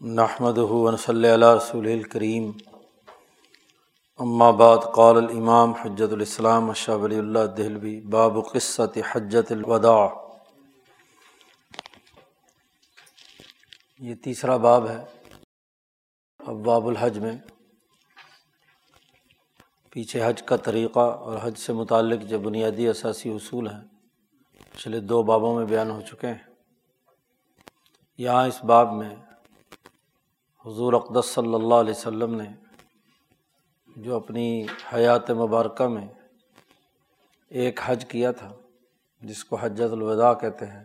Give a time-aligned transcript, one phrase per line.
[0.00, 2.52] نحمد ہُون صلی اللہ رسول الکریم
[4.52, 10.08] بعد، قال الامام حجت الاسلام شاہ ولی اللہ دہلوی باب قصت حجت الوداع.
[13.98, 15.04] یہ تیسرا باب ہے
[16.38, 17.36] اب باب الحج میں.
[19.90, 23.82] پیچھے حج کا طریقہ اور حج سے متعلق جو بنیادی اثاثی اصول ہیں،
[24.72, 26.54] پچھلے دو بابوں میں بیان ہو چکے ہیں.
[28.18, 29.16] یہاں اس باب میں
[30.66, 32.48] حضور اقدس صلی اللہ علیہ وسلم نے
[33.96, 36.06] جو اپنی حیات مبارکہ میں
[37.48, 38.52] ایک حج کیا تھا،
[39.22, 40.84] جس کو حجت الوداع کہتے ہیں،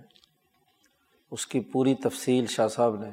[1.32, 3.10] اس کی پوری تفصیل شاہ صاحب نے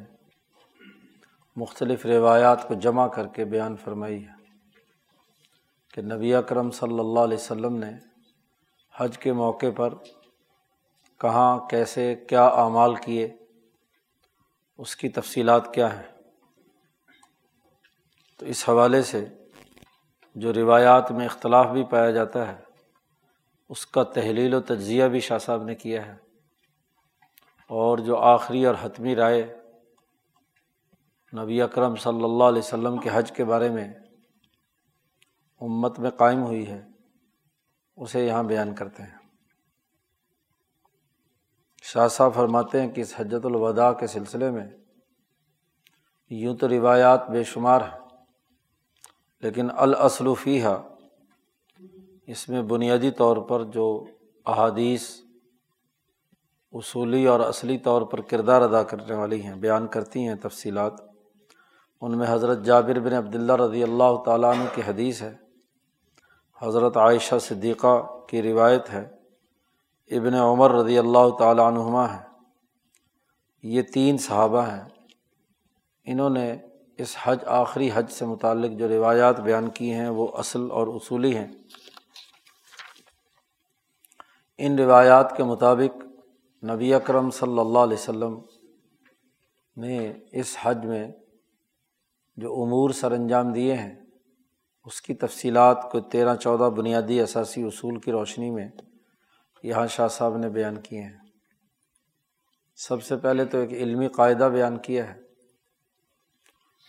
[1.56, 4.34] مختلف روایات کو جمع کر کے بیان فرمائی ہے
[5.94, 7.90] کہ نبی اکرم صلی اللہ علیہ وسلم نے
[8.96, 9.94] حج کے موقع پر
[11.20, 13.36] کہاں، کیسے، کیا اعمال کیے،
[14.78, 16.11] اس کی تفصیلات کیا ہیں۔
[18.38, 19.28] تو اس حوالے سے
[20.34, 22.62] جو روایات میں اختلاف بھی پایا جاتا ہے،
[23.68, 26.12] اس کا تحلیل و تجزیہ بھی شاہ صاحب نے کیا ہے۔
[27.68, 29.58] اور جو آخری اور حتمی رائے
[31.38, 33.94] نبی اکرم صلی اللہ علیہ وسلم کے حج کے بارے میں
[35.60, 36.82] امت میں قائم ہوئی ہے،
[37.96, 39.18] اسے یہاں بیان کرتے ہیں۔
[41.82, 44.66] شاہ صاحب فرماتے ہیں کہ اس حجت الوداع کے سلسلے میں
[46.30, 48.01] یوں تو روایات بے شمار ہیں۔
[49.42, 50.76] لیکن الاصلوفی ہے
[52.32, 53.86] اس میں بنیادی طور پر جو
[54.46, 55.08] احادیث
[56.74, 61.00] اصولی اور اصلی طور پر کردار ادا کرنے والی ہیں، بیان کرتی ہیں تفصیلات،
[62.02, 65.34] ان میں حضرت جابر بن عبداللہ رضی اللہ تعالیٰ عنہ کی حدیث ہے،
[66.60, 69.04] حضرت عائشہ صدیقہ کی روایت ہے،
[70.10, 72.22] ابن عمر رضی اللہ تعالیٰ عنہما ہے
[73.64, 74.84] یہ تین صحابہ ہیں،
[76.06, 76.52] انہوں نے
[76.98, 81.36] اس حج آخری حج سے متعلق جو روایات بیان کی ہیں وہ اصل اور اصولی
[81.36, 81.46] ہیں۔
[84.58, 86.02] ان روایات کے مطابق
[86.64, 88.40] نبی اکرم صلی اللہ علیہ وسلم
[89.76, 91.08] نے اس حج میں
[92.36, 93.94] جو امور سر انجام دیے ہیں،
[94.84, 98.68] اس کی تفصیلات کو تیرہ چودہ بنیادی اثاثی اصول کی روشنی میں
[99.62, 101.18] یہاں شاہ صاحب نے بیان کیے ہیں۔
[102.76, 105.31] سب سے پہلے تو ایک علمی قاعدہ بیان کیا ہے۔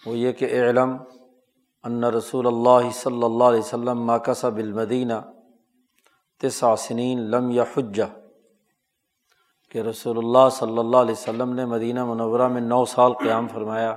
[0.06, 0.96] وہ یہ کہ علم
[1.84, 5.20] ان رسول اللہ صلی اللہ علیہ وسلم ماکس بالمدینہ
[6.42, 8.04] تساسنین لم یا حجہ
[9.72, 13.96] کہ رسول اللہ صلی اللہ علیہ وسلم نے مدینہ منورہ میں نو سال قیام فرمایا،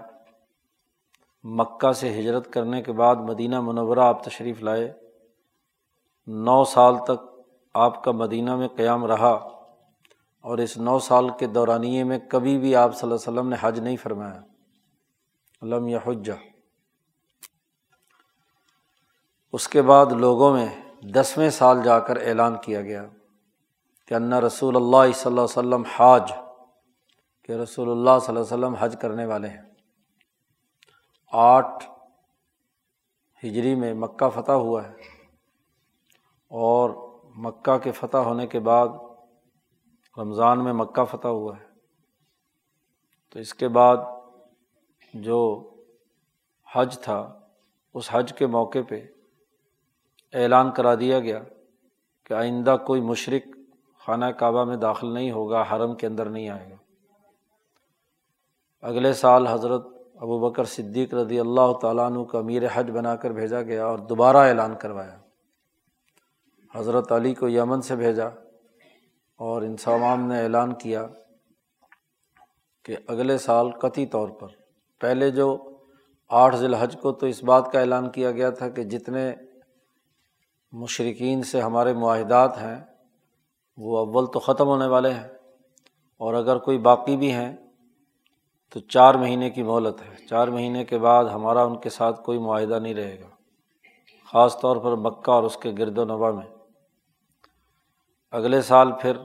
[1.45, 4.93] مکہ سے ہجرت کرنے کے بعد مدینہ منورہ آپ تشریف لائے،
[6.29, 7.25] نو سال تک
[7.75, 9.35] آپ کا مدینہ میں قیام رہا،
[10.45, 13.57] اور اس نو سال کے دورانیے میں کبھی بھی آپ صلی اللہ علیہ وسلم نے
[13.61, 14.41] حج نہیں فرمایا۔
[15.63, 16.33] لم یا حجہ
[19.53, 20.67] اس کے بعد لوگوں میں
[21.03, 23.07] دسویں سال جا کر اعلان کیا گیا
[24.07, 26.33] کہ انّا رسول اللہ صلی اللہ علیہ وسلم حاج،
[27.43, 29.63] کہ رسول اللہ صلی اللہ علیہ وسلم حج کرنے والے ہیں۔
[31.33, 31.85] آٹھ
[33.45, 34.93] ہجری میں مکہ فتح ہوا ہے۔
[36.49, 36.91] اور
[37.37, 38.89] مکہ کے فتح ہونے کے بعد
[40.19, 41.67] رمضان میں مکہ فتح ہوا ہے۔
[43.31, 43.97] تو اس کے بعد
[45.23, 45.71] جو
[46.75, 47.41] حج تھا،
[47.95, 49.07] اس حج کے موقع پہ
[50.33, 51.43] اعلان کرا دیا گیا
[52.25, 53.57] کہ آئندہ کوئی مشرق
[53.99, 56.77] خانہ کعبہ میں داخل نہیں ہوگا، حرم کے اندر نہیں آئے گا۔
[58.81, 63.31] اگلے سال حضرت ابو بکر صدیق رضی اللہ تعالیٰ عنہ کا امیر حج بنا کر
[63.31, 65.19] بھیجا گیا اور دوبارہ اعلان کروایا۔
[66.75, 68.27] حضرت علی کو یمن سے بھیجا
[69.37, 71.07] اور انسامام نے اعلان کیا
[72.83, 74.49] کہ اگلے سال قطعی طور پر
[75.01, 75.71] پہلے جو
[76.29, 79.35] آٹھ ذی الحج کو تو اس بات کا اعلان کیا گیا تھا کہ جتنے
[80.73, 82.85] مشرقین سے ہمارے معاہدات ہیں،
[83.77, 85.29] وہ اول تو ختم ہونے والے ہیں۔
[86.17, 87.57] اور اگر کوئی باقی بھی ہیں،
[88.73, 92.39] تو چار مہینے کی مہلت ہے۔ چار مہینے کے بعد ہمارا ان کے ساتھ کوئی
[92.39, 93.29] معاہدہ نہیں رہے گا۔
[94.33, 96.57] خاص طور پر مکہ اور اس کے گرد و نبا میں۔
[98.31, 99.17] اگلے سال پھر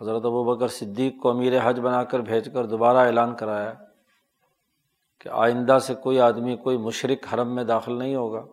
[0.00, 3.72] حضرت ابو بکر صدیق کو امیر حج بنا کر بھیج کر دوبارہ اعلان کرایا۔
[5.24, 8.44] کہ آئندہ سے کوئی آدمی، کوئی مشرق حرم میں داخل نہیں ہوگا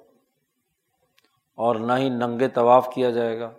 [1.56, 3.52] اور نہ ہی ننگے طواف کیا جائے گا،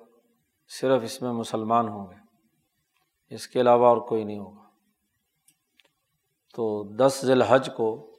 [0.68, 2.14] صرف اس میں مسلمان ہوں گے۔
[3.34, 4.62] اس کے علاوہ اور کوئی نہیں ہوگا۔
[6.54, 8.10] تو دس ذی الحج کو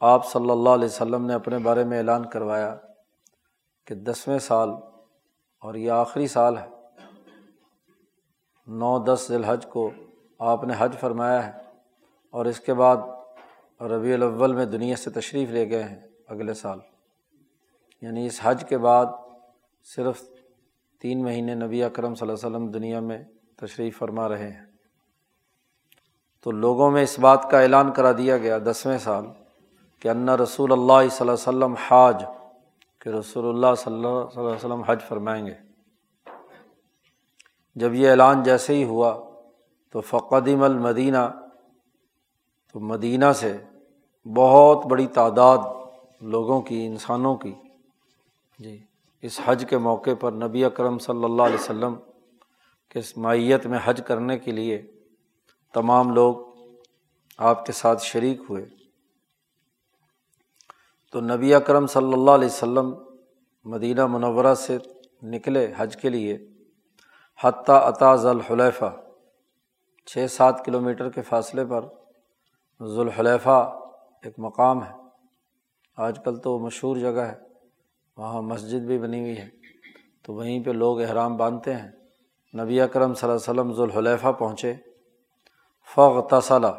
[0.00, 2.76] آپ صلی اللہ علیہ وسلم نے اپنے بارے میں اعلان کروایا
[3.86, 4.70] کہ دسویں سال
[5.60, 6.68] اور یہ آخری سال ہے۔
[8.66, 9.90] نو دس ذی الحج کو
[10.38, 11.62] آپ نے حج فرمایا ہے
[12.30, 12.96] اور اس کے بعد
[13.78, 16.78] اور ربیع الاول میں دنیا سے تشریف لے گئے ہیں اگلے سال۔
[18.02, 19.06] یعنی اس حج کے بعد
[19.84, 20.22] صرف
[20.98, 23.24] تین مہینے نبی اکرم صلی اللہ علیہ وسلم دنیا میں
[23.56, 24.66] تشریف فرما رہے ہیں۔
[26.40, 29.24] تو لوگوں میں اس بات کا اعلان کرا دیا گیا دسویں سال
[30.00, 32.24] کہ انّا رسول اللہ صلی اللہ علیہ وسلم حاج،
[32.98, 35.54] کہ رسول اللہ صلی اللہ صلی اللہ علیہ وسلم حج فرمائیں گے۔
[37.74, 39.30] جب یہ اعلان جیسے ہی ہوا
[39.90, 41.30] تو فقدیم المدینہ
[42.72, 43.56] تو مدینہ سے
[44.24, 45.58] بہت بڑی تعداد
[46.20, 47.54] لوگوں کی، انسانوں کی۔
[48.58, 48.82] جی
[49.22, 51.94] اس حج کے موقع پر نبی اکرم صلی اللہ علیہ وسلم
[52.88, 54.82] کے مائیت میں حج کرنے کے لیے
[55.74, 56.36] تمام لوگ
[57.38, 58.64] آپ کے ساتھ شریک ہوئے۔
[61.12, 62.94] تو نبی اکرم صلی اللہ علیہ وسلم
[63.64, 64.78] مدینہ منورہ سے
[65.22, 66.38] نکلے حج کے لیے،
[67.40, 68.96] حتیٰ عطا ذوالحلیفہ
[70.06, 71.80] چھ سات کلو میٹر کے فاصلے پر
[72.86, 73.78] ذوالحلیفہ
[74.22, 74.92] ایک مقام ہے۔
[75.96, 77.34] آج کل تو مشہور جگہ ہے،
[78.16, 79.48] وہاں مسجد بھی بنی ہوئی ہے۔
[80.22, 81.90] تو وہیں پہ لوگ احرام باندھتے ہیں۔
[82.60, 84.74] نبی اکرم صلی اللہ علیہ وسلم ذوالحلیفہ پہنچے۔
[85.94, 86.72] فغ تصلا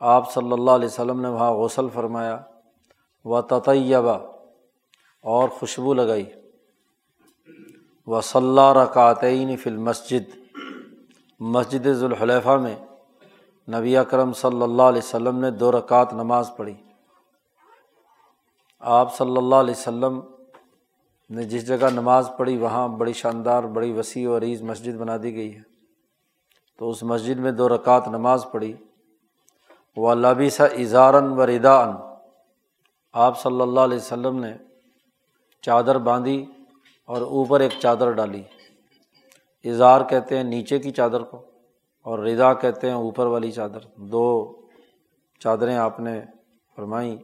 [0.00, 2.40] آپ صلی اللہ علیہ وسلم نے وہاں غسل فرمایا۔
[3.24, 4.18] و تطیبہ
[5.22, 6.30] اور خوشبو لگائی۔
[8.06, 10.38] و صلاح رکعتعین فی المسجد۔
[11.40, 12.76] مسجد ذوالحلیفہ میں
[13.72, 16.74] نبی اکرم صلی اللہ علیہ وسلم نے دو رکعت نماز پڑھی۔
[18.80, 20.20] آپ صلی اللہ علیہ وسلم
[21.30, 25.34] نے جس جگہ نماز پڑھی، وہاں بڑی شاندار، بڑی وسیع و عریض مسجد بنا دی
[25.34, 25.62] گئی ہے۔
[26.78, 28.76] تو اس مسجد میں دو رکعت نماز پڑھی۔
[29.96, 31.96] وہ لبی سا اظہارن و ردا ان
[33.12, 34.56] آپ صلی اللہ علیہ وسلم نے
[35.62, 36.46] چادر باندھی
[37.06, 38.42] اور اوپر ایک چادر ڈالی۔
[39.64, 41.53] اظہار کہتے ہیں نیچے کی چادر کو۔
[42.04, 44.56] اور رضا کہتے ہیں اوپر والی چادر۔ دو
[45.38, 46.20] چادریں آپ نے
[46.76, 47.16] فرمائیں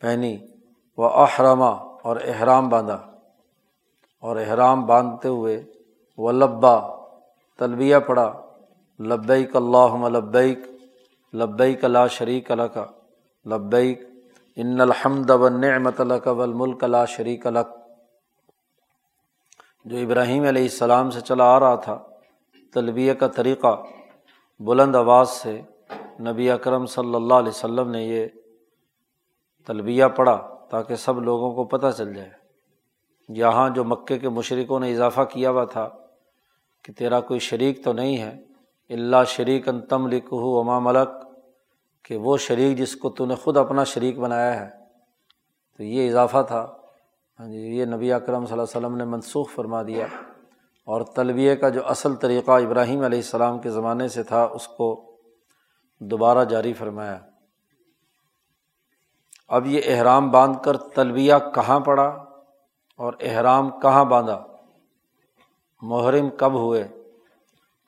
[0.00, 0.36] پہنی۔
[0.96, 1.70] وہ احرامہ
[2.02, 3.10] اور احرام باندھا۔
[4.20, 5.64] اور احرام باندھتے ہوئے
[6.18, 6.78] وہ لبا
[7.58, 8.40] تلبیہ پڑا
[9.00, 10.58] لبیک اللہ لبیک
[11.34, 12.86] لبیک لا شریک اللہ کا
[13.46, 14.02] لبیک،
[14.56, 17.66] ان الحمد و نعمت الک والملک لا شریک الک
[19.84, 22.02] جو ابراہیم علیہ السلام سے چلا آ رہا تھا۔
[22.74, 23.82] تلبیہ کا طریقہ
[24.60, 25.60] بلند آواز سے
[26.20, 28.26] نبی اکرم صلی اللہ علیہ وسلم نے یہ
[29.66, 32.30] تلبیہ پڑھا تاکہ سب لوگوں کو پتہ چل جائے
[33.28, 35.88] یہاں جو مکے کے مشرقوں نے اضافہ کیا ہوا تھا
[36.84, 38.44] کہ تیرا کوئی شریک تو نہیں ہے
[38.90, 41.08] اللہ شریک ان تم لکھو اما ملک،
[42.04, 44.70] کہ وہ شریک جس کو تو نے خود اپنا شریک بنایا ہے۔
[45.76, 46.72] تو یہ اضافہ تھا۔
[47.38, 50.06] ہاں جی یہ نبی اکرم صلی اللہ علیہ وسلم نے منسوخ فرما دیا۔
[50.90, 55.16] اور طلبیہ کا جو اصل طریقہ ابراہیم علیہ السلام کے زمانے سے تھا، اس کو
[56.00, 57.18] دوبارہ جاری فرمایا۔
[59.48, 62.06] اب یہ احرام باندھ کر طلبیہ کہاں پڑا
[62.96, 64.44] اور احرام کہاں باندھا؟
[65.82, 66.88] محرم کب ہوئے؟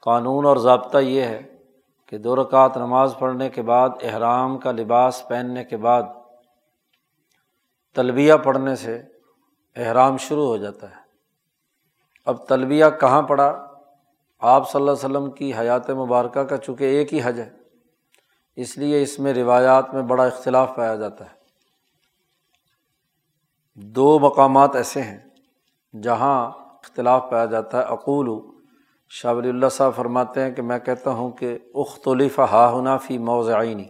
[0.00, 1.58] قانون اور ضابطہ یہ ہے
[2.06, 6.02] کہ دو رکعت نماز پڑھنے کے بعد، احرام کا لباس پہننے کے بعد
[7.94, 9.02] طلبیہ پڑھنے سے
[9.76, 11.01] احرام شروع ہو جاتا ہے۔
[12.26, 13.66] اب طلبیہ کہاں پڑھا
[14.40, 17.50] آپ صلی اللہ علیہ وسلم کی حیات مبارکہ کا چونکہ ایک ہی حج ہے،
[18.56, 21.40] اس لیے اس میں روایات میں بڑا اختلاف پایا جاتا ہے۔
[23.74, 25.18] دو مقامات ایسے ہیں
[26.02, 28.28] جہاں اختلاف پایا جاتا ہے۔ اقول،
[29.08, 33.18] شاہ ولی اللہ صاحب فرماتے ہیں کہ میں کہتا ہوں کہ اختلف ہا ہنا فی
[33.18, 33.84] موضعینی۔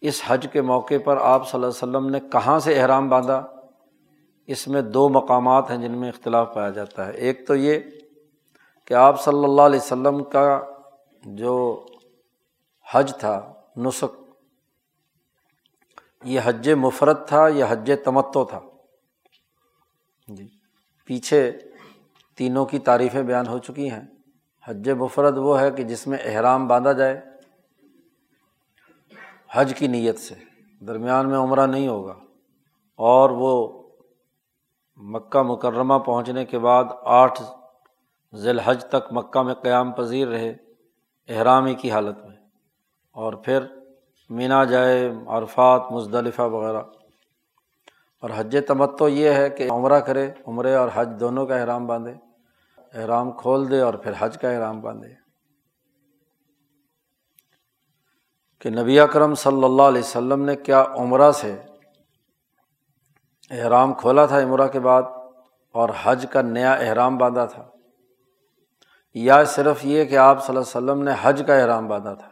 [0.00, 3.46] اس حج کے موقع پر آپ صلی اللہ علیہ وسلم نے کہاں سے احرام باندھا؟
[4.46, 7.78] اس میں دو مقامات ہیں جن میں اختلاف پایا جاتا ہے۔ ایک تو یہ
[8.84, 10.60] کہ آپ صلی اللہ علیہ وسلم کا
[11.24, 11.86] جو
[12.94, 14.20] حج تھا نسخ
[16.24, 18.60] یہ حج مفرت تھا یا حج تمتو تھا۔
[20.28, 20.48] جی
[21.06, 21.52] پیچھے
[22.36, 24.02] تینوں کی تعریفیں بیان ہو چکی ہیں۔
[24.68, 27.20] حج مفرد وہ ہے کہ جس میں احرام باندھا جائے،
[29.50, 30.34] حج کی نیت سے۔
[30.84, 32.14] درمیان میں عمرہ نہیں ہوگا
[32.96, 33.83] اور وہ
[34.96, 37.42] مکہ مکرمہ پہنچنے کے بعد آٹھ
[38.34, 40.54] ذی الحج تک مکہ میں قیام پذیر رہے
[41.28, 42.36] احرامی کی حالت میں۔
[43.12, 43.60] اور پھر
[44.30, 46.82] مینا جائے، عرفات، مزدلفہ وغیرہ۔
[48.20, 52.14] اور حج تمتو یہ ہے کہ عمرہ کرے، عمرے اور حج دونوں کا احرام باندھے۔
[52.94, 55.24] احرام کھول دے اور پھر حج کا احرام باندھے۔
[58.58, 61.62] کہ نبی اکرم صلی اللہ علیہ وسلم نے کیا عمرہ سے
[63.50, 65.02] احرام کھولا تھا عمرہ کے بعد
[65.72, 67.66] اور حج کا نیا احرام باندھا تھا۔
[69.14, 72.28] یا صرف یہ کہ آپ صلی اللہ علیہ وسلم نے حج کا احرام باندھا تھا۔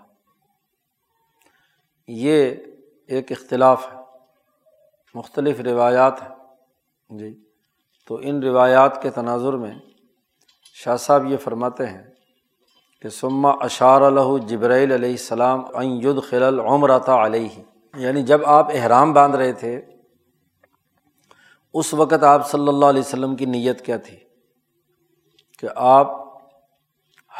[2.08, 2.54] یہ
[3.06, 3.98] ایک اختلاف ہے۔
[5.14, 6.36] مختلف روایات ہیں۔
[7.10, 7.44] جی۔
[8.08, 9.74] تو ان روایات کے تناظر میں
[10.74, 12.02] شاہ صاحب یہ فرماتے ہیں
[13.02, 17.62] کہ سما اشار الہ جبرائیل علیہ السلام ید خلل عمرتا علیہ۔
[17.96, 19.82] یعنی جب آپ احرام باندھ رہے تھے
[21.74, 24.16] اس وقت آپ صلی اللہ علیہ وسلم کی نیت کیا تھی؟
[25.58, 26.22] کہ آپ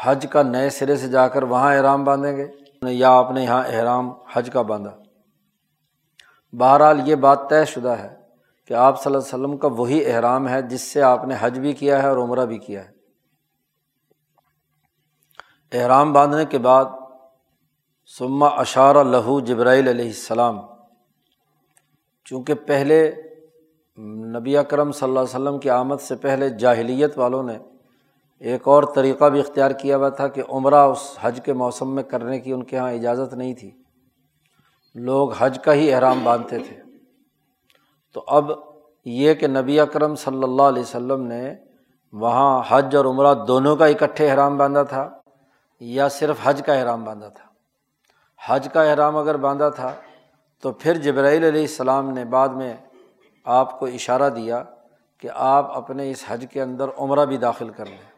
[0.03, 2.47] حج کا نئے سرے سے جا کر وہاں احرام باندھیں گے
[2.81, 4.97] یا آپ نے یہاں احرام حج کا باندھا؟
[6.53, 8.15] بہرحال یہ بات طے شدہ ہے
[8.67, 11.59] کہ آپ صلی اللہ علیہ وسلم کا وہی احرام ہے جس سے آپ نے حج
[11.59, 12.93] بھی کیا ہے اور عمرہ بھی کیا ہے۔
[15.71, 16.85] احرام باندھنے کے بعد
[18.17, 20.59] سما اشارہ لہو جبرائیل علیہ السلام،
[22.25, 23.11] چونکہ پہلے
[23.99, 27.57] نبی اکرم صلی اللہ علیہ وسلم کی آمد سے پہلے جاہلیت والوں نے
[28.39, 32.03] ایک اور طریقہ بھی اختیار کیا ہوا تھا کہ عمرہ اس حج کے موسم میں
[32.03, 33.71] کرنے کی ان کے یہاں اجازت نہیں تھی۔
[34.95, 36.81] لوگ حج کا ہی احرام باندھتے تھے۔
[38.13, 38.51] تو اب
[39.05, 41.55] یہ کہ نبی اکرم صلی اللہ علیہ وسلم نے
[42.13, 45.09] وہاں حج اور عمرہ دونوں کا اکٹھے احرام باندھا تھا
[45.79, 47.45] یا صرف حج کا احرام باندھا تھا؟
[48.45, 49.93] حج کا احرام اگر باندھا تھا
[50.61, 52.73] تو پھر جبرائیل علیہ السلام نے بعد میں
[53.43, 54.63] آپ کو اشارہ دیا
[55.17, 58.11] کہ آپ اپنے اس حج کے اندر عمرہ بھی داخل کر لیں۔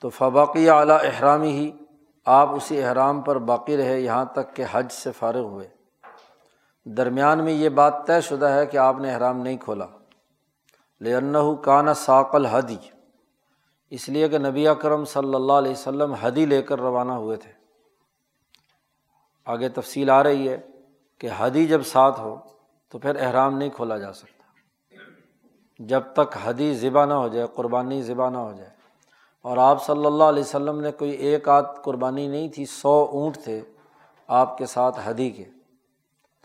[0.00, 1.70] تو فباقی اعلیٰ احرامی ہی
[2.24, 5.68] آپ اسی احرام پر باقی رہے، یہاں تک کہ حج سے فارغ ہوئے۔
[6.84, 9.86] درمیان میں یہ بات طے شدہ ہے کہ آپ نے احرام نہیں کھولا۔
[11.00, 12.76] لن کان ثاقل حدی
[13.90, 17.52] اس لیے کہ نبی اکرم صلی اللہ علیہ وسلم حدی لے کر روانہ ہوئے تھے۔
[19.44, 20.56] آگے تفصیل آ رہی ہے
[21.18, 22.36] کہ حدی جب ساتھ ہو
[22.90, 24.42] تو پھر احرام نہیں کھولا جا سکتا۔
[25.78, 28.70] جب تک حدی ذبح نہ ہو جائے، قربانی ذبح نہ ہو جائے۔
[29.42, 33.38] اور آپ صلی اللہ علیہ وسلم نے کوئی ایک آدھ قربانی نہیں تھی، سو اونٹ
[33.38, 33.60] تھے
[34.26, 35.44] آپ کے ساتھ حدی کے۔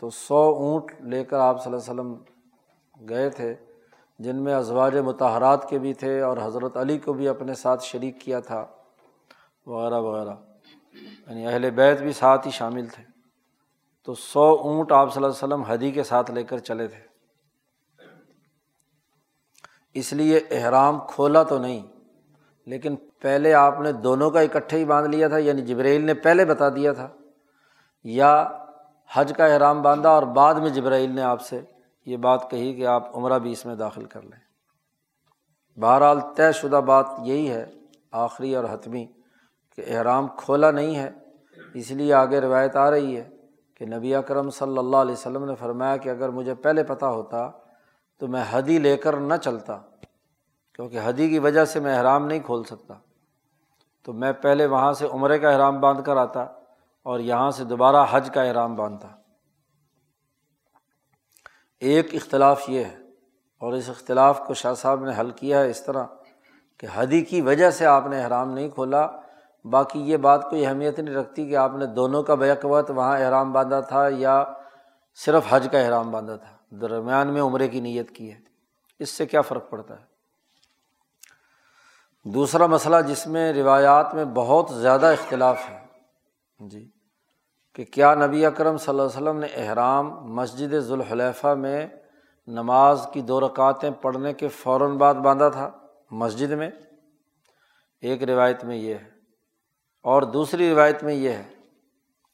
[0.00, 2.22] تو سو اونٹ لے کر آپ صلی اللہ علیہ وسلم
[3.08, 3.54] گئے تھے،
[4.18, 8.20] جن میں ازواج متحرات کے بھی تھے اور حضرت علی کو بھی اپنے ساتھ شریک
[8.20, 8.66] کیا تھا،
[9.66, 10.34] وغیرہ وغیرہ۔
[11.28, 13.04] یعنی اہل بیت بھی ساتھ ہی شامل تھے۔
[14.06, 17.00] تو سو اونٹ آپ صلی اللہ علیہ وسلم حدی کے ساتھ لے کر چلے تھے۔
[19.94, 21.86] اس لیے احرام کھولا تو نہیں،
[22.66, 26.44] لیکن پہلے آپ نے دونوں کا اکٹھے ہی باندھ لیا تھا یعنی جبرائیل نے پہلے
[26.44, 27.08] بتا دیا تھا۔
[28.04, 28.48] یا
[29.12, 31.60] حج کا احرام باندھا اور بعد میں جبرائیل نے آپ سے
[32.06, 34.38] یہ بات کہی کہ آپ عمرہ بھی اس میں داخل کر لیں۔
[35.80, 37.66] بہرحال طے شدہ بات یہی ہے،
[38.12, 39.06] آخری اور حتمی،
[39.76, 41.10] کہ احرام کھولا نہیں ہے،
[41.74, 43.35] اس لیے آگے روایت آ رہی ہے۔
[43.76, 47.50] کہ نبی اکرم صلی اللہ علیہ وسلم نے فرمایا کہ اگر مجھے پہلے پتہ ہوتا
[48.18, 49.78] تو میں حدی لے کر نہ چلتا،
[50.72, 52.94] کیونکہ حدی کی وجہ سے میں احرام نہیں کھول سکتا۔
[54.02, 56.40] تو میں پہلے وہاں سے عمرے کا احرام باندھ کر آتا
[57.02, 59.08] اور یہاں سے دوبارہ حج کا احرام باندھتا۔
[61.80, 62.96] ایک اختلاف یہ ہے
[63.58, 66.04] اور اس اختلاف کو شاہ صاحب نے حل کیا ہے اس طرح
[66.78, 69.06] کہ حدی کی وجہ سے آپ نے احرام نہیں کھولا
[69.70, 73.18] باقی یہ بات کوئی اہمیت نہیں رکھتی کہ آپ نے دونوں کا بیک وقت وہاں
[73.18, 74.44] احرام باندھا تھا یا
[75.14, 78.38] صرف حج کا احرام باندھا تھا؟ درمیان میں عمرے کی نیت کی ہے۔
[78.98, 80.04] اس سے کیا فرق پڑتا ہے؟
[82.24, 85.86] دوسرا مسئلہ جس میں روایات میں بہت زیادہ اختلاف ہے۔
[86.60, 86.90] جی
[87.74, 91.86] کہ کیا نبی اکرم صلی اللہ علیہ وسلم نے احرام مسجد ذوالحلیفہ میں
[92.46, 95.70] نماز کی دو رکعتیں پڑھنے کے فوراً بعد باندھا تھا؟
[96.10, 96.70] مسجد میں؟
[98.00, 99.15] ایک روایت میں یہ ہے۔
[100.06, 101.44] اور دوسری روایت میں یہ ہے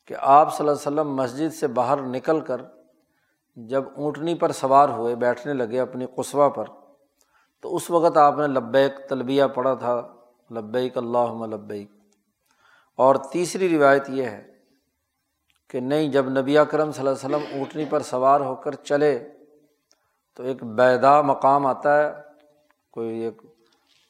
[0.06, 2.60] کہ آپ صلی اللہ علیہ وسلم مسجد سے باہر نکل کر
[3.56, 6.64] جب اونٹنی پر سوار ہوئے، بیٹھنے لگے اپنی قصبہ پر،
[7.60, 10.08] تو اس وقت آپ نے لبیک تلبیہ پڑھا تھا،
[10.50, 11.90] لبیک اللہ لبیک۔
[12.94, 14.52] اور تیسری روایت یہ ہے
[15.68, 19.28] کہ نہیں، جب نبی کرم صلی اللہ علیہ وسلم اونٹنی پر سوار ہو کر چلے،
[20.34, 22.12] تو ایک بیدا مقام آتا ہے،
[22.90, 23.42] کوئی ایک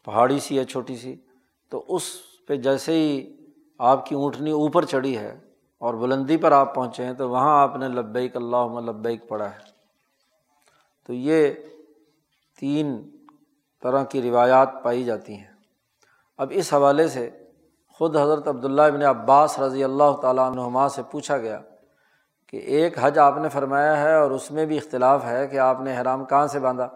[0.04, 1.16] پہاڑی سی ہے چھوٹی سی،
[1.69, 2.02] تو اس
[2.47, 3.37] پہ جیسے ہی
[3.83, 5.39] آپ کی اونٹنی اوپر چڑھی ہے
[5.79, 9.59] اور بلندی پر آپ پہنچے ہیں، تو وہاں آپ نے لبیک اللہ لبیک پڑھا ہے۔
[11.07, 11.53] تو یہ
[12.61, 13.11] تین
[13.83, 15.53] طرح کی روایات پائی جاتی ہیں۔
[16.39, 17.31] اب اس حوالے سے
[17.89, 21.61] خود حضرت عبداللہ ابن عباس رضی اللہ تعالیٰ عنہما سے پوچھا گیا
[22.47, 25.81] کہ ایک حج آپ نے فرمایا ہے اور اس میں بھی اختلاف ہے کہ آپ
[25.81, 26.89] نے حرام کہاں سے باندھا؟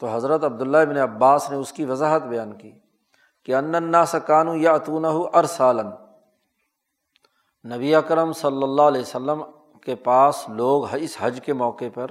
[0.00, 2.81] تو حضرت عبداللہ ابن عباس نے اس کی وضاحت بیان کی۔
[3.44, 5.86] کہ اننا سکانو یا اتون ارسالن
[7.74, 9.44] نبی اکرم صلی اللہ علیہ وسلم
[9.82, 12.06] کے پاس لوگ اس حج کے موقع پر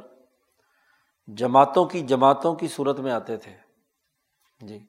[1.28, 3.54] جماعتوں کی جماعتوں کی صورت میں آتے تھے۔
[4.60, 4.86] جی۔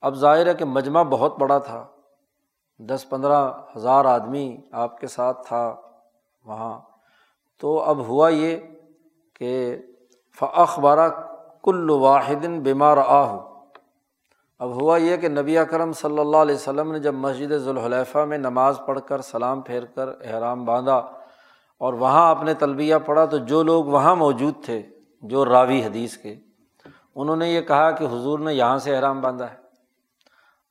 [0.00, 1.86] اب ظاہر ہے کہ مجمع بہت بڑا تھا۔
[2.78, 5.76] دس پندرہ ہزار آدمی آپ کے ساتھ تھا
[6.44, 6.80] وہاں۔
[7.60, 8.56] تو اب ہوا یہ
[9.36, 9.76] کہ
[10.40, 11.08] فخبارہ
[11.62, 13.53] کل واحد بیمار آہ
[14.64, 18.38] اب ہوا یہ کہ نبی اکرم صلی اللہ علیہ وسلم نے جب مسجد ذوالحلیفہ میں
[18.38, 20.96] نماز پڑھ کر سلام پھیر کر احرام باندھا
[21.80, 24.80] اور وہاں اپنے طلبیہ پڑھا تو جو لوگ وہاں موجود تھے،
[25.22, 26.34] جو راوی حدیث کے،
[27.14, 29.56] انہوں نے یہ کہا کہ حضور نے یہاں سے احرام باندھا ہے۔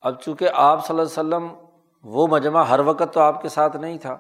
[0.01, 1.47] اب چونکہ آپ صلی اللہ علیہ وسلم
[2.03, 4.17] وہ مجمع ہر وقت تو آپ کے ساتھ نہیں تھا،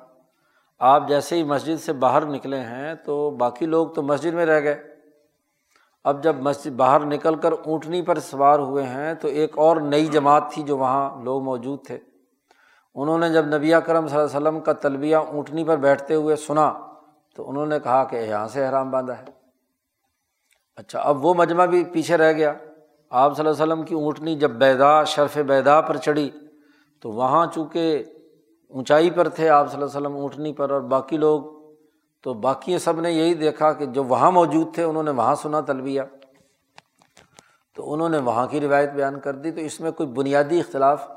[0.79, 4.63] آپ جیسے ہی مسجد سے باہر نکلے ہیں تو باقی لوگ تو مسجد میں رہ
[4.63, 4.92] گئے۔
[6.03, 10.05] اب جب مسجد باہر نکل کر اونٹنی پر سوار ہوئے ہیں تو ایک اور نئی
[10.05, 11.99] جماعت تھی جو وہاں لوگ موجود تھے۔
[12.95, 16.35] انہوں نے جب نبی کرم صلی اللہ علیہ وسلم کا تلبیہ اونٹنی پر بیٹھتے ہوئے
[16.35, 16.73] سنا
[17.35, 19.25] تو انہوں نے کہا کہ یہاں سے احرام باندھا ہے۔
[20.75, 22.53] اچھا اب وہ مجمع بھی پیچھے رہ گیا۔
[23.09, 26.29] آپ صلی اللہ علیہ وسلم کی اونٹنی جب بیدا شرف بیدا پر چڑھی
[27.01, 28.03] تو وہاں چونکہ
[28.69, 31.62] اونچائی پر تھے آپ صلی اللہ علیہ وسلم اونٹنی پر اور باقی لوگ
[32.23, 35.61] تو باقی سب نے یہی دیکھا کہ جو وہاں موجود تھے، انہوں نے وہاں سنا
[35.61, 36.01] تلبیہ
[37.75, 41.11] تو انہوں نے وہاں کی روایت بیان کر دی۔ تو اس میں کوئی بنیادی اختلاف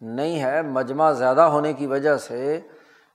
[0.00, 2.60] نہیں ہے۔ مجمع زیادہ ہونے کی وجہ سے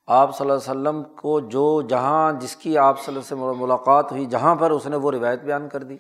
[0.07, 3.61] آپ صلی اللہ علیہ وسلم کو جو جہاں جس کی آپ صلی اللہ علیہ سے
[3.61, 5.97] ملاقات ہوئی، جہاں پر اس نے وہ روایت بیان کر دی۔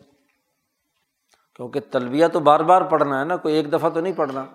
[1.55, 4.45] کیونکہ تلبیہ تو بار بار پڑھنا ہے نا، کوئی ایک دفعہ تو نہیں پڑھنا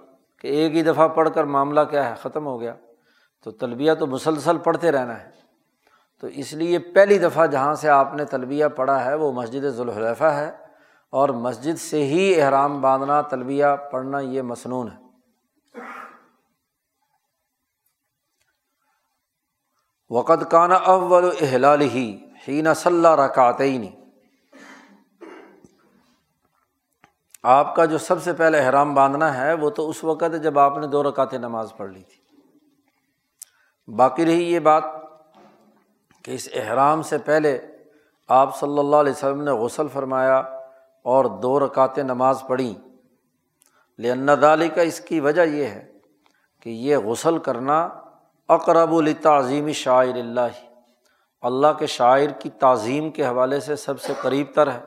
[0.41, 2.75] کہ ایک ہی دفعہ پڑھ کر معاملہ کیا ہے، ختم ہو گیا۔
[3.45, 5.40] تو تلبیہ تو مسلسل پڑھتے رہنا ہے۔
[6.21, 10.25] تو اس لیے پہلی دفعہ جہاں سے آپ نے تلبیہ پڑھا ہے وہ مسجد ذوالحلیفہ
[10.25, 10.51] ہے
[11.11, 15.11] اور مسجد سے ہی احرام باندھنا، تلبیہ پڑھنا یہ مصنون ہے۔
[20.11, 24.01] وقت کانا اول احلال ہی ہی صلاح رکعت نہیں
[27.43, 30.79] آپ کا جو سب سے پہلے احرام باندھنا ہے وہ تو اس وقت جب آپ
[30.79, 32.21] نے دو رکعت نماز پڑھ لی تھی۔
[33.93, 34.85] باقی رہی یہ بات
[36.23, 37.59] کہ اس احرام سے پہلے
[38.29, 40.39] آپ صلی اللہ علیہ وسلم نے غسل فرمایا
[41.03, 42.91] اور دو رکعت نماز پڑھیں۔
[44.43, 45.93] دالی کا اس کی وجہ یہ ہے
[46.61, 47.89] کہ یہ غسل کرنا
[48.49, 50.75] اقرب التعظیم شاعر اللہ۔
[51.43, 54.81] اللہ کے شاعر کی تعظیم کے حوالے سے سب سے قریب تر ہے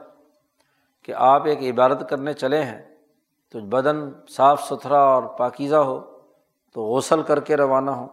[1.03, 2.95] کہ آپ ایک عبادت کرنے چلے ہیں
[3.51, 6.19] تو بدن صاف ستھرا اور پاکیزہ ہو
[6.73, 8.07] تو غسل کر کے روانہ ہوں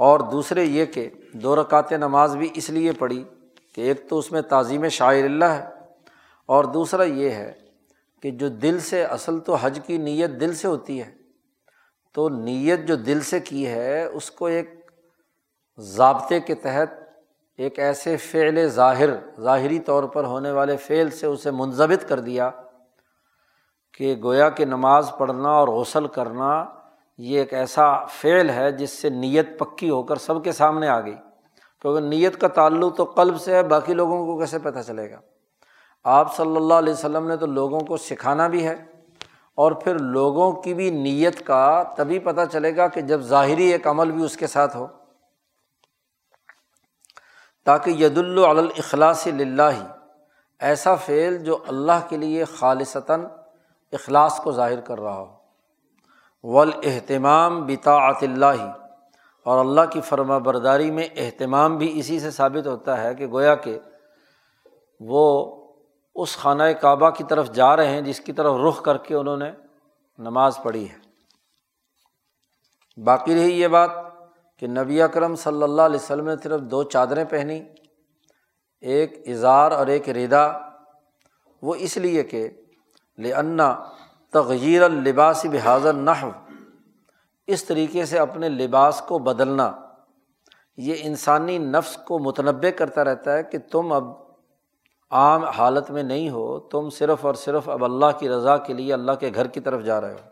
[0.00, 3.22] اور دوسرے یہ کہ دو رکعت نماز بھی اس لیے پڑھی
[3.74, 5.64] کہ ایک تو اس میں تعظیم شاعر اللہ ہے
[6.48, 7.52] اور دوسرا یہ ہے
[8.22, 11.10] کہ جو دل سے اصل تو حج کی نیت دل سے ہوتی ہے،
[12.14, 14.70] تو نیت جو دل سے کی ہے، اس کو ایک
[15.78, 16.98] ضابطے کے تحت
[17.58, 19.10] ایک ایسے فعل ظاہر،
[19.40, 22.50] ظاہری طور پر ہونے والے فعل سے اسے منظمت کر دیا
[23.94, 26.50] کہ گویا کہ نماز پڑھنا اور غسل کرنا
[27.22, 31.00] یہ ایک ایسا فعل ہے جس سے نیت پکی ہو کر سب کے سامنے آ
[31.00, 31.14] گئی۔
[31.82, 35.20] کیونکہ نیت کا تعلق تو قلب سے ہے، باقی لوگوں کو کیسے پتہ چلے گا؟
[36.04, 38.74] آپ صلی اللہ علیہ وسلم نے تو لوگوں کو سکھانا بھی ہے
[39.54, 43.86] اور پھر لوگوں کی بھی نیت کا تبھی پتہ چلے گا کہ جب ظاہری ایک
[43.86, 44.86] عمل بھی اس کے ساتھ ہو۔
[47.64, 49.32] تاکہ ید الاخلاص ہی
[50.58, 53.24] ایسا فعل جو اللہ کے لیے خالصتاً
[53.92, 55.39] اخلاص کو ظاہر کر رہا ہو۔
[56.42, 58.76] ول اہتمام بطاعت اللہ۔
[59.44, 63.54] اور اللہ کی فرما برداری میں اہتمام بھی اسی سے ثابت ہوتا ہے کہ گویا
[63.54, 63.78] کہ
[65.00, 65.56] وہ
[66.14, 69.36] اس خانہ کعبہ کی طرف جا رہے ہیں جس کی طرف رخ کر کے انہوں
[69.36, 69.52] نے
[70.18, 70.98] نماز پڑھی ہے۔
[73.00, 73.90] باقی رہی یہ بات
[74.58, 77.62] کہ نبی اکرم صلی اللہ علیہ وسلم نے صرف دو چادریں پہنی،
[78.80, 80.52] ایک اظہار اور ایک ردا۔
[81.62, 82.48] وہ اس لیے کہ
[83.18, 83.76] لنا
[84.32, 86.30] تغیر الباس بحاظر نحو
[87.46, 89.72] اس طریقے سے اپنے لباس کو بدلنا۔
[90.76, 94.04] یہ انسانی نفس کو متنوع کرتا رہتا ہے کہ تم اب
[95.10, 98.92] عام حالت میں نہیں ہو، تم صرف اور صرف اب اللہ کی رضا کے لیے
[98.92, 100.28] اللہ کے گھر کی طرف جا رہے ہو۔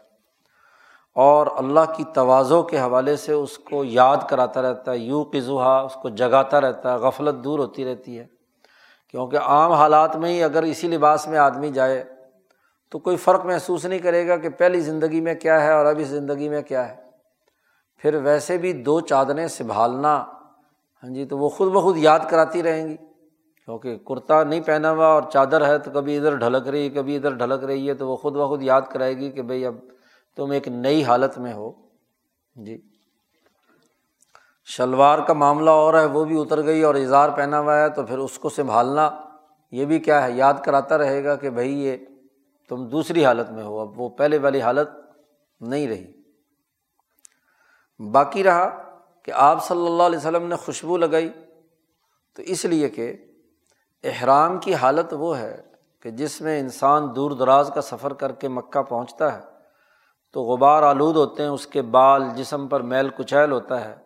[1.15, 5.81] اور اللہ کی توازوں کے حوالے سے اس کو یاد کراتا رہتا ہے یوں قزوہا
[5.81, 8.27] اس کو جگاتا رہتا ہے، غفلت دور ہوتی رہتی ہے۔
[9.11, 12.05] کیونکہ عام حالات میں ہی اگر اسی لباس میں آدمی جائے
[12.91, 16.05] تو کوئی فرق محسوس نہیں کرے گا کہ پہلی زندگی میں کیا ہے اور ابھی
[16.05, 16.97] زندگی میں کیا ہے۔
[17.97, 20.25] پھر ویسے بھی دو چادریں سنبھالنا
[21.03, 22.97] ہاں جی تو وہ خود بخود یاد کراتی رہیں گی۔
[23.65, 27.17] کیونکہ کرتا نہیں پہنا ہوا اور چادر ہے تو کبھی ادھر ڈھلک رہی ہے کبھی
[27.17, 29.75] ادھر ڈھلک رہی ہے تو وہ خود بخود یاد کرائے گی کہ بھائی اب
[30.37, 31.73] تم ایک نئی حالت میں ہو۔
[32.55, 32.81] جی۔
[34.65, 38.03] شلوار کا معاملہ اور ہے، وہ بھی اتر گئی اور اظہار پہنا ہوا ہے، تو
[38.03, 39.11] پھر اس کو سنبھالنا،
[39.71, 41.97] یہ بھی کیا ہے، یاد کراتا رہے گا کہ بھائی یہ
[42.69, 44.89] تم دوسری حالت میں ہو، اب وہ پہلے والی حالت
[45.61, 46.13] نہیں رہی۔
[48.11, 48.83] باقی رہا
[49.23, 51.29] کہ آپ صلی اللہ علیہ وسلم نے خوشبو لگائی،
[52.35, 53.17] تو اس لیے کہ
[54.05, 55.63] احرام کی حالت وہ ہے
[56.01, 59.41] کہ جس میں انسان دور دراز کا سفر کر کے مکہ پہنچتا ہے،
[60.33, 63.97] تو غبار آلود ہوتے ہیں، اس کے بال جسم پر میل کچیل ہوتا ہے۔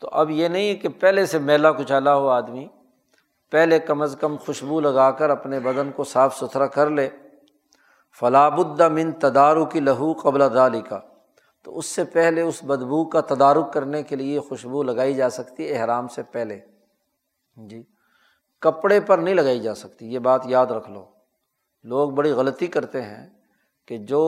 [0.00, 2.68] تو اب یہ نہیں ہے کہ پہلے سے میلا کچالا ہو آدمی،
[3.50, 7.08] پہلے کم از کم خوشبو لگا کر اپنے بدن کو صاف ستھرا کر لے۔
[8.20, 11.00] فلاب من تدارو کی لہو قبل دالی کا
[11.62, 15.68] تو اس سے پہلے اس بدبو کا تدارک کرنے کے لیے خوشبو لگائی جا سکتی
[15.68, 16.60] ہے احرام سے پہلے۔
[17.56, 17.82] جی
[18.60, 21.04] کپڑے پر نہیں لگائی جا سکتی، یہ بات یاد رکھ لو۔
[21.84, 23.28] لوگ بڑی غلطی کرتے ہیں
[23.86, 24.22] کہ جو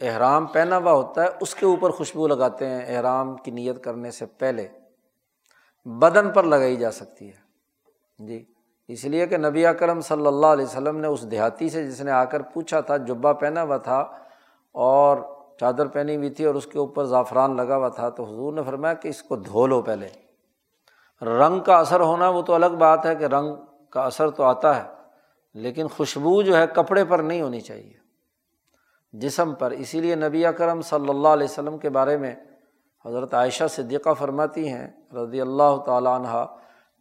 [0.00, 4.10] احرام پہنا ہوا ہوتا ہے، اس کے اوپر خوشبو لگاتے ہیں احرام کی نیت کرنے
[4.10, 4.68] سے پہلے۔
[5.84, 7.42] بدن پر لگائی جا سکتی ہے۔
[8.26, 8.44] جی
[8.88, 12.10] اس لیے کہ نبی اکرم صلی اللہ علیہ وسلم نے اس دیہاتی سے جس نے
[12.10, 13.98] آ کر پوچھا تھا، جبہ پہنا ہوا تھا
[14.74, 15.16] اور
[15.60, 18.62] چادر پہنی ہوئی تھی اور اس کے اوپر زعفران لگا ہوا تھا، تو حضور نے
[18.62, 20.08] فرمایا کہ اس کو دھو لو پہلے۔
[21.22, 23.54] رنگ کا اثر ہونا وہ تو الگ بات ہے کہ رنگ
[23.90, 24.82] کا اثر تو آتا ہے،
[25.54, 27.92] لیکن خوشبو جو ہے کپڑے پر نہیں ہونی چاہیے۔
[29.14, 32.34] جسم پر، اسی لیے نبی اکرم صلی اللہ علیہ وسلم کے بارے میں
[33.04, 36.44] حضرت عائشہ صدیقہ فرماتی ہیں، رضی اللہ تعالیٰ عنہ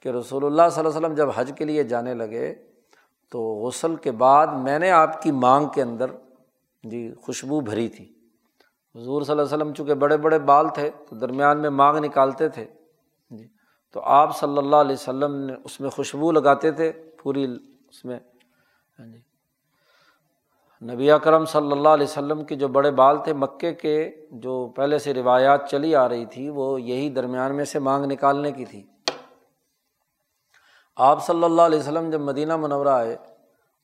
[0.02, 2.56] کہ رسول اللہ صلی اللہ علیہ وسلم جب حج کے لیے جانے لگے
[3.30, 6.06] تو غسل کے بعد میں نے آپ کی مانگ کے اندر
[6.84, 8.06] جی خوشبو بھری تھی۔
[8.96, 12.50] حضور صلی اللہ علیہ وسلم چونکہ بڑے بڑے بال تھے تو درمیان میں مانگ نکالتے
[12.50, 12.66] تھے۔
[13.30, 13.48] جی
[13.92, 17.44] تو آپ صلی اللہ علیہ وسلم نے اس میں خوشبو لگاتے تھے پوری
[17.90, 18.20] اس میں۔
[19.00, 19.20] ہاں جی۔
[20.94, 25.00] نبی اکرم صلی اللہ علیہ وسلم کے جو بڑے بال تھے مکے کے جو پہلے
[25.00, 28.84] سے روایات چلی آ رہی تھی وہ یہی درمیان میں سے مانگ نکالنے کی تھی۔
[31.04, 33.18] آپ صلی اللہ علیہ وسلم جب مدینہ منورہ آئے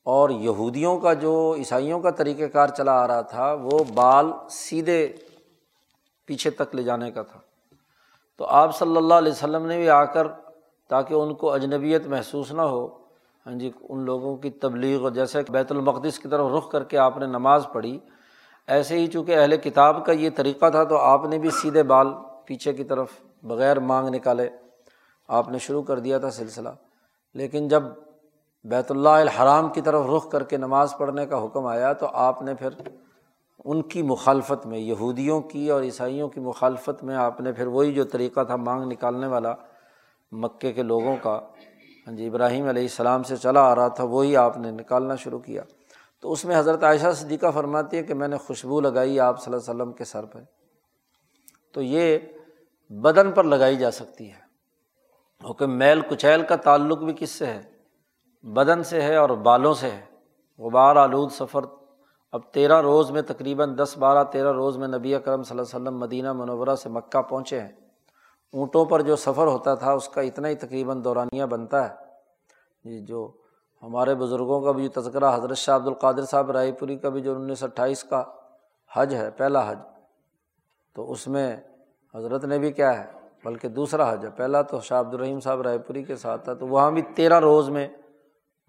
[0.03, 5.13] اور یہودیوں کا جو عیسائیوں کا طریقۂ کار چلا آ رہا تھا، وہ بال سیدھے
[6.25, 7.39] پیچھے تک لے جانے کا تھا۔
[8.37, 10.27] تو آپ صلی اللہ علیہ وسلم نے بھی آ کر
[10.87, 12.87] تاکہ ان کو اجنبیت محسوس نہ ہو
[13.45, 16.97] ہاں جی ان لوگوں کی تبلیغ اور جیسے بیت المقدس کی طرف رخ کر کے
[16.97, 17.99] آپ نے نماز پڑھی۔
[18.67, 22.07] ایسے ہی چونکہ اہل کتاب کا یہ طریقہ تھا، تو آپ نے بھی سیدھے بال
[22.45, 23.11] پیچھے کی طرف
[23.43, 24.49] بغیر مانگ نکالے
[25.27, 26.69] آپ نے شروع کر دیا تھا سلسلہ۔
[27.37, 27.83] لیکن جب
[28.65, 32.41] بیت اللہ الحرام کی طرف رخ کر کے نماز پڑھنے کا حکم آیا تو آپ
[32.41, 32.69] نے پھر
[33.65, 37.93] ان کی مخالفت میں، یہودیوں کی اور عیسائیوں کی مخالفت میں آپ نے پھر وہی
[37.93, 39.53] جو طریقہ تھا مانگ نکالنے والا
[40.31, 41.39] مکے کے لوگوں کا
[42.07, 45.39] ہاں جی ابراہیم علیہ السلام سے چلا آ رہا تھا، وہی آپ نے نکالنا شروع
[45.39, 45.61] کیا۔
[46.19, 49.53] تو اس میں حضرت عائشہ صدیقہ فرماتی ہے کہ میں نے خوشبو لگائی آپ صلی
[49.53, 50.39] اللہ علیہ وسلم کے سر پہ
[51.73, 52.17] تو یہ
[52.89, 54.46] بدن پر لگائی جا سکتی ہے۔
[55.39, 57.61] کیونکہ میل کچیل کا تعلق بھی کس سے ہے؟
[58.43, 60.05] بدن سے ہے اور بالوں سے ہے۔
[60.57, 61.65] غبار آلود سفر،
[62.31, 65.87] اب تیرہ روز میں تقریباً دس بارہ تیرہ روز میں نبی اکرم صلی اللہ علیہ
[65.87, 67.71] وسلم مدینہ منورہ سے مکہ پہنچے ہیں۔
[68.53, 71.95] اونٹوں پر جو سفر ہوتا تھا، اس کا اتنا ہی تقریباً دورانیہ بنتا ہے۔
[72.83, 73.31] جی جو
[73.83, 77.21] ہمارے بزرگوں کا بھی جو تذکرہ، حضرت شاہ عبد القادر صاحب رائے پوری کا بھی
[77.21, 78.23] جو انیس سو اٹھائیس کا
[78.93, 79.79] حج ہے، پہلا حج۔
[80.93, 81.57] تو اس میں
[82.15, 83.16] حضرت نے بھی کیا ہے؟
[83.47, 86.53] بلکہ دوسرا حج ہے۔ پہلا تو شاہ عبد الرحیم صاحب رائے پوری کے ساتھ تھا،
[86.53, 87.87] تو وہاں بھی تیرہ روز میں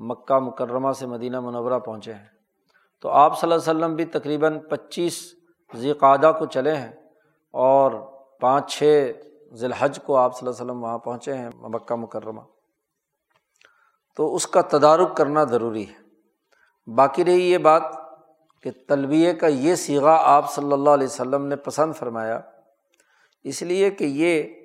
[0.00, 2.26] مکہ مکرمہ سے مدینہ منورہ پہنچے ہیں۔
[3.00, 5.34] تو آپ صلی اللہ علیہ وسلم بھی تقریباً پچیس
[5.76, 6.92] ذی قعدہ کو چلے ہیں
[7.50, 7.92] اور
[8.40, 9.10] پانچ چھ
[9.54, 12.40] ذی الحج کو آپ صلی اللہ علیہ وسلم وہاں پہنچے ہیں مکہ مکرمہ۔
[14.16, 17.82] تو اس کا تدارک کرنا ضروری ہے۔ باقی رہی یہ بات
[18.62, 22.40] کہ تلبیہ کا یہ سیگا آپ صلی اللہ علیہ وسلم نے پسند فرمایا،
[23.44, 24.57] اس لیے کہ یہ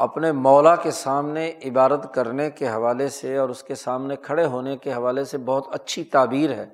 [0.00, 4.76] اپنے مولا کے سامنے عبادت کرنے کے حوالے سے اور اس کے سامنے کھڑے ہونے
[4.76, 6.68] کے حوالے سے بہت اچھی تعبیر ہے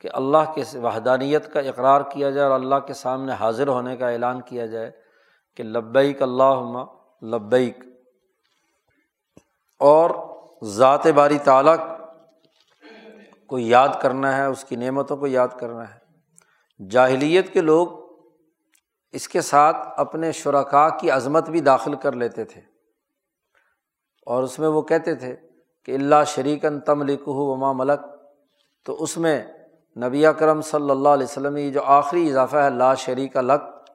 [0.00, 4.08] کہ اللہ کے وحدانیت کا اقرار کیا جائے اور اللہ کے سامنے حاضر ہونے کا
[4.08, 4.90] اعلان کیا جائے
[5.56, 6.84] کہ لبیک اللہ
[7.22, 7.78] لبیک۔
[9.78, 10.10] اور
[10.64, 11.76] ذات باری تعلیٰ
[13.46, 16.00] کو یاد کرنا ہے، اس کی نعمتوں کو یاد کرنا ہے۔
[16.88, 17.99] جاہلیت کے لوگ
[19.12, 22.60] اس کے ساتھ اپنے شرکا کی عظمت بھی داخل کر لیتے تھے۔
[24.26, 25.36] اور اس میں وہ کہتے تھے
[25.84, 28.00] کہ اللہ شریکن تم لکھ وما ملک۔
[28.84, 29.44] تو اس میں
[29.96, 33.90] نبی کرم صلی اللہ علیہ وسلم یہ جو آخری اضافہ ہے، لا شریک لک،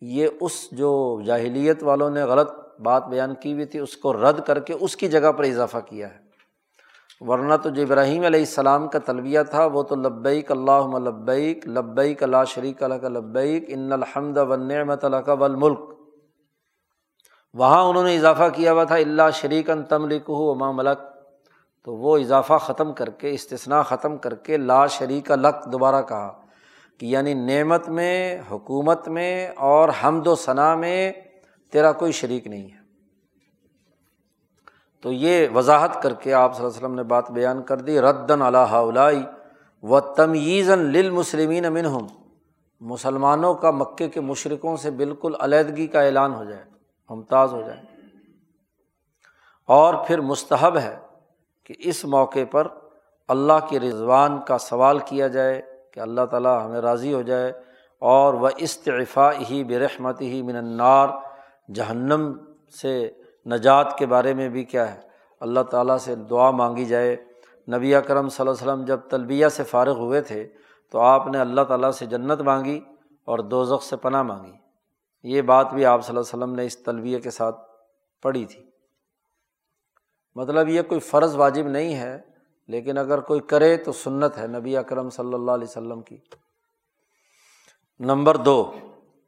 [0.00, 4.46] یہ اس جو جاہلیت والوں نے غلط بات بیان کی ہوئی تھی، اس کو رد
[4.46, 6.23] کر کے اس کی جگہ پر اضافہ کیا ہے۔
[7.20, 12.22] ورنہ تو جو ابراہیم علیہ السلام کا تلبیہ تھا وہ تو لبیک اللہ لبیک لبیک
[12.22, 15.34] اللہ شریک اللہ لبیک، ان الحمد و نعمت اللہ کا
[17.54, 20.98] وہاں انہوں نے اضافہ کیا ہوا تھا اللہ شریک ان تملک ہو ملک۔
[21.84, 26.32] تو وہ اضافہ ختم کر کے استثنا ختم کر کے لا شریک لک دوبارہ کہا
[26.98, 31.12] کہ یعنی نعمت میں، حکومت میں اور حمد و ثناء میں
[31.72, 32.83] تیرا کوئی شریک نہیں ہے۔
[35.04, 38.00] تو یہ وضاحت کر کے آپ صلی اللہ علیہ وسلم نے بات بیان کر دی
[38.00, 38.74] ردن اللہ
[39.82, 42.06] و تمیزن للمسلمین امن ہوں
[42.80, 46.64] مسلمانوں کا مکے کے مشرقوں سے بالکل علیحدگی کا اعلان ہو جائے،
[47.10, 47.80] ممتاز ہو جائے۔
[49.68, 50.96] اور پھر مستحب ہے
[51.64, 52.68] کہ اس موقع پر
[53.28, 55.62] اللہ کے رضوان کا سوال کیا جائے
[55.92, 57.52] کہ اللہ تعالیٰ ہمیں راضی ہو جائے
[57.98, 61.08] اور وہ استعفا ہی برحمت ہی من النار،
[61.74, 62.32] جہنم
[62.82, 63.10] سے
[63.46, 65.00] نجات کے بارے میں بھی کیا ہے؟
[65.40, 67.16] اللہ تعالیٰ سے دعا مانگی جائے۔
[67.76, 70.48] نبی اکرم صلی اللہ علیہ وسلم جب طلبیہ سے فارغ ہوئے تھے
[70.90, 72.80] تو آپ نے اللہ تعالیٰ سے جنت مانگی
[73.24, 74.52] اور دوزخ سے پناہ مانگی۔
[75.22, 77.56] یہ بات بھی آپ صلی اللہ علیہ وسلم نے اس طلبیہ کے ساتھ
[78.22, 78.70] پڑھی تھی۔
[80.34, 82.20] مطلب یہ کوئی فرض واجب نہیں ہے،
[82.68, 86.16] لیکن اگر کوئی کرے تو سنت ہے نبی اکرم صلی اللہ علیہ وسلم کی۔
[87.98, 88.72] نمبر دو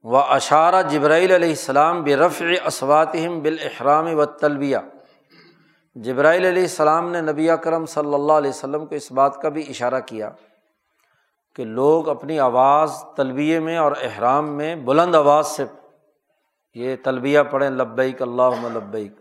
[0.08, 4.78] و اشارہ جبرائیل علیہ السلام برفع اسواتہم بالاحرام و تلبیہ
[5.94, 9.64] جبرائیل علیہ السلام نے نبی اکرم صلی اللہ علیہ وسلم کو اس بات کا بھی
[9.68, 10.30] اشارہ کیا
[11.54, 15.64] کہ لوگ اپنی آواز تلبیے میں اور احرام میں بلند آواز سے
[16.74, 19.12] یہ تلبیہ پڑھیں، لبیک اللہ لبیک۔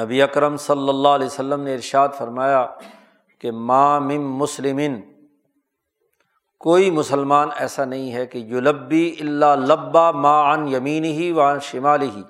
[0.00, 2.66] نبی اکرم صلی اللہ علیہ وسلم نے ارشاد فرمایا
[3.38, 5.00] کہ مام مسلمن
[6.60, 12.02] کوئی مسلمان ایسا نہیں ہے کہ یلبی اللہ لبا ما ان یمین ہی و شمال
[12.02, 12.22] ہی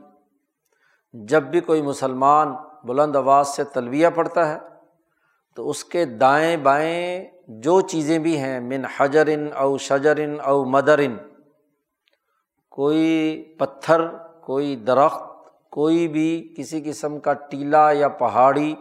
[1.15, 2.49] جب بھی کوئی مسلمان
[2.85, 4.59] بلند آواز سے تلبیہ پڑھتا ہے،
[5.55, 11.17] تو اس کے دائیں بائیں جو چیزیں بھی ہیں، من حجرن او شجرن او مدرن،
[12.69, 14.07] کوئی پتھر،
[14.41, 15.23] کوئی درخت،
[15.71, 18.75] کوئی بھی کسی قسم کا ٹیلا یا پہاڑی،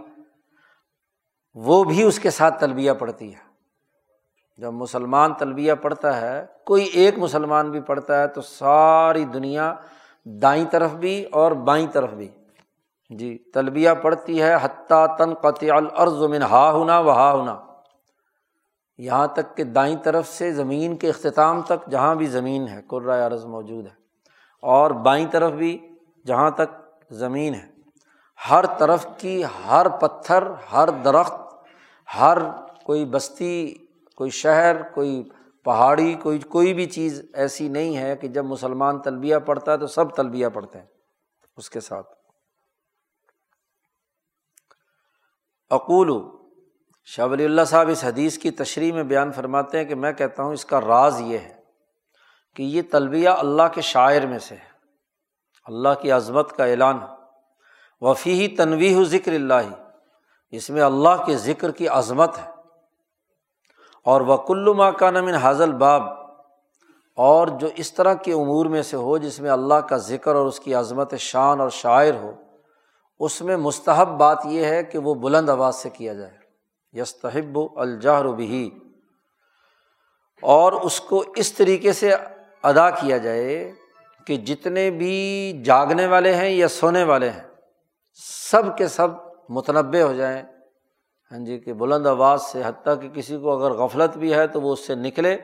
[1.54, 3.49] وہ بھی اس کے ساتھ تلبیہ پڑتی ہے۔
[4.60, 9.74] جب مسلمان تلبیہ پڑھتا ہے، کوئی ایک مسلمان بھی پڑھتا ہے تو ساری دنیا
[10.26, 12.28] دائیں طرف بھی اور بائیں طرف بھی۔
[13.10, 17.60] جی تلبیہ پڑھتی ہے، حتیٰ تن قطع العرض من ہا ہونا و ہا ہونا
[18.98, 23.22] یہاں تک کہ دائیں طرف سے زمین کے اختتام تک جہاں بھی زمین ہے قرۂۂ
[23.26, 23.92] عرض موجود ہے۔
[24.62, 25.90] اور بائیں طرف بھی
[26.26, 27.68] جہاں تک زمین ہے۔
[28.50, 30.44] ہر طرف کی ہر پتھر،
[30.74, 31.54] ہر درخت،
[32.20, 32.38] ہر
[32.84, 33.74] کوئی بستی
[34.20, 35.30] کوئی شہر، کوئی
[35.64, 39.88] پہاڑی، کوئی کوئی بھی چیز ایسی نہیں ہے کہ جب مسلمان تلبیہ پڑھتا ہے تو
[39.88, 40.86] سب تلبیہ پڑھتے ہیں
[41.58, 42.08] اس کے ساتھ۔
[45.70, 46.24] اقول
[47.06, 50.44] شاہ ولی اللہ صاحب اس حدیث کی تشریح میں بیان فرماتے ہیں کہ میں کہتا
[50.44, 51.56] ہوں اس کا راز یہ ہے
[52.56, 54.70] کہ یہ تلبیہ اللہ کے شاعر میں سے ہے۔
[55.66, 57.00] اللہ کی عظمت کا اعلان۔
[58.02, 59.90] وفی ہی تنوی ذکر اللہ۔
[60.52, 62.59] اس میں اللہ کے ذکر کی عظمت ہے۔
[64.10, 66.02] اور وک ماں کا نمن حاضل باب
[67.18, 70.46] اور جو اس طرح کے امور میں سے ہو جس میں اللہ کا ذکر اور
[70.46, 72.32] اس کی عظمت شان اور شاعر ہو،
[73.20, 76.38] اس میں مستحب بات یہ ہے کہ وہ بلند آواز سے کیا جائے۔
[76.94, 78.80] یستحب و الجہر بھی
[80.42, 82.16] اور اس کو اس طریقے سے
[82.64, 83.72] ادا کیا جائے
[84.26, 85.18] کہ جتنے بھی
[85.66, 87.48] جاگنے والے ہیں یا سونے والے ہیں،
[88.52, 89.08] سب کے سب
[89.50, 90.44] متنوع ہو جائیں۔
[91.32, 94.62] ہاں جی کہ بلند آواز سے، حتیٰ کہ کسی کو اگر غفلت بھی ہے تو
[94.62, 95.38] وہ اس سے نکلے۔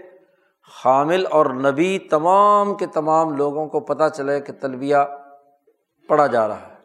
[0.86, 4.98] حامل اور نبی تمام کے تمام لوگوں کو پتہ چلے کہ تلبیہ
[6.08, 6.76] پڑھا جا رہا ہے۔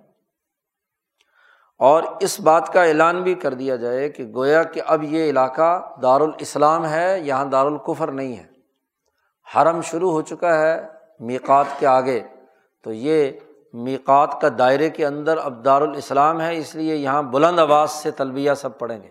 [1.79, 6.01] اور اس بات کا اعلان بھی کر دیا جائے کہ گویا کہ اب یہ علاقہ
[6.03, 8.47] دارالاسلام ہے، یہاں دارالقفر نہیں ہے۔
[9.55, 10.87] حرم شروع ہو چکا ہے
[11.21, 12.21] میقات کے آگے۔
[12.85, 13.31] تو یہ
[13.73, 18.55] میقات کا دائرے کے اندر اب دارالاسلام ہے، اس لیے یہاں بلند آواز سے تلبیہ
[18.55, 19.09] سب پڑھیں گے۔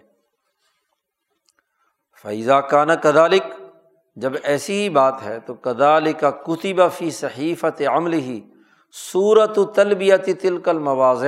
[2.21, 3.43] فیضا کان کدالک
[4.15, 8.41] جب ایسی ہی بات ہے، تو کدال کا کتبہ فی صحیفت عمل ہی
[9.11, 11.27] صورت و تلبیتی تلکل مواضع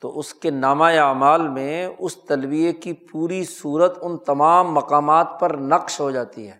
[0.00, 5.54] تو اس کے نامہ اعمال میں اس تلبیے کی پوری صورت ان تمام مقامات پر
[5.54, 6.56] نقش ہو جاتی ہے۔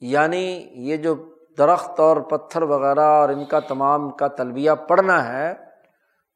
[0.00, 5.52] یعنی یہ جو درخت اور پتھر وغیرہ اور ان کا تمام کا تلبیہ پڑھنا ہے،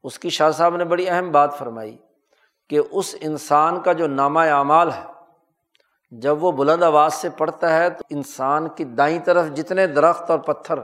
[0.05, 1.97] اس کی شاہ صاحب نے بڑی اہم بات فرمائی
[2.71, 5.05] کہ اس انسان کا جو نامہ اعمال ہے،
[6.13, 10.39] جب وہ بلند آواز سے پڑھتا ہے تو انسان کی دائیں طرف جتنے درخت اور
[10.39, 10.79] پتھر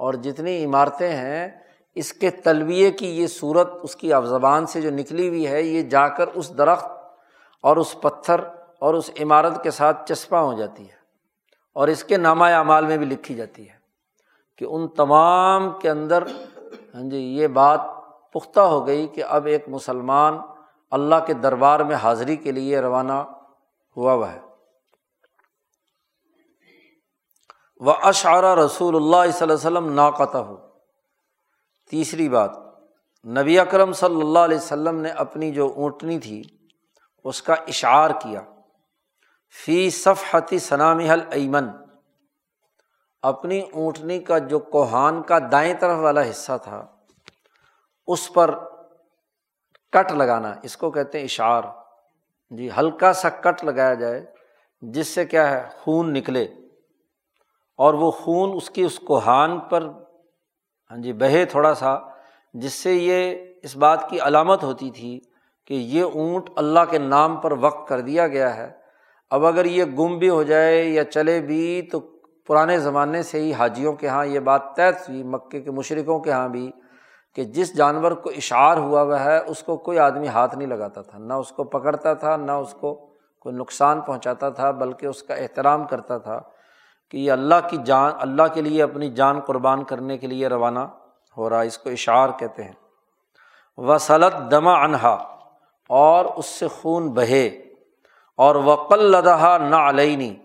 [0.00, 1.48] اور جتنی عمارتیں ہیں،
[1.96, 5.82] اس کے تلبیے کی یہ صورت، اس کی زبان سے جو نکلی ہوئی ہے، یہ
[5.82, 6.90] جا کر اس درخت
[7.64, 8.40] اور اس پتھر
[8.78, 10.96] اور اس عمارت کے ساتھ چسپاں ہو جاتی ہے۔
[11.72, 13.76] اور اس کے نامہ اعمال میں بھی لکھی جاتی ہے
[14.58, 16.26] کہ ان تمام کے اندر
[16.94, 17.80] ہاں جی یہ بات
[18.32, 20.38] پختہ ہو گئی کہ اب ایک مسلمان
[20.90, 23.12] اللہ کے دربار میں حاضری کے لیے روانہ
[23.96, 24.40] ہوا ہوا ہے۔
[27.80, 30.56] و اشعرا رسول اللہ صلی اللہ وسلم ناقتہ ہو
[31.90, 32.50] تیسری بات،
[33.26, 36.42] نبی اکرم صلی اللہ علیہ وسلم نے اپنی جو اونٹنی تھی،
[37.24, 38.40] اس کا اشعار کیا۔
[39.50, 41.68] فی صفحتی ثنام حل ایمن
[43.22, 46.86] اپنی اونٹنی کا جو کوہان کا دائیں طرف والا حصہ تھا،
[48.06, 48.58] اس پر
[49.92, 51.62] کٹ لگانا، اس کو کہتے ہیں اشعار۔
[52.50, 54.26] جی ہلکا سا کٹ لگایا جائے،
[54.80, 56.44] جس سے کیا ہے، خون نکلے۔
[57.76, 59.82] اور وہ خون اس کی، اس کوہان پر
[60.90, 61.98] ہاں جی بہے تھوڑا سا،
[62.54, 65.20] جس سے یہ اس بات کی علامت ہوتی تھی
[65.64, 68.77] کہ یہ اونٹ اللہ کے نام پر وقت کر دیا گیا ہے۔
[69.30, 72.00] اب اگر یہ گم بھی ہو جائے یا چلے بھی تو
[72.46, 76.30] پرانے زمانے سے ہی حاجیوں کے یہاں یہ بات طے ہوئی، مکے کے مشرقوں کے
[76.30, 76.70] یہاں بھی
[77.34, 81.02] کہ جس جانور کو اشعار ہوا ہوا ہے، اس کو کوئی آدمی ہاتھ نہیں لگاتا
[81.02, 82.94] تھا، نہ اس کو پکڑتا تھا، نہ اس کو
[83.40, 86.40] کوئی نقصان پہنچاتا تھا، بلکہ اس کا احترام کرتا تھا
[87.10, 90.80] کہ یہ اللہ کی جان، اللہ کے لیے اپنی جان قربان کرنے کے لیے روانہ
[91.36, 92.72] ہو رہا اس کو اشعار کہتے ہیں۔
[93.76, 95.36] وسلط دما انہا
[95.88, 97.67] اور اس سے خون بہے۔
[98.38, 100.36] اور وقل لدہ نہ علینی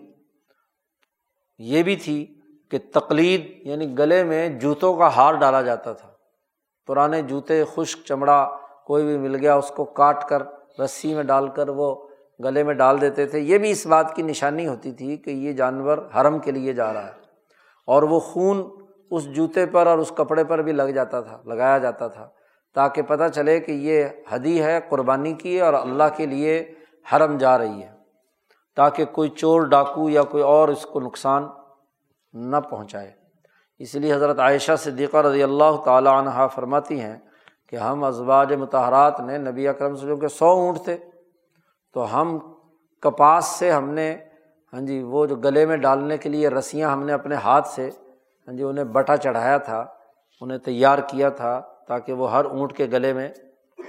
[1.58, 6.08] یہ بھی تھی کہ تقلید یعنی گلے میں جوتوں کا ہار ڈالا جاتا تھا۔
[6.86, 10.42] پرانے جوتے خشک چمڑا کوئی بھی مل گیا، اس کو کاٹ کر
[10.80, 12.06] رسی میں ڈال کر وہ
[12.44, 15.52] گلے میں ڈال دیتے تھے۔ یہ بھی اس بات کی نشانی ہوتی تھی کہ یہ
[15.52, 17.12] جانور حرم کے لیے جا رہا ہے۔
[17.86, 18.62] اور وہ خون
[19.10, 22.28] اس جوتے پر اور اس کپڑے پر بھی لگ جاتا تھا، لگایا جاتا تھا،
[22.74, 26.72] تاکہ پتہ چلے کہ یہ حدی ہے قربانی کی اور اللہ کے لیے
[27.06, 27.92] حرم جا رہی ہے
[28.76, 31.46] تاکہ کوئی چور، ڈاکو یا کوئی اور اس کو نقصان
[32.34, 33.10] نہ پہنچائے۔
[33.80, 37.16] اس لیے حضرت عائشہ صدیقہ رضی اللہ تعالیٰ عنہ فرماتی ہیں
[37.68, 40.96] کہ ہم ازواج متحرات نے نبی اکرم سے جو کہ سو اونٹ تھے۔
[41.94, 42.38] تو ہم
[43.02, 44.16] کپاس سے ہم نے
[44.72, 47.88] ہاں جی وہ جو گلے میں ڈالنے کے لیے رسیاں ہم نے اپنے ہاتھ سے
[48.48, 49.84] ہاں جی انہیں بٹا چڑھایا تھا،
[50.40, 53.28] انہیں تیار کیا تھا تاکہ وہ ہر اونٹ کے گلے میں،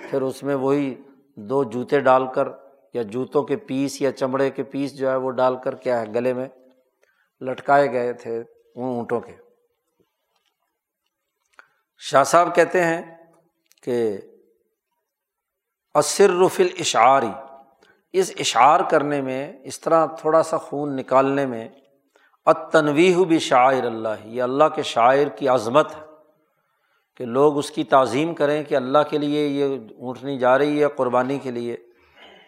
[0.09, 0.93] پھر اس میں وہی
[1.37, 2.47] دو جوتے ڈال کر
[2.95, 6.05] یا جوتوں کے پیس یا چمڑے کے پیس جو ہے وہ ڈال کر کیا ہے
[6.15, 6.47] گلے میں
[7.41, 9.31] لٹکائے گئے تھے ان اونٹوں کے۔
[11.97, 13.01] شاہ صاحب کہتے ہیں
[13.83, 14.17] کہ
[15.95, 17.31] اسر رفل اشعاری
[18.13, 21.69] اس اشعار کرنے میں، اس طرح تھوڑا سا خون نکالنے میں
[22.45, 26.01] اتنویح بھی شاعر اللہ، یہ اللہ کے شاعر کی عظمت ہے
[27.15, 30.87] کہ لوگ اس کی تعظیم کریں کہ اللہ کے لیے یہ اونٹنی جا رہی ہے،
[30.95, 31.77] قربانی کے لیے۔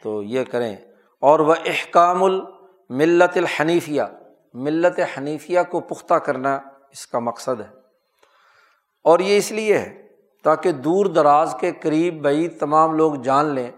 [0.07, 0.75] تو یہ کریں۔
[1.21, 4.01] اور وہ احکام الملت الحنیفیہ،
[4.53, 6.59] ملت حنیفیہ کو پختہ کرنا
[6.91, 7.75] اس کا مقصد ہے۔
[9.03, 10.07] اور یہ اس لیے ہے
[10.43, 13.71] تاکہ دور دراز کے قریب بعید تمام لوگ جان لیں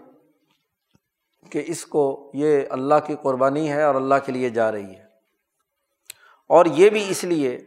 [1.50, 5.04] کہ اس کو یہ اللہ کی قربانی ہے اور اللہ کے لیے جا رہی ہے۔
[6.48, 7.60] اور یہ بھی اس لیے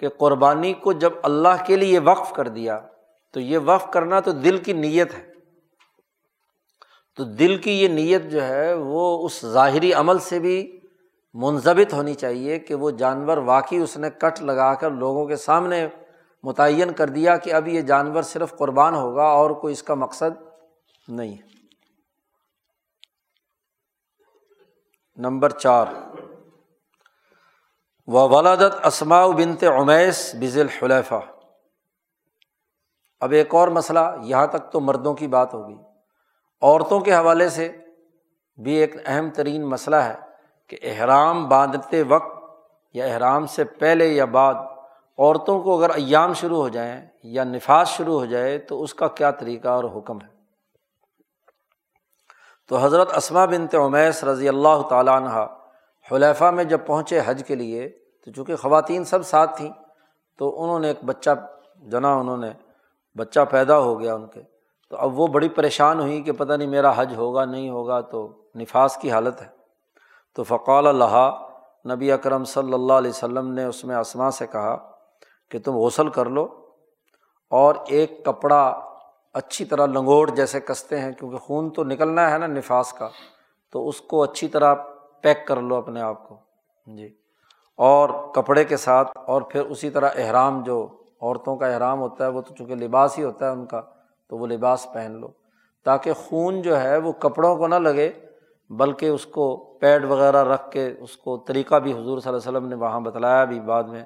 [0.00, 2.80] کہ قربانی کو جب اللہ کے لیے وقف کر دیا
[3.32, 5.33] تو یہ وقف کرنا تو دل کی نیت ہے۔
[7.16, 10.80] تو دل کی یہ نیت جو ہے وہ اس ظاہری عمل سے بھی
[11.34, 15.88] منظمت ہونی چاہیے کہ وہ جانور واقعی اس نے کٹ لگا کر لوگوں کے سامنے
[16.42, 20.42] متعین کر دیا کہ اب یہ جانور صرف قربان ہوگا اور کوئی اس کا مقصد
[21.08, 21.42] نہیں ہے۔
[25.16, 25.86] نمبر چار۔
[28.06, 31.20] و ولادت اسماء بنت عمیس بز الحلیفہ
[33.20, 35.93] اب ایک اور مسئلہ، یہاں تک تو مردوں کی بات ہوگی
[36.64, 37.76] عورتوں کے حوالے سے
[38.58, 40.14] بھی ایک اہم ترین مسئلہ ہے
[40.68, 42.44] کہ احرام باندھتے وقت
[42.94, 44.54] یا احرام سے پہلے یا بعد
[45.18, 49.08] عورتوں کو اگر ایام شروع ہو جائیں یا نفاذ شروع ہو جائے تو اس کا
[49.08, 50.34] کیا طریقہ اور حکم ہے؟
[52.68, 55.46] تو حضرت اسما بنت عمیس رضی اللہ تعالیٰ عنہ
[56.12, 57.88] حلیفہ میں جب پہنچے حج کے لیے،
[58.24, 59.72] تو چونکہ خواتین سب ساتھ تھیں،
[60.38, 61.30] تو انہوں نے ایک بچہ
[61.82, 62.50] جنا انہوں نے،
[63.16, 64.53] بچہ پیدا ہو گیا ان کے۔
[64.90, 68.28] تو اب وہ بڑی پریشان ہوئی کہ پتہ نہیں میرا حج ہوگا نہیں ہوگا تو
[68.54, 69.46] نفاذ کی حالت ہے۔
[70.36, 71.46] تو فقال اللہ
[71.94, 74.90] نبی اکرم صلی اللہ علیہ وسلم نے اس میں اسما سے کہا
[75.50, 76.48] کہ تم غسل کر لو
[77.50, 78.80] اور ایک کپڑا
[79.32, 83.08] اچھی طرح لنگوٹ جیسے کستے ہیں، کیونکہ خون تو نکلنا ہے نا نفاذ کا،
[83.72, 84.74] تو اس کو اچھی طرح
[85.20, 86.36] پیک کر لو اپنے آپ کو۔
[86.86, 87.14] جی۔
[87.76, 90.88] اور کپڑے کے ساتھ، اور پھر اسی طرح احرام، جو
[91.22, 93.82] عورتوں کا احرام ہوتا ہے، وہ تو چونکہ لباس ہی ہوتا ہے ان کا
[94.28, 95.28] تو وہ لباس پہن لو۔
[95.84, 98.12] تاکہ خون جو ہے وہ کپڑوں کو نہ لگے،
[98.70, 102.58] بلکہ اس کو پیڈ وغیرہ رکھ کے اس کو طریقہ بھی حضور صلی اللہ علیہ
[102.58, 104.04] وسلم نے وہاں بتلایا بھی بعد میں۔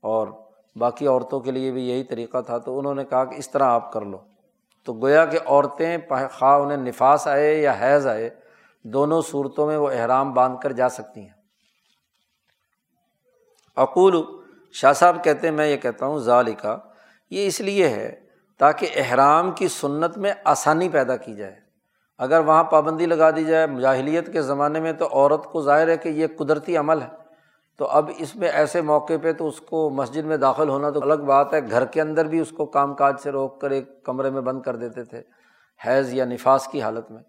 [0.00, 0.28] اور
[0.76, 3.64] باقی عورتوں کے لیے بھی یہی طریقہ تھا۔ تو انہوں نے کہا کہ اس طرح
[3.64, 4.18] آپ کر لو۔
[4.84, 8.30] تو گویا کہ عورتیں خواہ انہیں نفاس آئے یا حیض آئے،
[8.84, 11.32] دونوں صورتوں میں وہ احرام باندھ کر جا سکتی ہیں۔
[13.76, 14.22] اقول،
[14.72, 16.78] شاہ صاحب کہتے ہیں، میں یہ کہتا ہوں ظالقہ
[17.30, 18.25] یہ اس لیے ہے
[18.58, 21.56] تاکہ احرام کی سنت میں آسانی پیدا کی جائے۔
[22.18, 25.96] اگر وہاں پابندی لگا دی جائے مجاہلیت کے زمانے میں تو عورت کو ظاہر ہے
[25.96, 27.26] کہ یہ قدرتی عمل ہے۔
[27.78, 31.00] تو اب اس میں ایسے موقع پہ تو اس کو مسجد میں داخل ہونا تو
[31.02, 34.04] الگ بات ہے۔ گھر کے اندر بھی اس کو کام کاج سے روک کر ایک
[34.04, 35.22] کمرے میں بند کر دیتے تھے
[35.86, 37.22] حیض یا نفاس کی حالت میں۔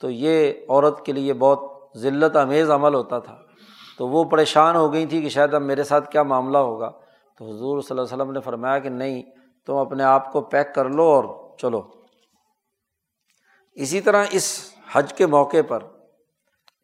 [0.00, 3.36] تو یہ عورت کے لیے بہت ذلت امیز عمل ہوتا تھا۔
[3.98, 6.90] تو وہ پریشان ہو گئی تھی کہ شاید اب میرے ساتھ کیا معاملہ ہوگا۔
[7.38, 9.22] تو حضور صلی اللہ علیہ وسلم نے فرمایا کہ نہیں
[9.66, 11.82] تم اپنے آپ کو پیک کر لو اور چلو۔
[13.74, 15.82] اسی طرح اس حج کے موقع پر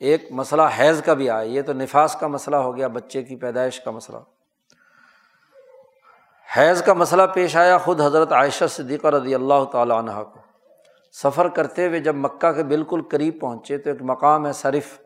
[0.00, 3.36] ایک مسئلہ حیض کا بھی آیا۔ یہ تو نفاس کا مسئلہ ہو گیا، بچے کی
[3.36, 4.18] پیدائش کا مسئلہ۔
[6.56, 10.40] حیض کا مسئلہ پیش آیا خود حضرت عائشہ صدیقہ رضی اللہ تعالیٰ عنہ کو۔
[11.12, 14.98] سفر کرتے ہوئے جب مکہ کے بالکل قریب پہنچے تو ایک مقام ہے صرف۔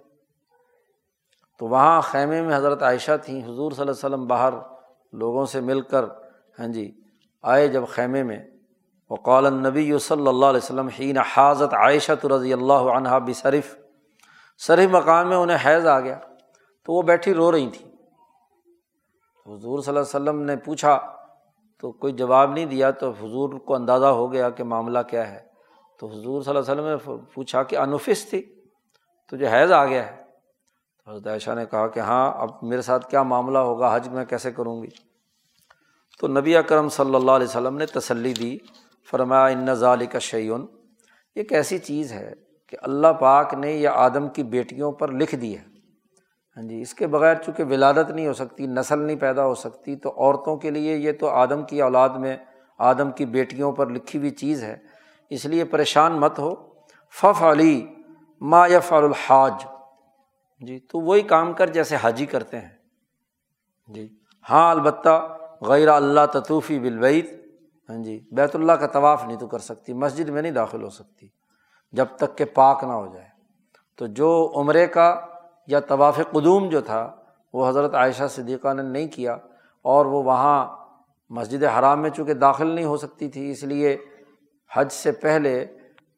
[1.58, 4.54] تو وہاں خیمے میں حضرت عائشہ تھیں۔ حضور صلی اللہ علیہ وسلم باہر
[5.12, 6.04] لوگوں سے مل کر
[6.58, 7.01] ہاں جی
[7.42, 8.38] آئے جب خیمے میں۔
[9.10, 13.76] وقال النبی صلی اللہ علیہ وسلم حین حاضت عائشہ تو رضی اللہ عنہ بصرف
[14.58, 16.18] صرف مقام میں انہیں حیض آ گیا۔
[16.84, 17.92] تو وہ بیٹھی رو رہی تھیں۔
[19.46, 20.98] حضور صلی اللہ علیہ وسلم نے پوچھا،
[21.80, 25.40] تو کوئی جواب نہیں دیا تو حضور کو اندازہ ہو گیا کہ معاملہ کیا ہے۔
[26.00, 28.54] تو حضور صلی اللہ علیہ وسلم نے پوچھا کہ انوفس تھی؟
[29.30, 30.22] تو جو حیض آ گیا ہے۔
[31.06, 34.52] حضرت عائشہ نے کہا کہ ہاں اب میرے ساتھ کیا معاملہ ہوگا؟ حج میں کیسے
[34.52, 35.11] کروں گی؟
[36.18, 38.58] تو نبی اکرم صلی اللہ علیہ وسلم نے تسلی دی،
[39.10, 40.66] فرمایا، ان ظال کا شعین
[41.34, 42.32] ایک ایسی چیز ہے
[42.68, 45.64] کہ اللہ پاک نے یہ آدم کی بیٹیوں پر لکھ دی ہے۔
[46.56, 49.96] ہاں جی اس کے بغیر چونکہ ولادت نہیں ہو سکتی، نسل نہیں پیدا ہو سکتی،
[49.96, 52.36] تو عورتوں کے لیے یہ تو آدم کی اولاد میں
[52.78, 54.76] آدم کی بیٹیوں پر لکھی ہوئی چیز ہے۔
[55.30, 56.54] اس لیے پریشان مت ہو۔
[57.20, 57.86] فف علی
[58.40, 59.52] ما یف الحاج۔
[60.60, 62.68] جی تو وہی کام کر جیسے حاجی کرتے ہیں۔
[63.88, 64.08] جی
[64.50, 65.36] ہاں البتہ
[65.66, 67.26] غیر اللہ تطوفی بلوعید
[67.88, 70.90] ہاں جی بیت اللہ کا طواف نہیں تو کر سکتی، مسجد میں نہیں داخل ہو
[70.90, 71.28] سکتی
[71.92, 73.28] جب تک کہ پاک نہ ہو جائے۔
[73.96, 75.20] تو جو عمرے کا
[75.66, 77.16] یا طواف قدوم جو تھا،
[77.52, 79.36] وہ حضرت عائشہ صدیقہ نے نہیں کیا
[79.82, 80.76] اور وہ وہاں
[81.30, 83.96] مسجد حرام میں چونکہ داخل نہیں ہو سکتی تھی، اس لیے
[84.74, 85.66] حج سے پہلے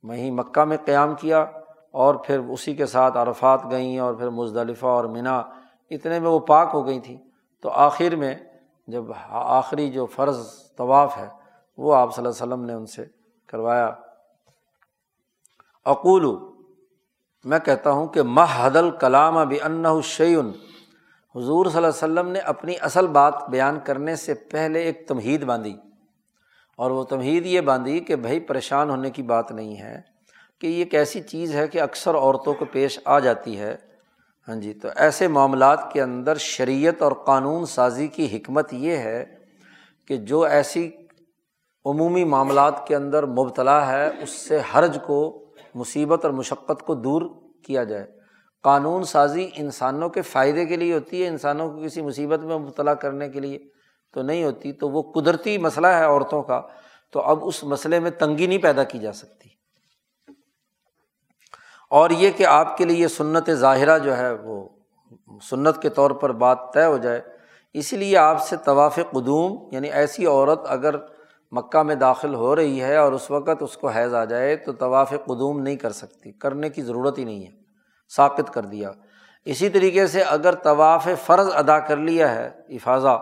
[0.03, 1.47] وہیں مکہ میں قیام کیا
[1.91, 5.43] اور پھر اسی کے ساتھ عرفات گئیں اور پھر مزدلفہ اور منا
[5.91, 7.17] اتنے میں وہ پاک ہو گئی تھیں۔
[7.61, 8.35] تو آخر میں
[8.87, 11.29] جب آخری جو فرض طواف ہے،
[11.77, 13.05] وہ آپ صلی اللہ علیہ وسلم نے ان سے
[13.47, 13.91] کروایا۔
[15.85, 16.37] اقول
[17.45, 20.53] میں کہتا ہوں کہ محد الکلام ابھی ان شعین
[21.37, 25.45] حضور صلی اللہ علیہ وسلم نے اپنی اصل بات بیان کرنے سے پہلے ایک تمہید
[25.45, 25.77] باندھی۔
[26.77, 30.01] اور وہ تمہید یہ باندھی کہ بھائی پریشان ہونے کی بات نہیں ہے
[30.59, 33.77] کہ یہ ایک ایسی چیز ہے کہ اکثر عورتوں کو پیش آ جاتی ہے۔
[34.49, 39.25] ہاں جی تو ایسے معاملات کے اندر شریعت اور قانون سازی کی حکمت یہ ہے
[40.09, 40.91] کہ جو ایسی
[41.85, 47.23] عمومی معاملات کے اندر مبتلا ہے، اس سے حرج کو، مصیبت اور مشقت کو دور
[47.65, 48.07] کیا جائے۔
[48.63, 52.95] قانون سازی انسانوں کے فائدے کے لیے ہوتی ہے، انسانوں کو کسی مصیبت میں مبتلا
[52.95, 53.59] کرنے کے لیے
[54.13, 56.63] تو نہیں ہوتی، تو وہ قدرتی مسئلہ ہے عورتوں کا،
[57.13, 59.49] تو اب اس مسئلے میں تنگی نہیں پیدا کی جا سکتی۔
[61.91, 64.69] اور یہ کہ آپ کے لیے سنت ظاہرہ جو ہے وہ
[65.43, 67.21] سنت کے طور پر بات طے ہو جائے
[67.73, 70.95] اسی لیے آپ سے طواف قدوم یعنی ایسی عورت اگر
[71.53, 74.73] مکہ میں داخل ہو رہی ہے اور اس وقت اس کو حیض آ جائے تو
[74.73, 77.51] طواف قدوم نہیں کر سکتی، کرنے کی ضرورت ہی نہیں ہے
[78.17, 78.91] ثابت کر دیا۔
[79.45, 83.19] اسی طریقے سے اگر طواف فرض ادا کر لیا ہے افاظہ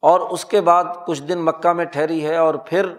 [0.00, 2.92] اور اس کے بعد کچھ دن مکہ میں ٹھہری ہے اور پھر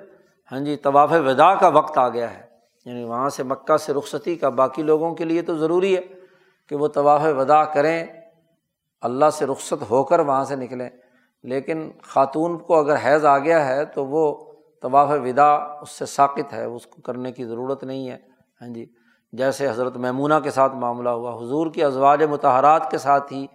[0.51, 2.46] ہاں جی طواف ودا کا وقت آ گیا ہے
[2.87, 6.01] یعنی وہاں سے مکہ سے رخصتی کا باقی لوگوں کے لیے تو ضروری ہے
[6.69, 8.05] کہ وہ طواف ودا کریں،
[9.01, 10.89] اللہ سے رخصت ہو کر وہاں سے نکلیں۔
[11.43, 16.53] لیکن خاتون کو اگر حیض آ گیا ہے تو وہ طواف ودا اس سے ثاقت
[16.53, 18.17] ہے، اس کو کرنے کی ضرورت نہیں ہے۔
[18.61, 18.85] ہاں جی
[19.33, 23.47] جیسے حضرت میمونہ کے ساتھ معاملہ ہوا، حضور کی ازواج متحرات کے ساتھ ہی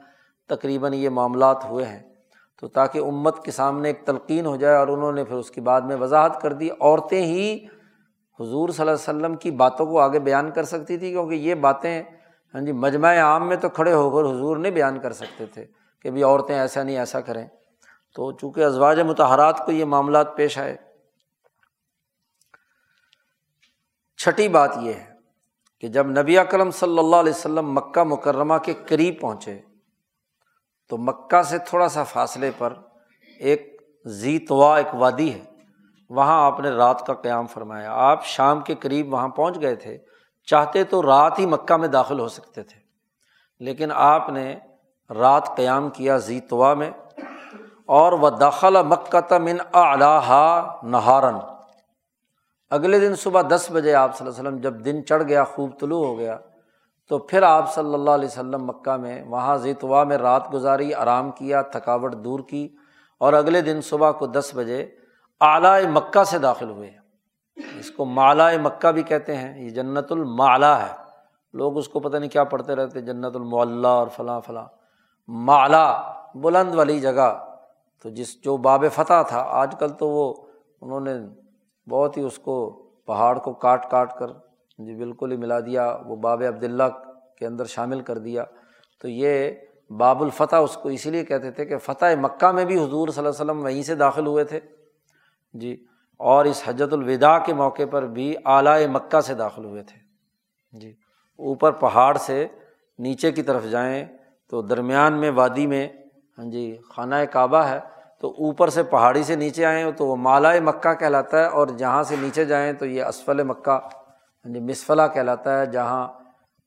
[0.48, 2.02] تقریباً یہ معاملات ہوئے ہیں۔
[2.60, 5.60] تو تاکہ امت کے سامنے ایک تلقین ہو جائے اور انہوں نے پھر اس کے
[5.60, 7.66] بعد میں وضاحت کر دی، عورتیں ہی
[8.40, 11.54] حضور صلی اللہ علیہ وسلم کی باتوں کو آگے بیان کر سکتی تھی کیونکہ یہ
[11.54, 12.02] باتیں
[12.54, 15.66] ہاں جی مجمع عام میں تو کھڑے ہو کر حضور نہیں بیان کر سکتے تھے
[16.00, 17.46] کہ بھی عورتیں ایسا نہیں، ایسا کریں۔
[18.14, 20.76] تو چونکہ ازواج متحرات کو یہ معاملات پیش آئے۔
[24.16, 25.04] چھٹی بات یہ ہے
[25.80, 29.60] کہ جب نبی اکرم صلی اللہ علیہ وسلم مکہ مکرمہ کے قریب پہنچے،
[30.88, 32.72] تو مکہ سے تھوڑا سا فاصلے پر
[33.38, 35.44] ایک زی توا ایک وادی ہے۔
[36.10, 39.98] وہاں آپ نے رات کا قیام فرمایا۔ آپ شام کے قریب وہاں پہنچ گئے تھے۔
[40.46, 42.80] چاہتے تو رات ہی مکہ میں داخل ہو سکتے تھے۔
[43.60, 44.56] لیکن آپ نے
[45.10, 46.90] رات قیام کیا زی توا میں۔
[47.86, 50.20] اور وہ داخلہ مکہ تمن اعلیٰ
[50.82, 51.36] نہارن۔
[52.70, 55.80] اگلے دن صبح دس بجے آپ صلی اللہ علیہ وسلم جب دن چڑھ گیا، خوب
[55.80, 56.38] طلوع ہو گیا،
[57.08, 61.30] تو پھر آپ صلی اللہ علیہ وسلم مکہ میں وہاں زیتوا میں رات گزاری، آرام
[61.30, 62.74] کیا، تھکاوٹ دور کی۔
[63.20, 64.94] اور اگلے دن صبح کو دس بجے
[65.42, 66.90] اعلیٰ مکہ سے داخل ہوئے
[67.78, 70.94] اس کو مالا مکہ بھی کہتے ہیں۔ یہ جنت المعلیٰ ہے۔
[71.52, 74.66] لوگ اس کو پتہ نہیں کیا پڑھتے رہتے جنت المعلّہ اور فلاں فلاں۔
[75.28, 77.44] مالا، بلند والی جگہ۔
[78.02, 80.34] تو جس جو باب فتح تھا، آج کل تو وہ
[80.80, 81.12] انہوں نے
[81.88, 82.70] بہت ہی اس کو
[83.06, 84.26] پہاڑ کو کاٹ کاٹ کر
[84.78, 86.82] جی بالکل ہی ملا دیا، وہ باب عبداللہ
[87.38, 88.44] کے اندر شامل کر دیا۔
[89.00, 89.50] تو یہ
[89.90, 93.26] باب الفتح اس کو اسی لیے کہتے تھے کہ فتح مکہ میں بھی حضور صلی
[93.26, 94.60] اللہ علیہ وسلم وہیں سے داخل ہوئے تھے۔
[95.54, 95.76] جی
[96.16, 99.98] اور اس حجت الوداع کے موقع پر بھی اعلیٰ مکہ سے داخل ہوئے تھے۔
[100.72, 100.92] جی
[101.38, 102.46] اوپر پہاڑ سے
[102.98, 104.04] نیچے کی طرف جائیں
[104.52, 105.88] تو درمیان میں وادی میں
[106.38, 107.78] ہاں جی خانہ کعبہ ہے،
[108.20, 112.02] تو اوپر سے پہاڑی سے نیچے آئیں تو وہ مالا مکہ کہلاتا ہے اور جہاں
[112.02, 116.06] سے نیچے جائیں تو یہ اسفل مکہ ہاں جی مسفلا کہلاتا ہے، جہاں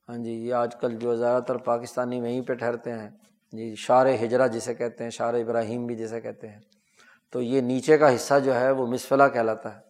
[0.10, 3.10] ہاں جی یہ آج کل جو زیادہ تر پاکستانی وہیں پہ ٹھہرتے ہیں۔
[3.54, 6.60] جی شار ہجرا جسے کہتے ہیں شار ابراہیم بھی جسے کہتے ہیں۔
[7.36, 9.82] تو یہ نیچے کا حصہ جو ہے وہ مسفلا کہلاتا ہے۔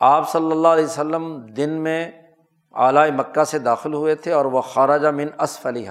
[0.00, 2.10] آپ صلی اللہ علیہ وسلم دن میں
[2.74, 5.90] اعلیٰ مکہ سے داخل ہوئے تھے اور وہ خارجہ من اسفلیہ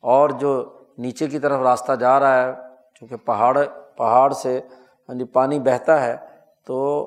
[0.00, 2.52] اور جو نیچے کی طرف راستہ جا رہا ہے،
[2.94, 3.66] چونکہ پہاڑ
[3.96, 4.60] پہاڑ سے
[5.08, 6.16] جی پانی بہتا ہے،
[6.66, 7.06] تو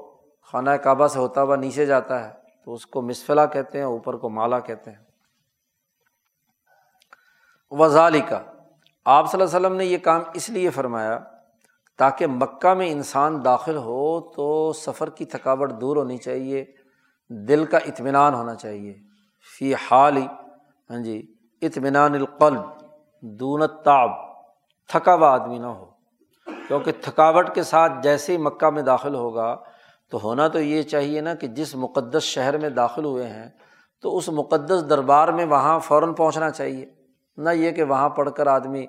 [0.51, 2.33] خانہ کعبہ سے ہوتا ہوا نیچے جاتا ہے۔
[2.65, 5.03] تو اس کو مسفلا کہتے ہیں، اوپر کو مالا کہتے ہیں۔
[7.71, 8.41] وزالی کا
[9.05, 11.19] آپ صلی اللہ علیہ وسلم نے یہ کام اس لیے فرمایا
[12.03, 16.65] تاکہ مکہ میں انسان داخل ہو تو سفر کی تھکاوٹ دور ہونی چاہیے،
[17.29, 18.93] دل کا اطمینان ہونا چاہیے۔
[19.57, 20.25] فی حال ہی
[20.89, 22.61] ہاں جی اطمینان القلب
[23.21, 24.09] دونت تاب
[24.87, 25.85] تھکا ہوا آدمی نہ ہو۔
[26.67, 29.57] کیونکہ تھکاوٹ کے ساتھ جیسے ہی مکہ میں داخل ہوگا،
[30.09, 33.49] تو ہونا تو یہ چاہیے نا کہ جس مقدس شہر میں داخل ہوئے ہیں،
[34.01, 36.85] تو اس مقدس دربار میں وہاں فوراً پہنچنا چاہیے۔
[37.37, 38.85] نہ یہ کہ وہاں پڑھ کر آدمی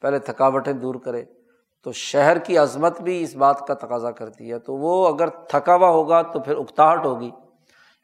[0.00, 1.24] پہلے تھکاوٹیں دور کرے۔
[1.86, 5.74] تو شہر کی عظمت بھی اس بات کا تقاضا کرتی ہے۔ تو وہ اگر تھکا
[5.74, 7.30] ہوا ہوگا تو پھر اکتاہٹ ہوگی۔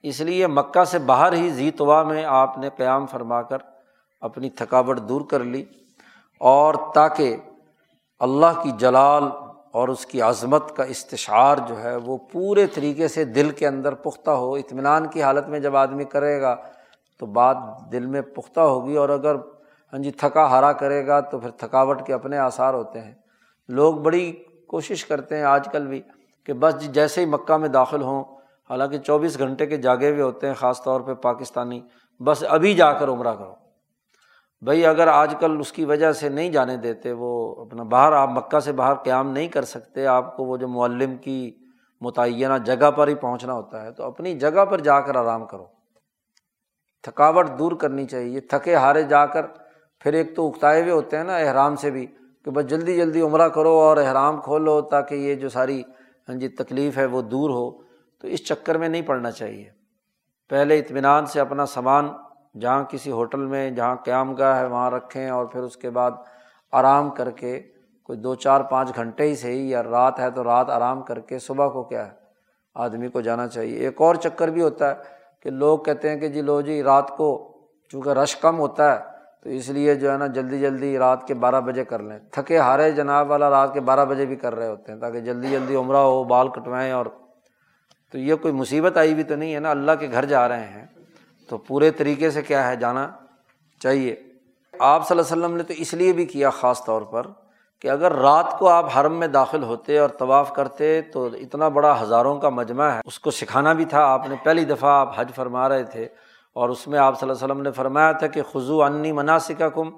[0.02, 3.56] اس لیے مکہ سے باہر ہی زی توا میں آپ نے قیام فرما کر
[4.20, 5.64] اپنی تھکاوٹ دور کر لی
[6.38, 7.36] اور تاکہ
[8.20, 9.22] اللہ کی جلال
[9.72, 13.94] اور اس کی عظمت کا استشعار جو ہے وہ پورے طریقے سے دل کے اندر
[13.94, 16.56] پختہ ہو۔ اطمینان کی حالت میں جب آدمی کرے گا
[17.18, 17.56] تو بات
[17.92, 19.34] دل میں پختہ ہوگی اور اگر
[19.92, 23.21] ہاں جی تھکا ہارا کرے گا تو پھر تھکاوٹ کے اپنے آثار ہوتے ہیں۔
[23.72, 24.32] لوگ بڑی
[24.66, 26.02] کوشش کرتے ہیں آج کل بھی
[26.44, 28.24] کہ بس جی جیسے ہی مکہ میں داخل ہوں،
[28.70, 31.80] حالانکہ چوبیس گھنٹے کے جاگے ہوئے ہوتے ہیں، خاص طور پہ پاکستانی،
[32.20, 33.54] بس ابھی جا کر عمرہ کرو۔
[34.62, 38.28] بھائی اگر آج کل اس کی وجہ سے نہیں جانے دیتے، وہ اپنا باہر، آپ
[38.28, 41.56] مکہ سے باہر قیام نہیں کر سکتے، آپ کو وہ جو معلم کی
[42.00, 45.66] متعینہ جگہ پر ہی پہنچنا ہوتا ہے، تو اپنی جگہ پر جا کر آرام کرو۔
[47.02, 49.46] تھکاوٹ دور کرنی چاہیے، تھکے ہارے جا کر،
[50.00, 52.06] پھر ایک تو اکتائے ہوئے ہوتے ہیں نا، احرام سے بھی۔
[52.44, 55.82] کہ بس جلدی جلدی عمرہ کرو اور احرام کھولو تاکہ یہ جو ساری
[56.28, 57.70] ہاں جی تکلیف ہے وہ دور ہو،
[58.18, 59.70] تو اس چکر میں نہیں پڑنا چاہیے۔
[60.50, 62.08] پہلے اطمینان سے اپنا سامان
[62.60, 66.10] جہاں کسی ہوٹل میں، جہاں قیام گاہ ہے، وہاں رکھیں اور پھر اس کے بعد
[66.72, 67.60] آرام کر کے
[68.02, 71.38] کوئی دو چار پانچ گھنٹے ہی صحیح، یا رات ہے تو رات آرام کر کے
[71.38, 72.12] صبح کو کیا ہے،
[72.74, 74.94] آدمی کو جانا چاہیے۔ ایک اور چکر بھی ہوتا ہے
[75.40, 77.30] کہ لوگ کہتے ہیں کہ جی لو جی رات کو
[77.88, 79.11] چونکہ رش کم ہوتا ہے
[79.42, 82.58] تو اس لیے جو ہے نا جلدی جلدی رات کے بارہ بجے کر لیں۔ تھکے
[82.58, 85.74] ہارے جناب والا رات کے بارہ بجے بھی کر رہے ہوتے ہیں تاکہ جلدی جلدی
[85.74, 87.06] عمرہ ہو، بال کٹوائیں اور
[88.12, 90.66] تو یہ کوئی مصیبت آئی بھی تو نہیں ہے نا۔ اللہ کے گھر جا رہے
[90.66, 90.86] ہیں۔
[91.48, 93.10] تو پورے طریقے سے کیا ہے جانا
[93.80, 94.16] چاہیے۔
[94.78, 97.26] آپ صلی اللہ علیہ وسلم نے تو اس لیے بھی کیا خاص طور پر
[97.80, 102.02] کہ اگر رات کو آپ حرم میں داخل ہوتے اور طواف کرتے تو اتنا بڑا
[102.02, 105.32] ہزاروں کا مجمع ہے۔ اس کو سکھانا بھی تھا۔ آپ نے پہلی دفعہ آپ حج
[105.34, 106.08] فرما رہے تھے۔
[106.54, 109.62] اور اس میں آپ صلی اللہ علیہ وسلم نے فرمایا تھا کہ خضو انی مناسب
[109.74, 109.90] کم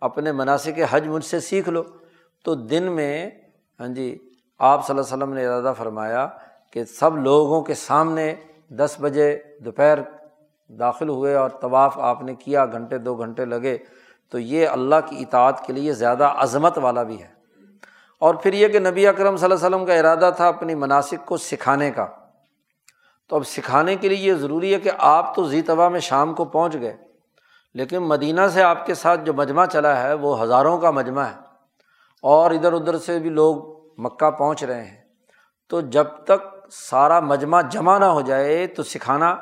[0.00, 1.82] اپنے مناسب حج مجھ سے سیکھ لو۔
[2.44, 3.30] تو دن میں
[3.80, 4.18] ہاں جی
[4.58, 6.28] آپ صلی اللہ علیہ وسلم نے ارادہ فرمایا
[6.70, 8.34] کہ سب لوگوں کے سامنے
[8.68, 9.98] دس بجے دوپہر
[10.68, 13.78] داخل ہوئے اور طواف آپ نے کیا، گھنٹے دو گھنٹے لگے۔
[14.30, 17.28] تو یہ اللہ کی اطاعت کے لیے زیادہ عظمت والا بھی ہے۔
[18.18, 21.26] اور پھر یہ کہ نبی اکرم صلی اللہ علیہ وسلم کا ارادہ تھا اپنی مناسب
[21.26, 22.06] کو سکھانے کا۔
[23.32, 26.34] تو اب سکھانے کے لیے یہ ضروری ہے کہ آپ تو زی طبع میں شام
[26.34, 26.96] کو پہنچ گئے،
[27.74, 31.36] لیکن مدینہ سے آپ کے ساتھ جو مجمع چلا ہے، وہ ہزاروں کا مجمع ہے۔
[32.22, 33.56] اور ادھر ادھر سے بھی لوگ
[34.00, 35.04] مکہ پہنچ رہے ہیں۔
[35.68, 39.36] تو جب تک سارا مجمع جمع نہ ہو جائے، تو سکھانا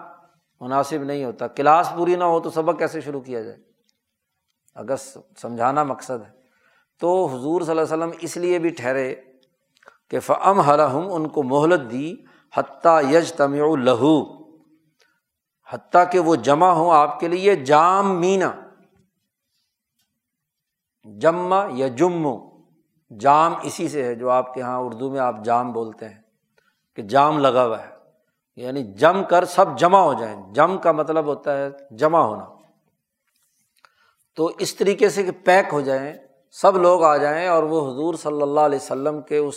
[0.61, 3.57] مناسب نہیں ہوتا۔ کلاس پوری نہ ہو تو سبق کیسے شروع کیا جائے؟
[4.75, 4.97] اگر
[5.43, 6.33] سمجھانا مقصد ہے۔
[7.01, 9.15] تو حضور صلی اللہ علیہ وسلم اس لیے بھی ٹھہرے
[10.11, 12.17] کہ فم حلحم ان کو مہلت دی
[12.55, 14.17] حتیٰ یج تمیع لہو،
[15.69, 18.51] حتیٰ کہ وہ جمع ہوں آپ کے لیے جام مینا،
[21.05, 22.27] جمع یا جم
[23.11, 26.21] جام اسی سے ہے جو آپ کے یہاں اردو میں آپ جام بولتے ہیں،
[26.95, 27.89] کہ جام لگا ہوا ہے
[28.57, 32.45] یعنی جم کر سب جمع ہو جائیں، جم کا مطلب ہوتا ہے جمع ہونا۔
[34.37, 36.13] تو اس طریقے سے کہ پیک ہو جائیں،
[36.51, 39.57] سب لوگ آ جائیں اور وہ حضور صلی اللہ علیہ وسلم کے اس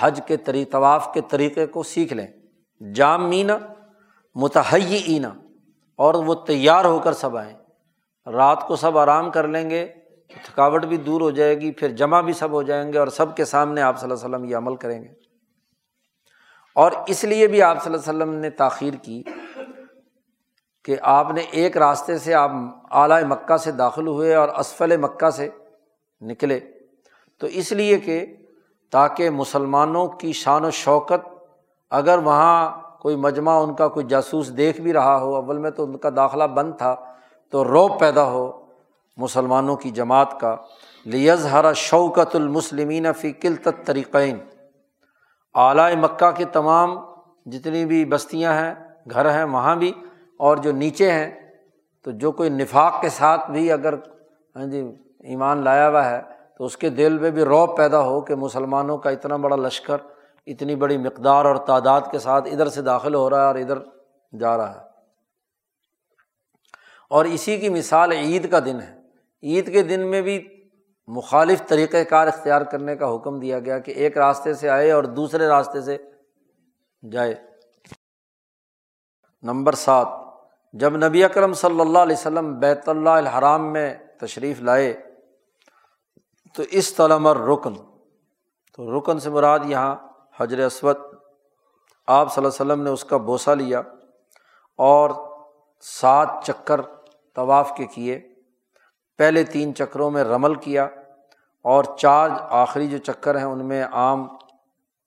[0.00, 2.26] حج کے طری، طواف کے طریقے کو سیکھ لیں۔
[2.94, 3.58] جام مینا
[4.34, 5.34] متحی اینا
[5.96, 7.58] اور وہ تیار ہو کر سب آئیں۔
[8.30, 9.88] رات کو سب آرام کر لیں گے،
[10.44, 13.36] تھکاوٹ بھی دور ہو جائے گی، پھر جمع بھی سب ہو جائیں گے اور سب
[13.36, 15.08] کے سامنے آپ صلی اللہ علیہ وسلم یہ عمل کریں گے۔
[16.74, 19.22] اور اس لیے بھی آپ صلی اللہ علیہ وسلم نے تاخیر کی
[20.84, 22.50] کہ آپ نے ایک راستے سے آپ
[22.90, 25.48] اعلیٰ مکہ سے داخل ہوئے اور اسفل مکہ سے
[26.20, 26.60] نکلے۔
[27.38, 28.26] تو اس لیے کہ
[28.92, 31.26] تاکہ مسلمانوں کی شان و شوکت،
[31.90, 32.70] اگر وہاں
[33.00, 36.10] کوئی مجمع ان کا کوئی جاسوس دیکھ بھی رہا ہو، اول میں تو ان کا
[36.16, 36.94] داخلہ بند تھا،
[37.52, 38.50] تو روب پیدا ہو
[39.16, 40.56] مسلمانوں کی جماعت کا۔
[41.06, 44.38] لیز ہرا شوکت المسلمین فی قلت طریقین
[45.54, 46.96] اعلیٰ مکہ کے تمام
[47.46, 48.74] جتنی بھی بستیاں ہیں،
[49.10, 49.92] گھر ہیں، وہاں بھی،
[50.36, 51.30] اور جو نیچے ہیں،
[52.02, 53.94] تو جو کوئی نفاق کے ساتھ بھی اگر
[54.56, 54.82] ہاں جی
[55.20, 56.20] ایمان لایا ہوا ہے
[56.58, 59.96] تو اس کے دل میں بھی روب پیدا ہو کہ مسلمانوں کا اتنا بڑا لشکر،
[60.46, 63.78] اتنی بڑی مقدار اور تعداد کے ساتھ ادھر سے داخل ہو رہا ہے اور ادھر
[64.38, 64.80] جا رہا ہے۔
[67.10, 68.98] اور اسی کی مثال عید کا دن ہے۔
[69.42, 70.48] عید کے دن میں بھی
[71.06, 75.04] مخالف طریقۂ کار اختیار کرنے کا حکم دیا گیا کہ ایک راستے سے آئے اور
[75.04, 75.96] دوسرے راستے سے
[77.12, 77.34] جائے۔
[79.42, 80.08] نمبر سات،
[80.72, 85.07] جب نبی اکرم صلی اللہ علیہ وسلم بیت اللہ الحرام میں تشریف لائے
[86.54, 87.74] تو اس طلم رکن
[88.72, 89.96] تو رکن سے مراد یہاں
[90.36, 90.96] حجر اسود،
[92.06, 93.78] آپ صلی اللہ علیہ وسلم نے اس کا بوسہ لیا
[94.76, 95.10] اور
[95.80, 96.80] سات چکر
[97.34, 98.28] طواف کے کیے۔
[99.18, 100.84] پہلے تین چکروں میں رمل کیا
[101.62, 104.28] اور چار آخری جو چکر ہیں ان میں عام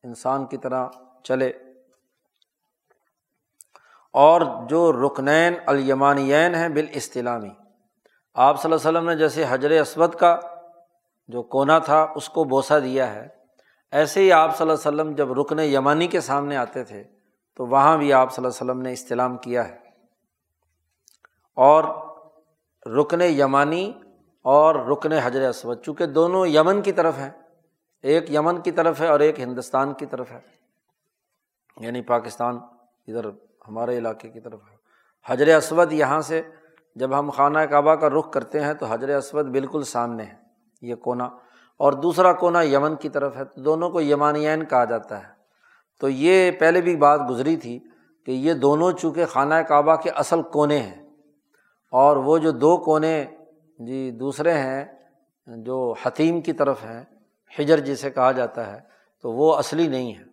[0.04, 0.88] انسان کی طرح
[1.24, 1.52] چلے۔
[4.14, 7.50] اور جو رکنین الیمانین ہیں بال اصطلامی
[8.34, 10.40] آپ صلی اللہ علیہ وسلم نے جیسے حجر اسود کا
[11.32, 13.28] جو کونا تھا، اس کو بوسہ دیا ہے۔
[13.92, 17.04] ایسے ہی آپ صلی اللہ علیہ وسلم جب رکن یمانی کے سامنے آتے تھے،
[17.56, 19.78] تو وہاں بھی آپ صلی اللہ علیہ وسلم نے استعلام کیا ہے۔
[21.56, 21.84] اور
[22.86, 23.94] رکن یمانی
[24.42, 27.30] اور رکن حجر اسود، چونکہ دونوں یمن کی طرف ہیں۔
[28.04, 30.40] ایک یمن کی طرف ہے اور ایک ہندوستان کی طرف ہے۔
[31.78, 32.58] یعنی پاکستان
[33.08, 33.26] ادھر
[33.68, 34.76] ہمارے علاقے کی طرف ہے۔
[35.26, 36.42] حجر اسود یہاں سے
[36.96, 40.51] جب ہم خانہ کعبہ کا رخ کرتے ہیں، تو حجر اسود بالکل سامنے ہے۔
[40.82, 41.30] یہ کونا۔
[41.78, 45.34] اور دوسرا کونا یمن کی طرف ہے تو دونوں کو یمانین کہا جاتا ہے۔
[46.00, 47.80] تو یہ پہلے بھی بات گزری تھی
[48.26, 51.02] کہ یہ دونوں چونکہ خانہ کعبہ کے اصل کونے ہیں۔
[51.92, 53.26] اور وہ جو دو کونے
[53.80, 54.86] جی دوسرے ہیں،
[55.48, 57.04] جو حتیم کی طرف ہیں
[57.60, 58.80] ہجر جسے کہا جاتا ہے،
[59.22, 60.32] تو وہ اصلی نہیں ہے۔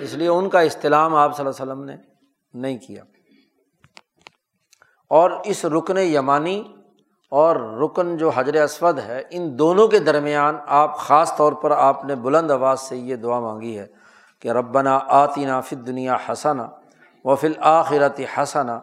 [0.00, 1.96] اس لیے ان کا استعلام آپ صلی اللہ علیہ وسلم نے
[2.54, 3.04] نہیں کیا۔
[5.08, 6.62] اور اس رکن یمانی
[7.32, 12.04] اور رکن جو حجر اسود ہے، ان دونوں کے درمیان آپ خاص طور پر آپ
[12.04, 13.86] نے بلند آواز سے یہ دعا مانگی ہے
[14.40, 16.68] کہ ربنا آتینہ فت دنیا حسنا
[17.24, 18.80] و فل آخرت حسنا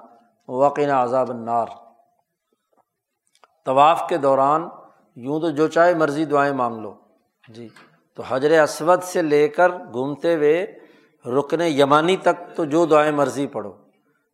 [0.48, 1.66] وقینہ عذاب النار۔
[3.66, 4.70] طواف کے دوران
[5.16, 6.94] یوں تو جو چاہے مرضی دعائیں مانگ لو۔
[7.48, 7.70] جی۔
[8.16, 10.80] تو حجر اسود سے لے کر گھومتے ہوئے
[11.26, 13.72] رکن یمانی تک تو جو دعائیں مرضی پڑھو۔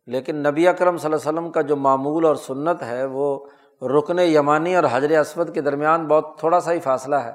[0.06, 3.46] لیکن نبی اکرم صلی اللہ علیہ وسلم کا جو معمول اور سنت ہے، وہ
[3.82, 7.32] رکن یمانی اور حضر اسود کے درمیان بہت تھوڑا سا ہی فاصلہ ہے۔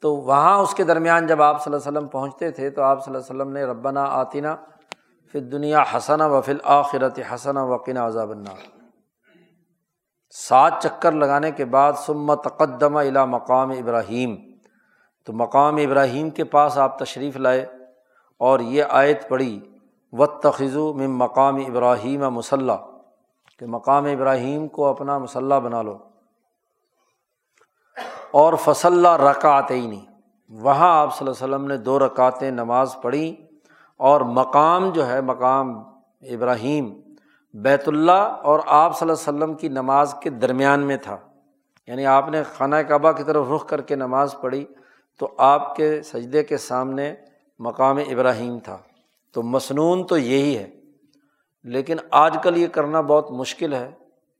[0.00, 3.04] تو وہاں اس کے درمیان جب آپ صلی اللہ علیہ وسلم پہنچتے تھے تو آپ
[3.04, 4.48] صلی اللہ علیہ وسلم نے ربنا آتینہ
[5.32, 8.68] پھر دنیا حسن وفل آخرت حسن وقین عذاب النار۔
[10.30, 14.36] سات چکر لگانے کے بعد سم تقدمہ الا مقام ابراہیم۔
[15.24, 17.66] تو مقام ابراہیم کے پاس آپ تشریف لائے
[18.38, 19.60] اور یہ آیت پڑھی
[20.12, 22.76] و تخذو میں مقام ابراہیم مسلح
[23.58, 25.98] کہ مقام ابراہیم کو اپنا مسلح بنا لو۔
[28.30, 30.06] اور فصلہ رکعت ہی نہیں
[30.48, 33.36] وہاں آپ صلی اللہ علیہ وسلم نے دو رکعتیں نماز پڑھی
[33.96, 35.78] اور مقام جو ہے، مقام
[36.22, 37.00] ابراہیم،
[37.54, 41.16] بیت اللہ اور آپ صلی اللہ علیہ وسلم کی نماز کے درمیان میں تھا۔
[41.86, 44.64] یعنی آپ نے خانہ کعبہ کی طرف رخ کر کے نماز پڑھی
[45.18, 47.14] تو آپ کے سجدے کے سامنے
[47.58, 48.78] مقام ابراہیم تھا۔
[49.32, 50.75] تو مصنون تو یہی ہے۔
[51.66, 53.90] لیکن آج کل یہ کرنا بہت مشکل ہے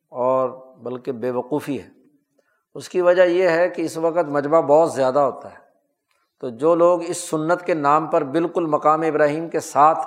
[0.08, 1.88] اور بلکہ بے وقوفی ہے۔
[2.74, 5.66] اس کی وجہ یہ ہے کہ اس وقت مجمع بہت زیادہ ہوتا ہے۔
[6.40, 9.98] تو جو لوگ اس سنت کے نام پر بالکل مقام ابراہیم کے ساتھ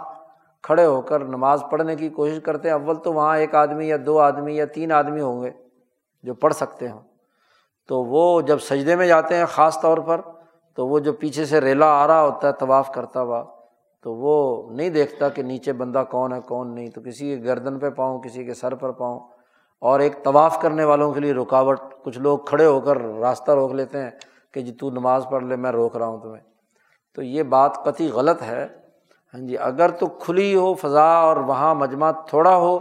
[0.64, 3.98] کھڑے ہو کر نماز پڑھنے کی کوشش کرتے ہیں، اول تو وہاں ایک آدمی یا
[4.06, 5.52] دو آدمی یا تین آدمی ہوں گے
[6.24, 7.02] جو پڑھ سکتے ہوں۔
[7.88, 10.22] تو وہ جب سجدے میں جاتے ہیں خاص طور پر،
[10.76, 13.44] تو وہ جو پیچھے سے ریلا آ رہا ہوتا ہے، طواف کرتا ہوا
[14.04, 17.80] تو وہ نہیں دیکھتا کہ نیچے بندہ کون ہے، کون نہیں۔ تو کسی کے گردن
[17.80, 19.20] پہ پاؤں، کسی کے سر پر پاؤں۔
[19.80, 23.72] اور ایک طواف کرنے والوں کے لیے رکاوٹ، کچھ لوگ کھڑے ہو کر راستہ روک
[23.72, 24.10] لیتے ہیں
[24.54, 26.44] کہ جی تو نماز پڑھ لے، میں روک رہا ہوں تمہیں۔
[27.16, 28.68] تو یہ بات قطعی غلط ہے۔
[29.34, 32.80] ہاں جی اگر تو کھلی ہو فضا اور وہاں مجمع تھوڑا ہو،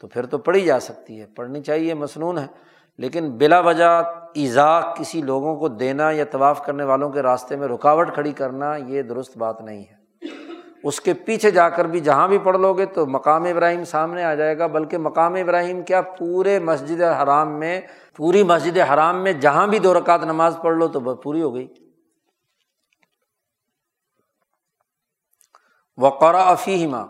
[0.00, 2.46] تو پھر تو پڑھی جا سکتی ہے۔ پڑھنی چاہیے، مصنون ہے۔
[2.98, 4.02] لیکن بلا وجہ
[4.34, 8.76] ایزا، کسی لوگوں کو دینا یا طواف کرنے والوں کے راستے میں رکاوٹ کھڑی کرنا،
[8.76, 10.03] یہ درست بات نہیں ہے۔
[10.84, 14.24] اس کے پیچھے جا کر بھی جہاں بھی پڑھ لو گے تو مقام ابراہیم سامنے
[14.24, 17.80] آ جائے گا، بلکہ مقام ابراہیم کیا؟ پورے مسجد حرام میں،
[18.16, 21.66] پوری مسجد حرام میں جہاں بھی دو رکعت نماز پڑھ لو تو پوری ہو گئی۔
[25.98, 27.00] وقرا افیما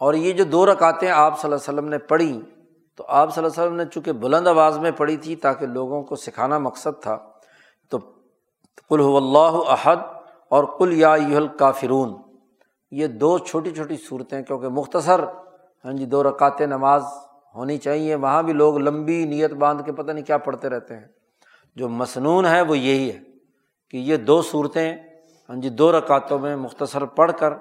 [0.00, 2.40] اور یہ جو دو رکعتیں آپ صلی اللہ علیہ وسلم نے پڑھی،
[2.96, 6.02] تو آپ صلی اللہ علیہ وسلم نے چونکہ بلند آواز میں پڑھی تھی تاکہ لوگوں
[6.02, 7.16] کو سکھانا مقصد تھا،
[7.90, 7.98] تو
[8.88, 9.96] کل اللہ احد
[10.48, 12.21] اور کل یا الکافرون۔
[12.92, 15.24] یہ دو چھوٹی چھوٹی صورتیں، کیونکہ مختصر
[15.84, 17.04] ہاں جی دو رکعت نماز
[17.54, 21.06] ہونی چاہیے۔ وہاں بھی لوگ لمبی نیت باندھ کے پتہ نہیں کیا پڑھتے رہتے ہیں۔
[21.76, 23.18] جو مصنون ہے وہ یہی ہے
[23.90, 24.96] کہ یہ دو صورتیں
[25.48, 27.52] ہاں جی دو رکعتوں میں مختصر پڑھ کر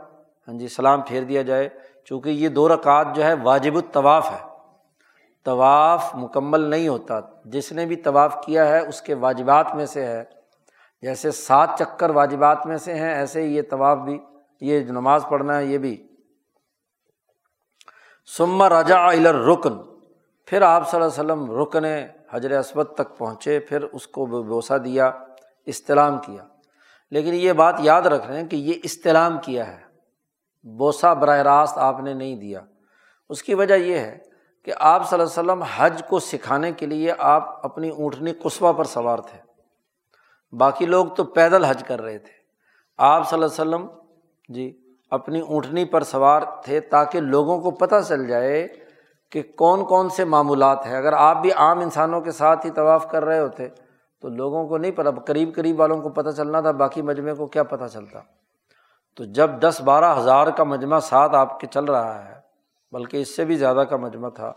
[0.47, 1.69] ہاں جی سلام پھیر دیا جائے۔
[2.05, 4.47] چونکہ یہ دو رکعت جو ہے واجب الطواف ہے۔
[5.45, 10.05] طواف مکمل نہیں ہوتا۔ جس نے بھی طواف کیا ہے، اس کے واجبات میں سے
[10.05, 10.23] ہے۔
[11.01, 14.19] جیسے سات چکر واجبات میں سے ہیں، ایسے ہی یہ طواف بھی
[14.62, 16.07] یہ جو نماز پڑھنا ہے، یہ بھی۔
[18.38, 19.78] سما رجا الر رکن
[20.45, 21.86] پھر آپ صلی اللہ علیہ وسلم رکن
[22.32, 25.12] حضر اسود تک پہنچے، پھر اس کو بوسا دیا
[25.66, 26.43] استعلام کیا۔
[27.12, 29.82] لیکن یہ بات یاد رکھ رہے ہیں کہ یہ استعلام کیا ہے۔
[30.64, 32.62] بوسا براہ راست آپ نے نہیں دیا۔
[33.30, 34.20] اس کی وجہ یہ ہے
[34.66, 38.74] کہ آپ صلی اللہ علیہ وسلم حج کو سکھانے کے لیے آپ اپنی اونٹنی قصبہ
[38.74, 39.39] پر سوار تھے۔
[40.57, 42.32] باقی لوگ تو پیدل حج کر رہے تھے۔
[42.97, 44.01] آپ صلی اللہ علیہ وسلم
[44.54, 44.72] جی
[45.12, 48.68] اپنی اونٹنی پر سوار تھے تاکہ لوگوں کو پتہ چل جائے
[49.32, 53.08] کہ کون کون سے معمولات ہیں۔ اگر آپ بھی عام انسانوں کے ساتھ ہی طواف
[53.08, 53.68] کر رہے ہوتے
[54.20, 57.45] تو لوگوں کو نہیں پتا قریب قریب والوں کو پتہ چلنا تھا، باقی مجمعے کو
[57.47, 58.20] کیا پتہ چلتا۔
[59.16, 62.36] تو جب دس بارہ ہزار کا مجمعہ ساتھ آپ کے چل رہا ہے،
[62.91, 64.54] بلکہ اس سے بھی زیادہ کا مجمع تھا،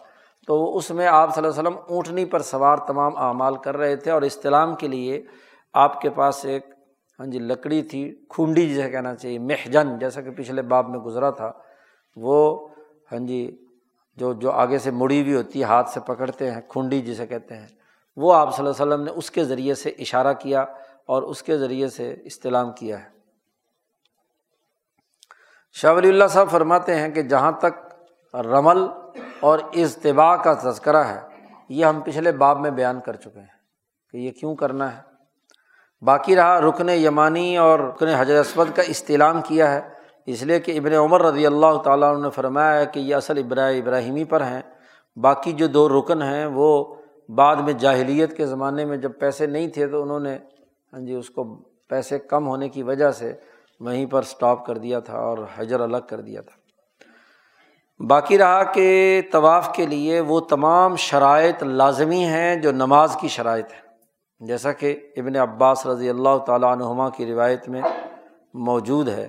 [0.46, 3.96] تو اس میں آپ صلی اللہ علیہ وسلم اونٹنی پر سوار تمام اعمال کر رہے
[3.96, 5.22] تھے اور اصطلاح کے لیے
[5.72, 6.73] آپ کے پاس ایک
[7.18, 11.30] ہاں جی لکڑی تھی کھنڈی جسے کہنا چاہیے، محجن، جیسا کہ پچھلے باب میں گزرا
[11.30, 11.50] تھا،
[12.16, 12.68] وہ
[13.12, 13.40] ہاں جی
[14.18, 17.56] جو جو آگے سے مڑی ہوئی ہوتی ہے، ہاتھ سے پکڑتے ہیں کھنڈی جسے کہتے
[17.56, 17.66] ہیں،
[18.16, 20.64] وہ آپ صلی اللہ علیہ وسلم نے اس کے ذریعے سے اشارہ کیا
[21.06, 23.08] اور اس کے ذریعے سے استعلام کیا ہے۔
[25.76, 28.86] شاہ ولی اللہ صاحب فرماتے ہیں کہ جہاں تک رمل
[29.40, 31.20] اور اجتباع کا تذکرہ ہے،
[31.68, 33.46] یہ ہم پچھلے باب میں بیان کر چکے ہیں
[34.12, 35.13] کہ یہ کیوں کرنا ہے۔
[36.04, 39.80] باقی رہا رکن یمانی اور رکن حضرت اسود کا استعلام کیا ہے۔
[40.26, 43.38] اس لیے کہ ابن عمر رضی اللہ تعالیٰ عنہ نے فرمایا ہے کہ یہ اصل
[43.38, 44.62] ابرا ابراہیمی پر ہیں۔
[45.16, 46.94] باقی جو دو رکن ہیں وہ
[47.28, 50.38] بعد میں جاہلیت کے زمانے میں جب پیسے نہیں تھے تو انہوں نے
[50.92, 51.44] ہاں جی اس کو
[51.88, 53.32] پیسے کم ہونے کی وجہ سے
[53.80, 56.56] وہیں پر اسٹاپ کر دیا تھا اور حجر الگ کر دیا تھا۔
[58.06, 63.72] باقی رہا کہ طواف کے لیے وہ تمام شرائط لازمی ہیں جو نماز کی شرائط
[63.72, 63.83] ہے
[64.40, 67.82] جیسا کہ ابن عباس رضی اللہ تعالیٰ عنہما کی روایت میں
[68.54, 69.28] موجود ہے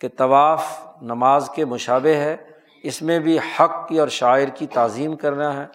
[0.00, 2.36] کہ طواف نماز کے مشابے ہے،
[2.82, 5.66] اس میں بھی حق کی اور شاعر کی تعظیم کرنا ہے،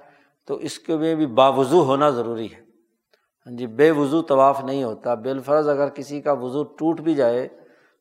[0.48, 2.62] تو اس کے میں بھی باوضو ہونا ضروری ہے۔
[3.46, 7.48] ہاں جی بے وضو طواف نہیں ہوتا۔ بالفرض اگر کسی کا وضو ٹوٹ بھی جائے،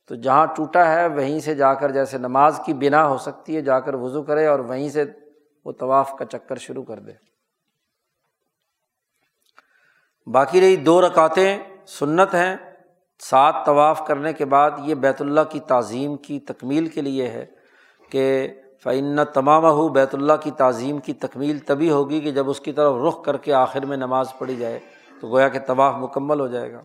[0.08, 3.60] تو جہاں ٹوٹا ہے، وہیں سے جا کر جیسے نماز کی بنا ہو سکتی ہے،
[3.60, 5.04] جا کر وضو کرے اور وہیں سے
[5.64, 7.29] وہ طواف کا چکر شروع کر دے۔
[10.26, 12.56] باقی رہی دو رکاتیں سنت ہیں۔
[13.18, 17.46] سات طواف کرنے کے بعد یہ بیت اللہ کی تعظیم کی تکمیل کے لیے ہے
[18.10, 18.48] کہ
[18.84, 22.72] فعن تمام ہو بیت اللہ کی تعظیم کی تکمیل تبھی ہوگی کہ جب اس کی
[22.72, 24.78] طرف رخ کر کے آخر میں نماز پڑھی جائے
[25.20, 26.82] تو گویا کہ طواف مکمل ہو جائے گا۔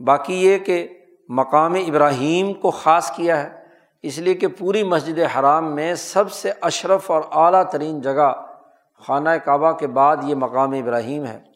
[0.00, 0.88] باقی یہ کہ
[1.28, 3.48] مقام ابراہیم کو خاص کیا ہے،
[4.02, 8.32] اس لیے کہ پوری مسجد حرام میں سب سے اشرف اور اعلیٰ ترین جگہ
[9.06, 11.51] خانہ کعبہ کے بعد یہ مقام ابراہیم ہے۔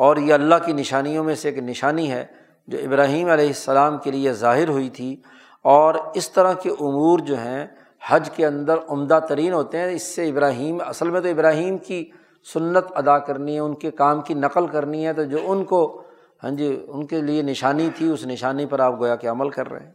[0.00, 2.26] اور یہ اللہ کی نشانیوں میں سے ایک نشانی ہے
[2.66, 5.22] جو ابراہیم علیہ السلام کے لیے ظاہر ہوئی تھی
[5.62, 7.66] اور اس طرح کے امور جو ہیں،
[8.06, 12.10] حج کے اندر عمدہ ترین ہوتے ہیں۔ اس سے ابراہیم، اصل میں تو ابراہیم کی
[12.44, 16.02] سنت ادا کرنی ہے، ان کے کام کی نقل کرنی ہے۔ تو جو ان کو
[16.44, 19.70] ہاں جی ان کے لیے نشانی تھی، اس نشانی پر آپ گویا کہ عمل کر
[19.70, 19.92] رہے ہیں۔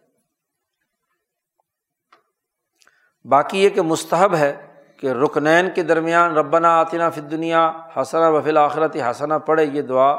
[3.27, 4.53] باقی یہ کہ مستحب ہے
[4.97, 10.15] کہ رکنین کے درمیان ربنا آتنا فت دنیا حسنا وفیل آخرت حسنا پڑھے یہ دعا۔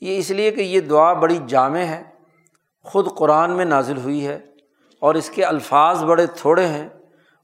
[0.00, 2.02] یہ اس لیے کہ یہ دعا بڑی جامع ہے،
[2.82, 4.38] خود قرآن میں نازل ہوئی ہے
[4.98, 6.88] اور اس کے الفاظ بڑے تھوڑے ہیں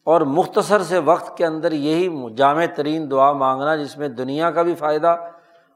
[0.04, 4.62] اور مختصر سے وقت کے اندر یہی جامع ترین دعا مانگنا جس میں دنیا کا
[4.62, 5.16] بھی فائدہ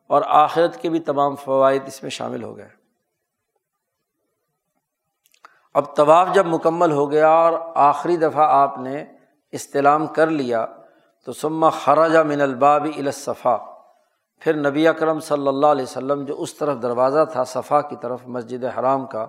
[0.06, 2.68] اور آخرت کے بھی تمام فوائد اس میں شامل ہو گئے۔
[5.74, 9.04] اب طواف جب مکمل ہو گیا اور آخری دفعہ آپ نے
[9.52, 10.66] استعلام کر لیا
[11.26, 13.56] تو سما خراجہ من الباب الصفا۔
[14.40, 18.20] پھر نبی اکرم صلی اللہ علیہ وسلم جو اس طرف دروازہ تھا، صفا کی طرف،
[18.26, 19.26] مسجد حرام کا،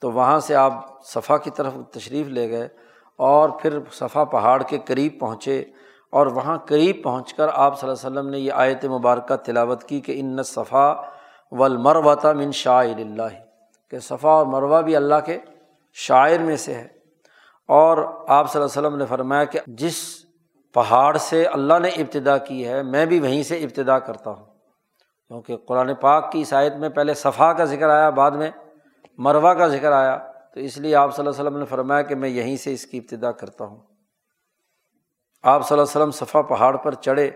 [0.00, 2.68] تو وہاں سے آپ صفا کی طرف تشریف لے گئے
[3.16, 5.64] اور پھر صفا پہاڑ کے قریب پہنچے
[6.10, 9.84] اور وہاں قریب پہنچ کر آپ صلی اللہ علیہ وسلم نے یہ آیت مبارکہ تلاوت
[9.84, 10.94] کی کہ ان صفا
[11.52, 11.68] و
[12.34, 13.28] من شاعر اللہ۔
[13.90, 15.38] کہ صفا اور مروہ بھی اللہ کے
[15.92, 17.01] شاعر میں سے ہے۔
[17.68, 17.98] اور
[18.28, 20.24] آپ صلی اللہ علیہ وسلم نے فرمایا کہ جس
[20.74, 24.46] پہاڑ سے اللہ نے ابتدا کی ہے، میں بھی وہیں سے ابتدا کرتا ہوں۔
[25.28, 28.50] کیونکہ قرآن پاک کی عیسائیت میں پہلے صفا کا ذکر آیا، بعد میں
[29.18, 30.18] مروا کا ذکر آیا۔
[30.54, 32.86] تو اس لیے آپ صلی اللہ علیہ وسلم نے فرمایا کہ میں یہیں سے اس
[32.86, 33.78] کی ابتدا کرتا ہوں۔
[35.42, 37.30] آپ صلی اللہ علیہ وسلم صفا پہاڑ پر چڑھے۔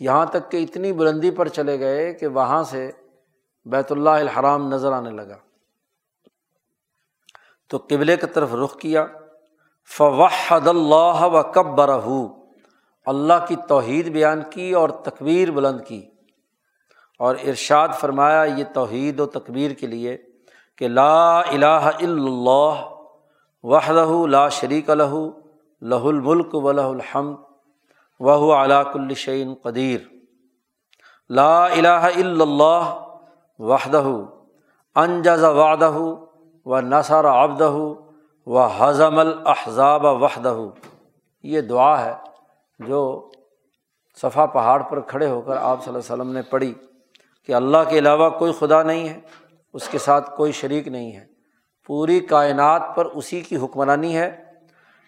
[0.00, 2.90] یہاں تک کہ اتنی بلندی پر چلے گئے کہ وہاں سے
[3.64, 5.36] بیت اللہ الحرام نظر آنے لگا۔
[7.68, 9.06] تو قبلے کی طرف رخ کیا۔
[9.96, 11.80] فوحد اللہ و کب
[13.06, 16.06] اللہ کی توحید بیان کی اور تقبیر بلند کی۔
[17.18, 20.16] اور ارشاد فرمایا، یہ توحید و تقبیر کے لیے
[20.76, 22.88] کہ لا الہ الا اللہ
[23.62, 25.14] وحدہ لا شریک لہ
[25.80, 27.36] لہ الملک و لہ الحمد
[28.20, 30.00] وہ علاق الشعین قدیر۔
[31.30, 33.04] لا الہ الا اللہ
[33.58, 34.08] وحدہ،
[34.94, 35.98] انجز وعدہ
[36.64, 37.76] و نثر آبدہ
[38.50, 40.56] و حضم الحضاب وحدہ
[41.42, 42.14] یہ دعا ہے
[42.78, 43.30] جو
[44.22, 46.74] صفا پہاڑ پر کھڑے ہو کر آپ صلی اللہ وسلم نے پڑھی
[47.46, 49.20] کہ اللہ کے علاوہ کوئی خدا نہیں ہے،
[49.72, 51.26] اس کے ساتھ کوئی شریک نہیں ہے۔
[51.86, 54.44] پوری کائنات پر اسی کی حکمرانی ہے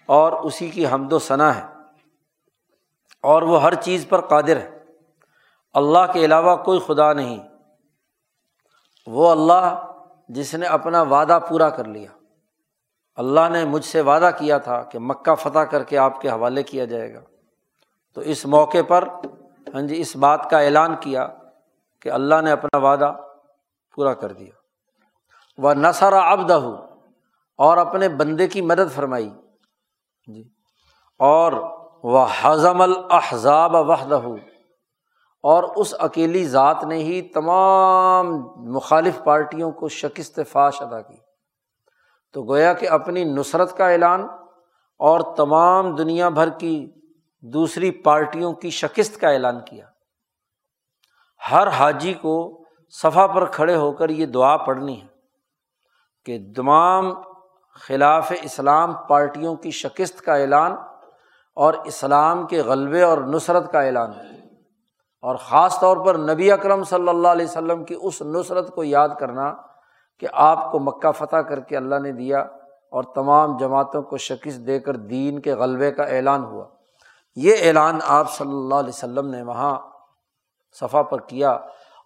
[0.07, 1.67] اور اسی کی حمد و ثنا ہے۔
[3.23, 4.79] اور وہ ہر چیز پر قادر ہے۔
[5.75, 7.39] اللہ کے علاوہ کوئی خدا نہیں۔
[9.07, 9.87] وہ اللہ
[10.29, 12.22] جس نے اپنا وعدہ پورا کر لیا۔
[13.17, 16.63] اللہ نے مجھ سے وعدہ کیا تھا کہ مکہ فتح کر کے آپ کے حوالے
[16.63, 17.21] کیا جائے گا۔
[18.15, 19.09] تو اس موقع پر
[19.75, 21.29] ہاں جی اس بات کا اعلان کیا
[22.01, 23.13] کہ اللہ نے اپنا وعدہ
[23.95, 24.51] پورا کر دیا۔
[25.59, 26.61] وہ نثر ابدہ
[27.59, 29.31] اور اپنے بندے کی مدد فرمائی۔
[30.35, 30.49] جی۔
[31.19, 31.53] اور
[32.05, 34.21] وہ حضم الحضاب وحدہ
[35.43, 41.17] اور اس اکیلی ذات نے ہی تمام مخالف پارٹیوں کو شکست فاش ادا کی۔
[42.33, 44.23] تو گویا کہ اپنی نصرت کا اعلان
[44.99, 46.91] اور تمام دنیا بھر کی
[47.41, 49.87] دوسری پارٹیوں کی شکست کا اعلان کیا۔
[51.51, 55.07] ہر حاجی کو صفا پر کھڑے ہو کر یہ دعا پڑھنی ہے
[56.25, 57.15] کہ تمام
[57.75, 60.73] خلاف اسلام پارٹیوں کی شکست کا اعلان
[61.55, 64.11] اور اسلام کے غلبے اور نصرت کا اعلان
[65.21, 69.09] اور خاص طور پر نبی اکرم صلی اللہ علیہ وسلم کی اس نصرت کو یاد
[69.21, 69.55] کرنا
[70.19, 72.41] کہ آپ کو مکہ فتح کر کے اللہ نے دیا
[72.91, 76.65] اور تمام جماعتوں کو شکست دے کر دین کے غلبے کا اعلان ہوا۔
[77.37, 79.79] یہ اعلان آپ صلی اللہ علیہ وسلم نے وہاں
[80.73, 81.51] صفحہ پر کیا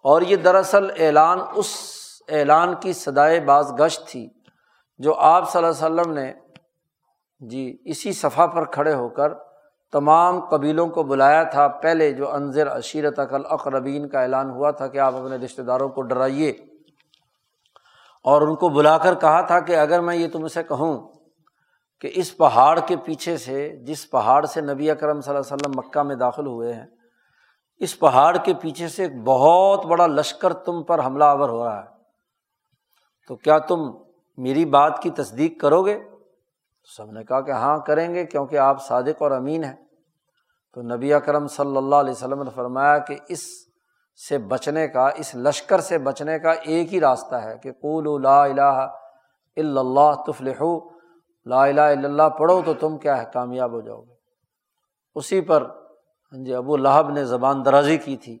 [0.01, 1.75] اور یہ دراصل اعلان، اس
[2.29, 4.29] اعلان کی سدائے باز گشت تھی
[4.99, 6.33] جو آپ صلی اللہ علیہ وسلم نے
[7.39, 9.33] جی اسی صفحہ پر کھڑے ہو کر
[9.91, 14.87] تمام قبیلوں کو بلایا تھا۔ پہلے جو انضر عشیرت عقل اقربین کا اعلان ہوا تھا
[14.87, 16.53] کہ آپ اپنے رشتہ داروں کو ڈرائیے۔
[18.27, 21.07] اور ان کو بلا کر کہا تھا کہ اگر میں یہ تم سے کہوں
[22.01, 25.71] کہ اس پہاڑ کے پیچھے سے، جس پہاڑ سے نبی اکرم صلی اللہ علیہ وسلم
[25.75, 26.85] مکہ میں داخل ہوئے ہیں،
[27.79, 31.79] اس پہاڑ کے پیچھے سے ایک بہت بڑا لشکر تم پر حملہ آور ہو رہا
[31.79, 31.87] ہے۔
[33.27, 33.91] تو کیا تم
[34.37, 35.99] میری بات کی تصدیق کرو گے؟
[36.97, 39.75] سب نے کہا کہ ہاں کریں گے، کیونکہ آپ صادق اور امین ہیں۔
[40.73, 43.66] تو نبی اکرم صلی اللہ علیہ وسلم نے فرمایا کہ اس
[44.27, 48.43] سے بچنے کا، اس لشکر سے بچنے کا ایک ہی راستہ ہے کہ قول لا
[48.43, 48.87] الہ
[49.57, 50.63] الا اللہ تفلح
[51.45, 54.13] لا الہ الا اللہ پڑھو تو تم کیا ہے، کامیاب ہو جاؤ گے۔
[55.15, 55.61] اسی پر
[56.33, 58.37] ہاں جی ابو لہب نے زبان درازی کی تھی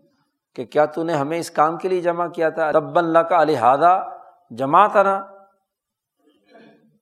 [0.55, 3.37] کہ کیا تو نے ہمیں اس کام کے لیے جمع کیا تھا؟ رب اللہ کا
[3.37, 4.03] الحادہ
[4.51, 5.21] جمع نا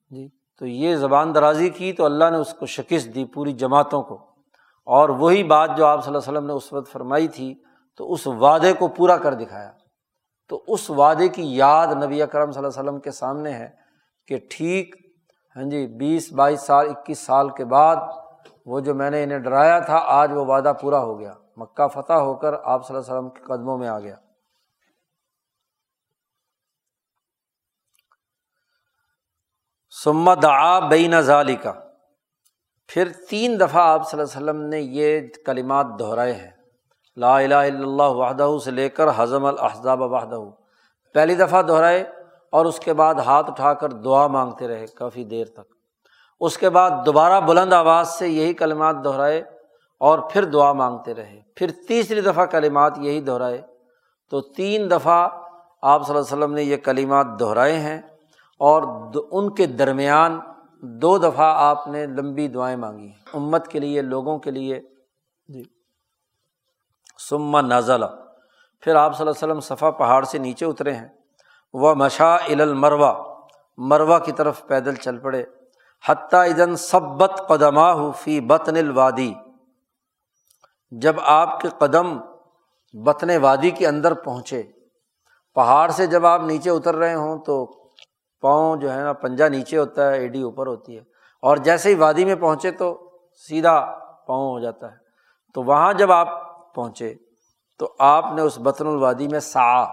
[0.09, 0.28] جی
[0.59, 4.15] تو یہ زبان درازی کی تو اللہ نے اس کو شکست دی پوری جماعتوں کو۔
[4.88, 7.53] اور وہی بات جو آپ صلی اللہ علیہ وسلم نے اس وقت فرمائی تھی
[7.97, 9.71] تو اس وعدے کو پورا کر دکھایا۔
[10.49, 13.69] تو اس وعدے کی یاد نبی اکرم صلی اللہ علیہ وسلم کے سامنے ہے
[14.27, 14.95] کہ ٹھیک
[15.55, 17.95] ہاں جی بیس، بائیس سال، اکیس سال کے بعد
[18.65, 22.13] وہ جو میں نے انہیں ڈرایا تھا، آج وہ وعدہ پورا ہو گیا۔ مکہ فتح
[22.13, 24.15] ہو کر آپ صلی اللہ علیہ وسلم کے قدموں میں آ گیا۔
[30.03, 31.73] سمت آ بین ظالی کا
[32.87, 36.55] پھر تین دفعہ آپ صلی اللہ علیہ وسلم نے یہ کلمات دہرائے ہیں۔
[37.16, 40.39] لا الہ الا اللہ وحدہ سے لے کر حضم الحضاب وحدہ۔
[41.13, 42.03] پہلی دفعہ دہرائے
[42.51, 45.76] اور اس کے بعد ہاتھ اٹھا کر دعا مانگتے رہے کافی دیر تک۔
[46.39, 49.43] اس کے بعد دوبارہ بلند آواز سے یہی کلمات دہرائے
[49.99, 53.61] اور پھر دعا مانگتے رہے۔ پھر تیسری دفعہ کلمات یہی دہرائے۔
[54.32, 55.30] تو تین دفعہ
[55.82, 58.01] آپ صلی اللہ علیہ وسلم نے یہ کلمات دہرائے ہیں
[58.59, 58.84] اور
[59.32, 60.39] ان کے درمیان
[60.82, 64.82] دو دفعہ آپ نے لمبی دعائیں مانگی ہیں۔ امت کے لیے، لوگوں کے لیے
[67.30, 68.03] سما نازل
[68.82, 71.07] پھر آپ صلی اللہ علیہ وسلم صفا پہاڑ سے نیچے اترے ہیں۔
[71.73, 73.36] وہ مشا المروا
[73.78, 75.43] مروا کی طرف پیدل چل پڑے۔
[76.07, 79.34] حتیٰ ادن سبت قدمہ فی بطن الوادی۔
[80.91, 82.17] جب آپ کے قدم
[82.93, 84.63] بطن وادی کے اندر پہنچے،
[85.53, 87.65] پہاڑ سے جب آپ نیچے اتر رہے ہوں تو
[88.41, 91.01] پاؤں جو ہے نا پنجا نیچے ہوتا ہے، ایڈی اوپر ہوتی ہے۔
[91.41, 93.11] اور جیسے ہی وادی میں پہنچے تو
[93.47, 94.97] سیدھا پاؤں ہو جاتا ہے۔
[95.53, 97.13] تو وہاں جب آپ پہنچے
[97.80, 99.84] تو آپ نے اس بطن الوادی میں سا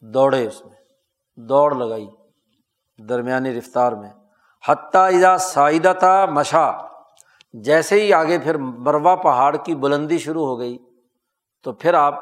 [0.00, 0.74] دوڑے اس میں،
[1.36, 2.08] دوڑ لگائی
[3.08, 4.10] درمیانی رفتار میں۔
[4.68, 6.72] حتیٰ اذا سائدہ تھا مشا،
[7.52, 10.78] جیسے ہی آگے پھر بروا پہاڑ کی بلندی شروع ہو گئی
[11.62, 12.14] تو پھر آپ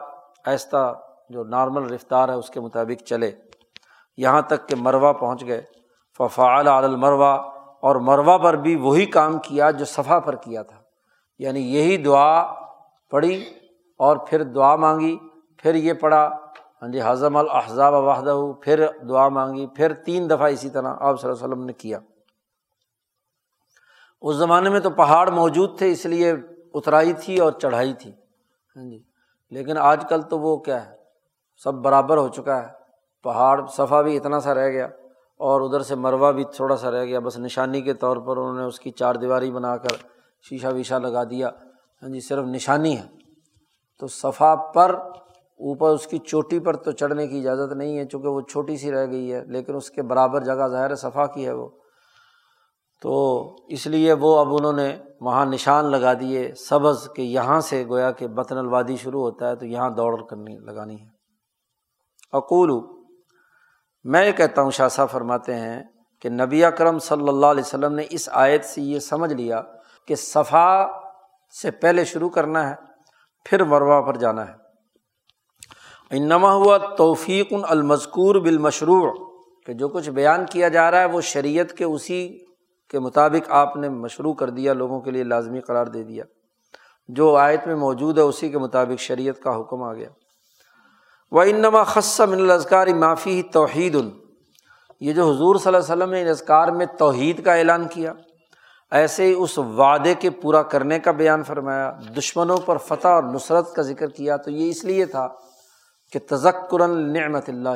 [0.46, 0.92] ایسا
[1.30, 3.32] جو نارمل رفتار ہے اس کے مطابق چلے۔
[4.16, 5.62] یہاں تک کہ مروا پہنچ گئے۔
[6.18, 7.34] ففعال عال المروا
[7.80, 10.76] اور مروا پر بھی وہی کام کیا جو صفا پر کیا تھا۔
[11.38, 12.65] یعنی یہی دعا
[13.10, 13.44] پڑھی
[13.96, 15.18] اور پھر دعا مانگی،
[15.56, 16.28] پھر یہ پڑھا
[16.82, 21.30] ہاں جی حضم الحضاب واحدہ پھر دعا مانگی، پھر تین دفعہ اسی طرح آپ صلی
[21.30, 21.98] اللہ علیہ وسلم نے کیا۔
[24.20, 26.34] اس زمانے میں تو پہاڑ موجود تھے، اس لیے
[26.74, 28.12] اترائی تھی اور چڑھائی تھی
[28.76, 29.02] ہاں جی۔
[29.50, 30.96] لیکن آج کل تو وہ کیا ہے،
[31.64, 32.68] سب برابر ہو چکا ہے۔
[33.22, 34.88] پہاڑ صفا بھی اتنا سا رہ گیا
[35.36, 38.54] اور ادھر سے مروا بھی تھوڑا سا رہ گیا۔ بس نشانی کے طور پر انہوں
[38.54, 39.96] نے اس کی چار دیواری بنا کر
[40.42, 41.50] شیشہ ویشہ لگا دیا۔
[42.06, 43.02] ہاں جی صرف نشانی ہے۔
[43.98, 44.94] تو صفا پر،
[45.58, 48.92] اوپر اس کی چوٹی پر تو چڑھنے کی اجازت نہیں ہے، چونکہ وہ چھوٹی سی
[48.92, 51.68] رہ گئی ہے، لیکن اس کے برابر جگہ ظاہر صفا کی ہے وہ۔
[53.02, 57.84] تو اس لیے وہ اب انہوں نے وہاں نشان لگا دیے، سبز کہ یہاں سے
[57.88, 61.06] گویا کہ بطن الوادی شروع ہوتا ہے، تو یہاں دوڑ کرنی لگانی ہے۔
[62.32, 62.70] اقول،
[64.04, 65.82] میں یہ کہتا ہوں، شاہ صاحب فرماتے ہیں
[66.20, 69.62] کہ نبی اکرم صلی اللہ علیہ وسلم نے اس آیت سے یہ سمجھ لیا
[70.08, 70.86] کہ صفا
[71.62, 72.74] سے پہلے شروع کرنا ہے،
[73.44, 74.52] پھر وروا پر جانا ہے۔
[76.10, 79.12] انما ہوا توفیق المذکور بالمشروع،
[79.66, 82.38] کہ جو کچھ بیان کیا جا رہا ہے وہ شریعت کے اسی
[82.90, 86.24] کے مطابق آپ نے مشروع کر دیا، لوگوں کے لیے لازمی قرار دے دیا۔
[87.08, 90.08] جو آیت میں موجود ہے اسی کے مطابق شریعت کا حکم آ گیا۔
[91.30, 94.10] وہ انما خصم الازکار معافی توحید ال
[95.00, 98.12] یہ جو حضور صلی اللہ علیہ وسلم نے ان اذکار میں توحید کا اعلان کیا۔
[98.90, 103.74] ایسے ہی اس وعدے کے پورا کرنے کا بیان فرمایا، دشمنوں پر فتح اور نصرت
[103.74, 105.28] کا ذکر کیا تو یہ اس لیے تھا
[106.12, 107.68] کہ تذکر نعمت اللہ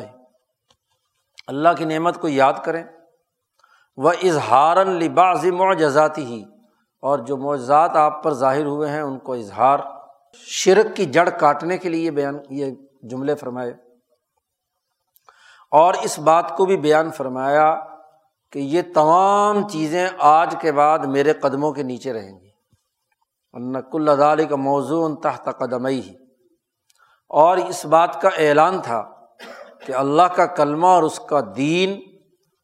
[1.46, 2.84] اللہ کی نعمت کو یاد کریں۔
[3.96, 6.44] وہ اظہار الباظ معجزاتی ہی
[7.02, 9.78] اور جو معجزات آپ پر ظاہر ہوئے ہیں ان کو اظہار۔
[10.34, 12.70] شرک کی جڑ کاٹنے کے لیے بیان، یہ
[13.02, 13.72] جملے فرمائے۔
[15.70, 17.80] اور اس بات کو بھی بیان فرمایا
[18.52, 22.50] کہ یہ تمام چیزیں آج کے بعد میرے قدموں کے نیچے رہیں گی۔
[23.52, 26.14] نقل ادال کا موضوع تحت قدمئی ہی
[27.28, 29.10] اور اس بات کا اعلان تھا
[29.86, 32.00] کہ اللہ کا کلمہ اور اس کا دین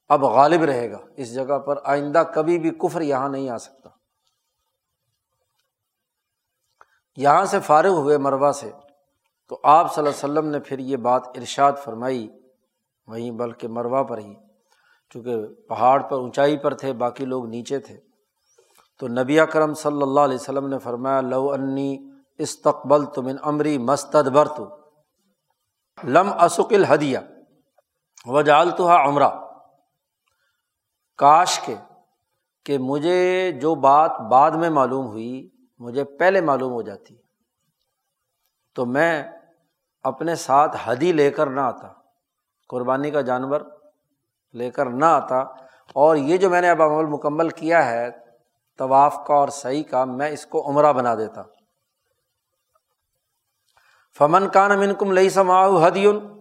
[0.08, 3.90] اب غالب رہے گا۔ اس جگہ پر آئندہ کبھی بھی کفر یہاں نہیں آ سکتا۔
[7.16, 8.70] یہاں سے فارغ ہوئے مروا سے
[9.48, 12.28] تو آپ صلی اللہ وسلم نے پھر یہ بات ارشاد فرمائی۔
[13.06, 14.34] وہیں بلکہ مروا پر ہی۔
[15.10, 18.00] چونکہ پہاڑ پر اونچائی پر تھے، باقی لوگ نیچے تھے۔
[18.98, 24.28] تو نبی اکرم صلی اللہ علیہ وسلم نے فرمایا، لو انی استقبل تم عمری مستد
[24.56, 24.76] تو
[26.04, 27.18] لم اسک الحدیہ
[28.26, 29.28] و جال تو عمرہ۔
[31.16, 31.74] کاش کے،
[32.64, 37.16] کہ مجھے جو بات بعد میں معلوم ہوئی، مجھے پہلے معلوم ہو جاتی۔
[38.74, 39.24] تو میں
[40.02, 41.88] اپنے ساتھ حدی لے کر نہ آتا۔
[42.68, 43.60] قربانی کا جانور
[44.56, 45.38] لے کر نہ آتا۔
[45.92, 48.10] اور یہ جو میں نے اب عمل مکمل کیا ہے،
[48.78, 51.42] طواف کا اور صحیح کا، میں اس کو عمرہ بنا دیتا۔
[54.18, 56.40] فمن کان امن کم لئی سما ہدیون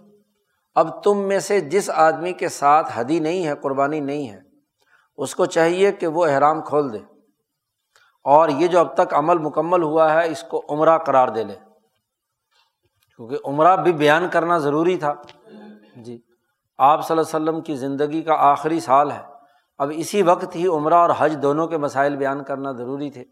[0.76, 4.40] اب تم میں سے جس آدمی کے ساتھ حدی نہیں ہے، قربانی نہیں ہے،
[5.18, 7.00] اس کو چاہیے کہ وہ احرام کھول دے۔
[8.24, 11.56] اور یہ جو اب تک عمل مکمل ہوا ہے، اس کو عمرہ قرار دے لے۔
[13.16, 15.14] کیونکہ عمرہ بھی بیان کرنا ضروری تھا۔
[15.96, 16.35] جی۔
[16.78, 19.22] آپ صلی اللہ علیہ وسلم کی زندگی کا آخری سال ہے۔
[19.78, 23.24] اب اسی وقت ہی عمرہ اور حج دونوں کے مسائل بیان کرنا ضروری تھے۔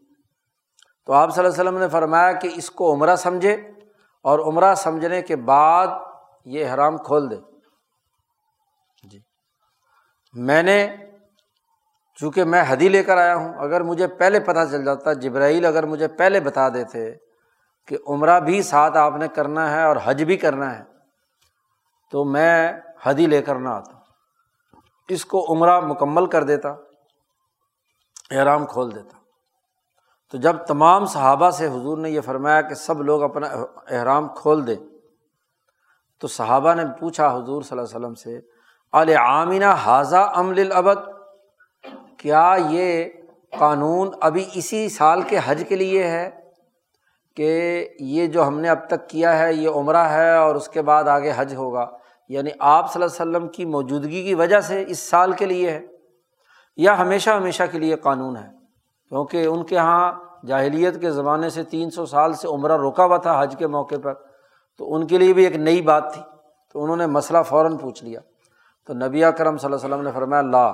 [1.05, 3.53] تو آپ صلی اللہ علیہ وسلم نے فرمایا کہ اس کو عمرہ سمجھے
[4.23, 5.87] اور عمرہ سمجھنے کے بعد
[6.45, 7.35] یہ احرام کھول دے۔
[9.03, 9.19] جی۔
[10.33, 10.95] میں نے،
[12.19, 15.85] چونکہ میں حدی لے کر آیا ہوں، اگر مجھے پہلے پتہ چل جاتا، جبرائیل اگر
[15.85, 17.11] مجھے پہلے بتا دیتے
[17.87, 20.83] کہ عمرہ بھی ساتھ آپ نے کرنا ہے اور حج بھی کرنا ہے،
[22.11, 22.73] تو میں
[23.05, 23.97] حدی لے کر نہ آتا۔
[25.09, 26.69] اس کو عمرہ مکمل کر دیتا،
[28.31, 29.17] احرام کھول دیتا۔
[30.33, 33.47] تو جب تمام صحابہ سے حضور نے یہ فرمایا کہ سب لوگ اپنا
[33.89, 34.75] احرام کھول دیں،
[36.21, 38.39] تو صحابہ نے پوچھا حضور صلی اللہ علیہ وسلم سے
[39.15, 40.99] عامینہ حاضہ عمل العبد
[42.19, 43.05] کیا یہ
[43.59, 46.29] قانون ابھی اسی سال کے حج کے لیے ہے
[47.37, 47.51] کہ
[47.99, 51.03] یہ جو ہم نے اب تک کیا ہے، یہ عمرہ ہے اور اس کے بعد
[51.03, 51.85] آگے حج ہوگا؟
[52.29, 55.71] یعنی آپ صلی اللہ علیہ وسلم کی موجودگی کی وجہ سے اس سال کے لیے
[55.71, 55.85] ہے
[56.77, 58.49] یا ہمیشہ ہمیشہ کے لیے قانون ہے؟
[59.09, 60.13] کیونکہ ان کے یہاں
[60.45, 63.95] جاہلیت کے زمانے سے تین سو سال سے عمرہ روکا ہوا تھا حج کے موقع
[64.03, 64.13] پر،
[64.77, 66.21] تو ان کے لیے بھی ایک نئی بات تھی۔
[66.73, 68.19] تو انہوں نے مسئلہ فوراً پوچھ لیا۔
[68.87, 70.71] تو نبی کرم صلی اللہ علیہ وسلم نے فرمایا، لا،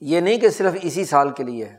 [0.00, 1.76] یہ نہیں کہ صرف اسی سال کے لیے ہے۔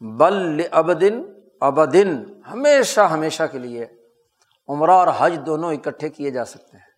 [0.00, 1.22] بل ابدن
[1.60, 3.86] ابدن، ہمیشہ ہمیشہ کے لیے۔
[4.68, 6.91] عمرہ اور حج دونوں اکٹھے کیے جا سکتے ہیں۔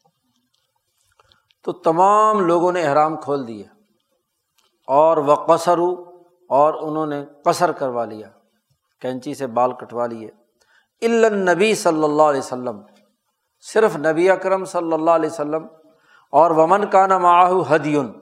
[1.64, 3.66] تو تمام لوگوں نے احرام کھول دیا
[4.88, 5.78] اور وہ قصر
[6.50, 8.28] اور انہوں نے قصر کروا لیا،
[9.02, 10.28] کینچی سے بال کٹوا لیے۔
[11.02, 12.80] النبی صلی اللہ علیہ وسلم،
[13.64, 15.66] صرف نبی اکرم صلی اللہ علیہ وسلم،
[16.32, 17.26] اور ومن کا نام
[17.72, 18.12] ہدیون،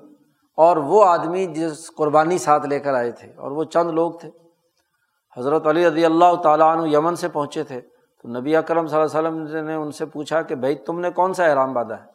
[0.58, 4.30] اور وہ آدمی جس قربانی ساتھ لے کر آئے تھے، اور وہ چند لوگ تھے۔
[5.36, 9.18] حضرت علی رضی اللہ تعالیٰ عنہ یمن سے پہنچے تھے، تو نبی اکرم صلی اللہ
[9.18, 12.10] علیہ وسلم نے ان سے پوچھا کہ بھائی تم نے کون سا احرام باندھا ہے؟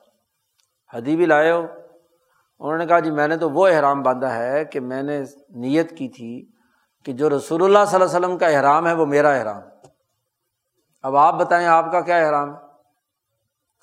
[0.94, 1.66] حدی بھی لائے ہو۔
[2.60, 5.98] انہوں نے کہا جی میں نے تو وہ احرام باندھا ہے کہ میں نے نیت
[5.98, 6.52] کی تھی
[7.06, 9.62] کہ جو رسول اللہ صلی اللہ علیہ وسلم کا احرام ہے وہ میرا احرام۔
[11.02, 12.60] اب آپ بتائیں آپ کا کیا احرام؟ ہے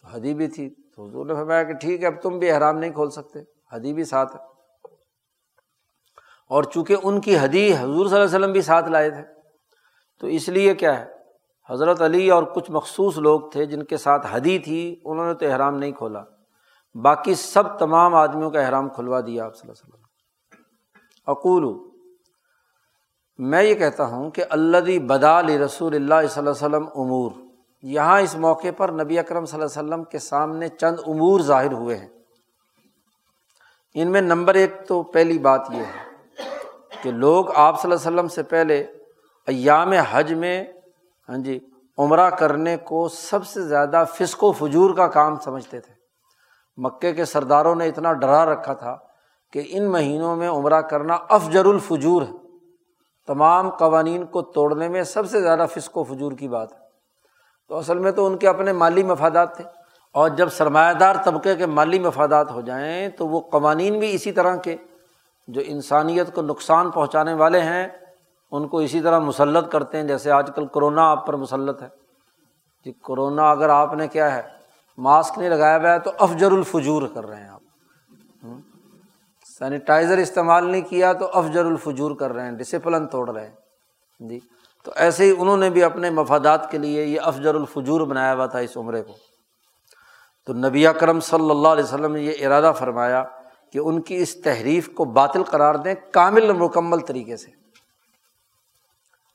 [0.02, 2.78] تو حدی بھی تھی۔ تو حضور نے فرمایا کہ ٹھیک ہے، اب تم بھی احرام
[2.78, 3.38] نہیں کھول سکتے۔
[3.72, 4.40] حدی بھی ساتھ ہے۔
[6.48, 9.22] اور چونکہ ان کی حدی حضور صلی اللہ علیہ وسلم بھی ساتھ لائے تھے،
[10.20, 11.04] تو اس لیے کیا ہے،
[11.70, 15.46] حضرت علی اور کچھ مخصوص لوگ تھے جن کے ساتھ حدی تھی، انہوں نے تو
[15.46, 16.22] احرام نہیں کھولا۔
[17.02, 20.04] باقی سب تمام آدمیوں کا احرام کھلوا دیا آپ صلی اللہ علیہ وسلم۔
[21.26, 21.90] اقول
[23.38, 27.30] میں یہ کہتا ہوں کہ اللہ بدال رسول اللہ صلی اللہ علیہ وسلم امور۔
[27.82, 31.72] یہاں اس موقع پر نبی اکرم صلی اللہ علیہ وسلم کے سامنے چند امور ظاہر
[31.72, 32.08] ہوئے ہیں۔
[33.94, 36.14] ان میں نمبر ایک تو پہلی بات یہ ہے
[37.02, 38.80] کہ لوگ آپ صلی اللہ علیہ وسلم سے پہلے
[39.46, 40.64] ایام حج میں
[41.28, 41.58] ہاں جی
[41.98, 45.93] عمرہ کرنے کو سب سے زیادہ فسق و فجور کا کام سمجھتے تھے۔
[46.76, 48.98] مکے کے سرداروں نے اتنا ڈرا رکھا تھا
[49.52, 52.32] کہ ان مہینوں میں عمرہ کرنا افجر الفجور ہے۔
[53.26, 56.78] تمام قوانین کو توڑنے میں سب سے زیادہ فسق و فجور کی بات ہے۔
[57.68, 59.64] تو اصل میں تو ان کے اپنے مالی مفادات تھے۔
[60.12, 64.32] اور جب سرمایہ دار طبقے کے مالی مفادات ہو جائیں تو وہ قوانین بھی اسی
[64.32, 64.76] طرح کے
[65.48, 67.88] جو انسانیت کو نقصان پہنچانے والے ہیں،
[68.50, 71.88] ان کو اسی طرح مسلط کرتے ہیں۔ جیسے آج کل کرونا آپ پر مسلط ہے۔
[72.84, 74.63] جی کرونا اگر آپ نے کیا ہے
[74.98, 77.60] ماسک نہیں لگایا ہوا ہے تو افجر الفجور کر رہے ہیں آپ۔
[79.58, 83.54] سینیٹائزر استعمال نہیں کیا تو افجر الفجور کر رہے ہیں ڈسپلن توڑ رہے ہیں۔
[84.20, 84.40] جی
[84.84, 88.46] تو ایسے ہی انہوں نے بھی اپنے مفادات کے لیے یہ افجر الفجور بنایا ہوا
[88.46, 89.12] تھا اس عمرے کو۔
[90.46, 93.24] تو نبی کرم صلی اللہ علیہ وسلم نے یہ ارادہ فرمایا
[93.72, 97.50] کہ ان کی اس تحریف کو باطل قرار دیں کامل مکمل طریقے سے۔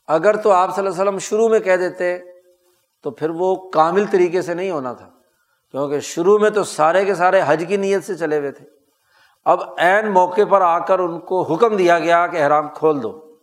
[0.07, 2.17] اگر تو آپ صلی اللہ علیہ وسلم شروع میں کہہ دیتے
[3.03, 5.09] تو پھر وہ کامل طریقے سے نہیں ہونا تھا۔
[5.71, 8.65] کیونکہ شروع میں تو سارے کے سارے حج کی نیت سے چلے ہوئے تھے۔
[9.45, 13.35] اب عین موقع پر آ کر ان کو حکم دیا گیا کہ احرام کھول دو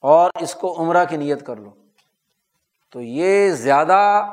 [0.00, 1.70] اور اس کو عمرہ کی نیت کر لو۔
[2.92, 4.26] تو یہ زیادہ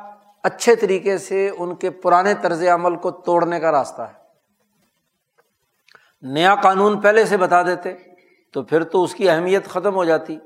[0.44, 4.22] اچھے طریقے سے ان کے پرانے طرز عمل کو توڑنے کا راستہ ہے۔
[6.22, 7.94] نیا قانون پہلے سے بتا دیتے
[8.53, 10.38] تو پھر تو اس کی اہمیت ختم ہو جاتی۔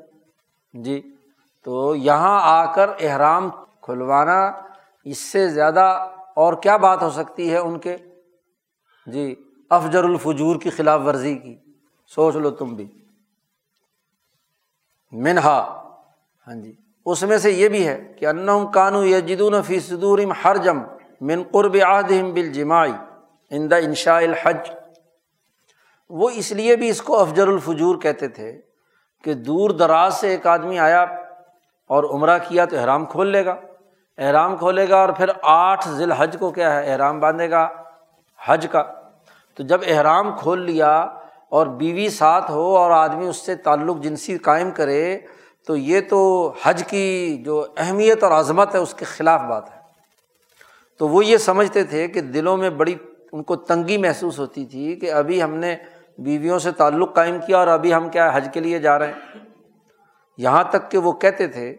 [0.73, 1.15] جی
[1.63, 3.49] تو یہاں آ کر احرام
[3.81, 4.51] کھلوانا
[5.05, 7.97] اس سے زیادہ اور کیا بات ہو سکتی ہے ان کے؟
[9.07, 9.35] جی
[9.69, 11.55] افجر الفجور کی خلاف ورزی کی۔
[12.07, 12.87] سوچ لو تم بھی۔
[15.11, 15.81] منہا۔
[16.47, 16.73] ہاں جی۔
[17.05, 20.79] اس میں سے یہ بھی ہے کہ ان کانو یا جدون فی صدور ہر جم
[21.21, 22.91] من قرب عہدہم بالجماعی
[23.49, 24.71] ان دا انشاء الحج۔
[26.09, 28.61] وہ اس لیے بھی اس کو افجر الفجور کہتے تھے
[29.23, 31.03] کہ دور دراز سے ایک آدمی آیا
[31.87, 33.55] اور عمرہ کیا تو احرام کھول لے گا۔
[34.17, 37.69] احرام کھولے گا اور پھر آٹھ ذیل حج کو کیا ہے، احرام باندھے گا،
[38.45, 38.83] حج کا۔
[39.55, 40.97] تو جب احرام کھول لیا
[41.49, 45.17] اور بیوی ساتھ ہو اور آدمی اس سے تعلق جنسی قائم کرے،
[45.67, 49.79] تو یہ تو حج کی جو اہمیت اور عظمت ہے، اس کے خلاف بات ہے۔
[50.99, 52.95] تو وہ یہ سمجھتے تھے کہ دلوں میں بڑی
[53.31, 55.75] ان کو تنگی محسوس ہوتی تھی کہ ابھی ہم نے
[56.17, 59.39] بیویوں سے تعلق قائم کیا اور ابھی ہم کیا حج کے لیے جا رہے ہیں۔
[60.37, 61.75] یہاں تک کہ وہ کہتے تھے،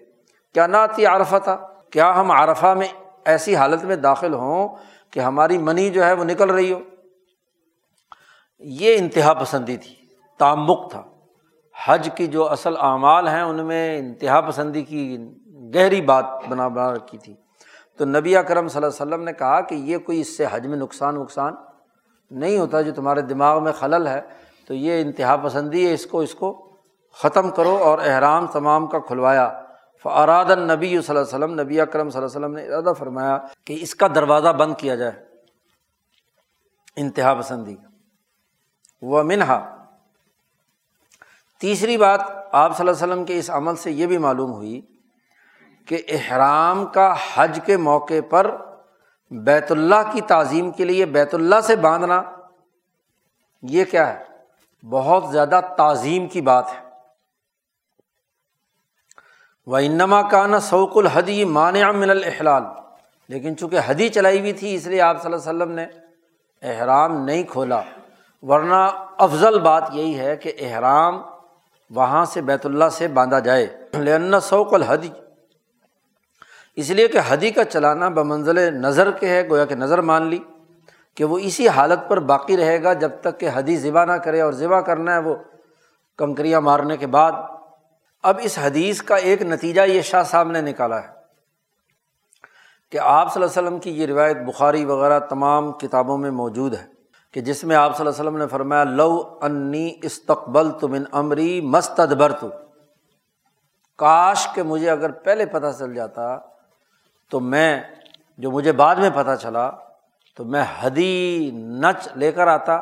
[0.54, 2.88] کیا نہ آتی عرفہ تھا؟ کیا ہم عرفہ میں
[3.24, 4.68] ایسی حالت میں داخل ہوں
[5.10, 6.78] کہ ہماری منی جو ہے وہ نکل رہی ہو؟
[8.58, 9.94] یہ انتہا پسندی تھی
[10.38, 11.02] تعمک تھا۔
[11.86, 15.18] حج کی جو اصل اعمال ہیں، ان میں انتہا پسندی کی
[15.74, 17.34] گہری بات بنا بنا رکھی تھی۔
[17.98, 20.66] تو نبی اکرم صلی اللہ علیہ وسلم نے کہا کہ یہ کوئی اس سے حج
[20.66, 21.54] میں نقصان وقصان
[22.30, 24.20] نہیں ہوتا جو تمہارے دماغ میں خلل ہے۔
[24.66, 26.76] تو یہ انتہا پسندی ہے، اس کو اس کو
[27.12, 29.62] ختم کرو اور احرام تمام کا کھلوایا۔
[30.14, 33.38] فراد النبی صلی اللہ علیہ وسلم نبی اکرم صلی اللہ علیہ وسلم نے ارادہ فرمایا
[33.64, 35.12] کہ اس کا دروازہ بند کیا جائے،
[36.96, 37.76] انتہا پسندی۔
[39.02, 39.86] و منہا
[41.60, 42.20] تیسری بات
[42.52, 44.80] آپ صلی اللہ علیہ وسلم کے اس عمل سے یہ بھی معلوم ہوئی
[45.86, 48.56] کہ احرام کا حج کے موقع پر
[49.30, 52.22] بیت اللہ کی تعظیم کے لیے بیت اللہ سے باندھنا
[53.62, 54.24] یہ کیا ہے؟
[54.90, 56.85] بہت زیادہ تعظیم کی بات ہے۔
[59.66, 62.62] وہ انما کانا سوق الحدی مانع من الحلال
[63.28, 65.86] لیکن چونکہ حدی چلائی ہوئی تھی اس لیے آپ صلی اللہ علیہ وسلم نے
[66.62, 67.80] احرام نہیں کھولا۔
[68.42, 68.88] ورنہ
[69.18, 71.22] افضل بات یہی ہے کہ احرام
[71.90, 75.10] وہاں سے بیت اللہ سے باندھا جائے۔ لن سوق الحدی
[76.76, 80.38] اس لیے کہ حدی کا چلانا بمنزل نظر کے ہے، گویا کہ نظر مان لی
[81.14, 84.40] کہ وہ اسی حالت پر باقی رہے گا جب تک کہ حدی ذبح نہ کرے
[84.40, 85.34] اور ذبح کرنا ہے وہ
[86.18, 87.32] کنکریاں مارنے کے بعد۔
[88.26, 91.08] اب اس حدیث کا ایک نتیجہ یہ شاہ صاحب نے نکالا ہے
[92.92, 96.74] کہ آپ صلی اللہ علیہ وسلم کی یہ روایت بخاری وغیرہ تمام کتابوں میں موجود
[96.74, 96.86] ہے
[97.32, 101.04] کہ جس میں آپ صلی اللہ علیہ وسلم نے فرمایا، لو انی استقبل تم ان
[101.12, 102.48] امری مستدبر تو
[103.96, 106.38] کاش کہ مجھے اگر پہلے پتہ چل جاتا
[107.30, 107.82] تو میں،
[108.38, 109.70] جو مجھے بعد میں پتہ چلا
[110.36, 112.80] تو میں ہدی نچ لے کر آتا۔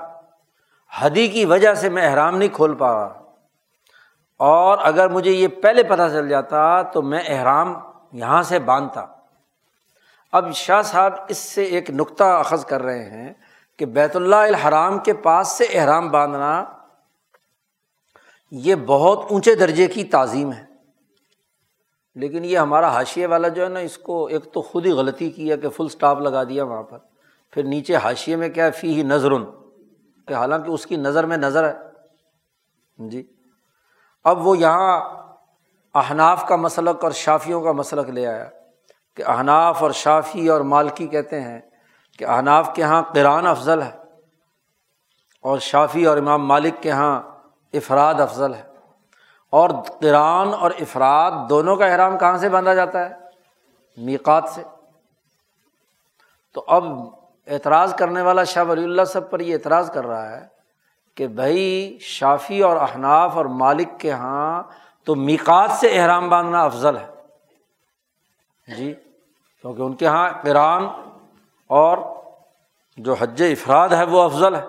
[1.02, 3.23] ہدی کی وجہ سے میں احرام نہیں کھول پا رہا۔
[4.44, 7.74] اور اگر مجھے یہ پہلے پتہ چل جاتا تو میں احرام
[8.12, 9.06] یہاں سے باندھتا۔
[10.32, 13.32] اب شاہ صاحب اس سے ایک نقطہ اخذ کر رہے ہیں
[13.78, 16.64] کہ بیت اللہ الحرام کے پاس سے احرام باندھنا
[18.50, 20.64] یہ بہت اونچے درجے کی تعظیم ہے۔
[22.14, 25.30] لیکن یہ ہمارا حاشیے والا جو ہے نا، اس کو ایک تو خود ہی غلطی
[25.30, 26.98] کی ہے کہ فل اسٹاپ لگا دیا وہاں پر۔
[27.50, 29.30] پھر نیچے حاشیے میں کیا ہے؟ فی ہی نظر
[30.28, 31.74] کہ حالانکہ اس کی نظر میں نظر ہے۔
[33.08, 33.33] جی۔
[34.24, 35.00] اب وہ یہاں
[35.94, 38.44] احناف کا مسلک اور شافیوں کا مسلک لے آیا
[39.16, 41.60] کہ احناف اور شافی اور مالکی کہتے ہیں
[42.18, 43.90] کہ احناف کے یہاں قرآن افضل ہے
[45.40, 47.22] اور شافی اور امام مالک کے یہاں
[47.72, 48.62] افراد افضل ہے
[49.50, 49.70] اور
[50.00, 53.14] قرآن اور افراد دونوں کا احرام کہاں سے باندھا جاتا ہے؟
[53.96, 54.62] میقات سے۔
[56.52, 56.84] تو اب
[57.46, 60.53] اعتراض کرنے والا شاہ ولی اللہ سب پر یہ اعتراض کر رہا ہے
[61.14, 64.62] کہ بھائی شافی اور احناف اور مالک کے یہاں
[65.04, 67.06] تو میقات سے احرام باندھنا افضل ہے۔
[68.76, 68.94] جی
[69.60, 70.84] کیونکہ ان کے یہاں قرآن
[71.66, 71.98] اور
[72.96, 74.64] جو حج افراد ہے وہ افضل ہے۔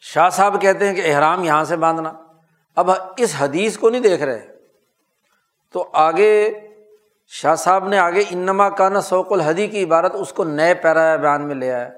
[0.00, 2.12] شاہ صاحب کہتے ہیں کہ احرام یہاں سے باندھنا۔
[2.76, 4.46] اب اس حدیث کو نہیں دیکھ رہے۔
[5.72, 6.60] تو آگے
[7.28, 11.16] شاہ صاحب نے آگے انما کا نا سوق الحدی کی عبارت اس کو نئے پیرا
[11.16, 11.97] بیان میں لے آیا۔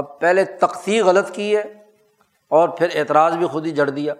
[0.00, 1.62] اب پہلے تختی غلط کی ہے
[2.50, 4.14] اور پھر اعتراض بھی خود ہی جڑ دیا۔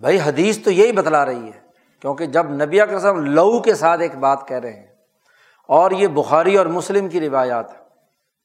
[0.00, 1.60] بھائی حدیث تو یہی بتلا رہی ہے،
[2.02, 4.86] کیونکہ جب نبی قسم لو کے ساتھ ایک بات کہہ رہے ہیں،
[5.68, 7.78] اور یہ بخاری اور مسلم کی روایات ہے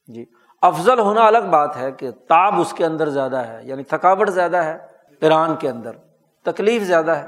[0.08, 0.24] جی
[0.62, 4.56] افضل ہونا الگ بات ہے کہ تاب اس کے اندر زیادہ ہے یعنی تھکاوٹ زیادہ
[4.56, 4.76] ہے
[5.20, 5.92] ایران کے اندر،
[6.44, 7.26] تکلیف زیادہ ہے۔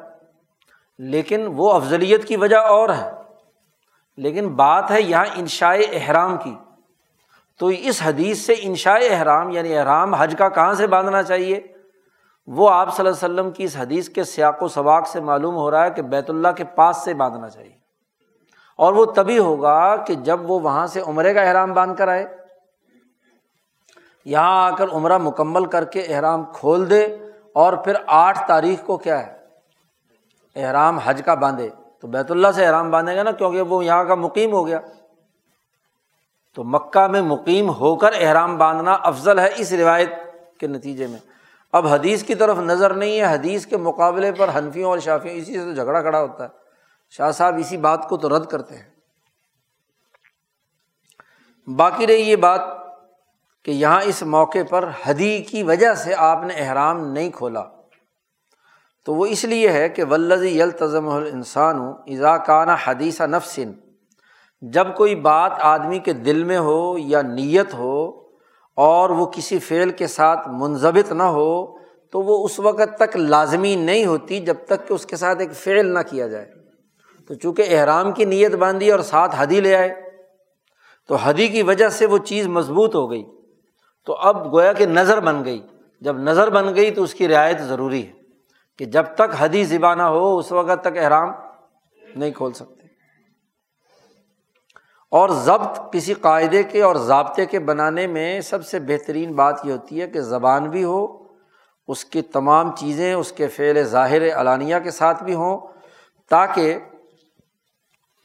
[0.98, 3.10] لیکن وہ افضلیت کی وجہ اور ہے۔
[4.16, 6.54] لیکن بات ہے یہاں انشاء احرام کی۔
[7.60, 11.60] تو اس حدیث سے انشاء احرام یعنی احرام حج کا کہاں سے باندھنا چاہیے؟
[12.46, 15.56] وہ آپ صلی اللہ علیہ وسلم کی اس حدیث کے سیاق و سباق سے معلوم
[15.56, 17.72] ہو رہا ہے کہ بیت اللہ کے پاس سے باندھنا چاہیے۔
[18.76, 22.36] اور وہ تبھی ہوگا کہ جب وہ وہاں سے عمرے کا احرام باندھ کر آئے۔
[24.24, 27.06] یہاں آ کر عمرہ مکمل کر کے احرام کھول دے
[27.54, 29.36] اور پھر آٹھ تاریخ کو کیا ہے؟
[30.56, 31.68] احرام حج کا باندھے۔
[32.00, 34.80] تو بیت اللہ سے احرام باندھے گا نا کیونکہ وہ یہاں کا مقیم ہو گیا۔
[36.54, 40.10] تو مکہ میں مقیم ہو کر احرام باندھنا افضل ہے اس روایت
[40.58, 41.18] کے نتیجے میں۔
[41.72, 45.58] اب حدیث کی طرف نظر نہیں ہے، حدیث کے مقابلے پر حنفیوں اور شافیوں اسی
[45.58, 46.48] سے تو جھگڑا کھڑا ہوتا ہے۔
[47.10, 48.90] شاہ صاحب اسی بات کو تو رد کرتے ہیں۔
[51.70, 52.60] باقی رہی یہ بات
[53.64, 57.64] کہ یہاں اس موقع پر حدی کی وجہ سے آپ نے احرام نہیں کھولا۔
[59.04, 63.89] تو وہ اس لیے ہے کہ ولزی یل تزم السان ہوں اضاکانہ حدیثہ نفسن۔
[64.60, 68.20] جب کوئی بات آدمی کے دل میں ہو یا نیت ہو
[68.76, 71.78] اور وہ کسی فعل کے ساتھ منظمت نہ ہو،
[72.10, 75.52] تو وہ اس وقت تک لازمی نہیں ہوتی جب تک کہ اس کے ساتھ ایک
[75.52, 76.50] فعل نہ کیا جائے۔
[77.28, 80.10] تو چونکہ احرام کی نیت باندھی اور ساتھ حدی لے آئے،
[81.08, 83.24] تو حدی کی وجہ سے وہ چیز مضبوط ہو گئی۔
[84.06, 85.66] تو اب گویا کہ نظر بن گئی۔
[86.00, 88.12] جب نظر بن گئی تو اس کی رعایت ضروری ہے
[88.78, 91.32] کہ جب تک حدی زبانہ ہو، اس وقت تک احرام
[92.16, 92.79] نہیں کھول سکتے
[95.10, 99.72] اور ضبط کسی قاعدے کے اور ضابطے کے بنانے میں سب سے بہترین بات یہ
[99.72, 101.26] ہوتی ہے کہ زبان بھی ہو،
[101.88, 105.58] اس کی تمام چیزیں، اس کے فعل ظاہر علانیہ کے ساتھ بھی ہوں،
[106.28, 106.78] تاکہ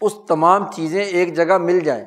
[0.02, 2.06] اس تمام چیزیں ایک جگہ مل جائیں۔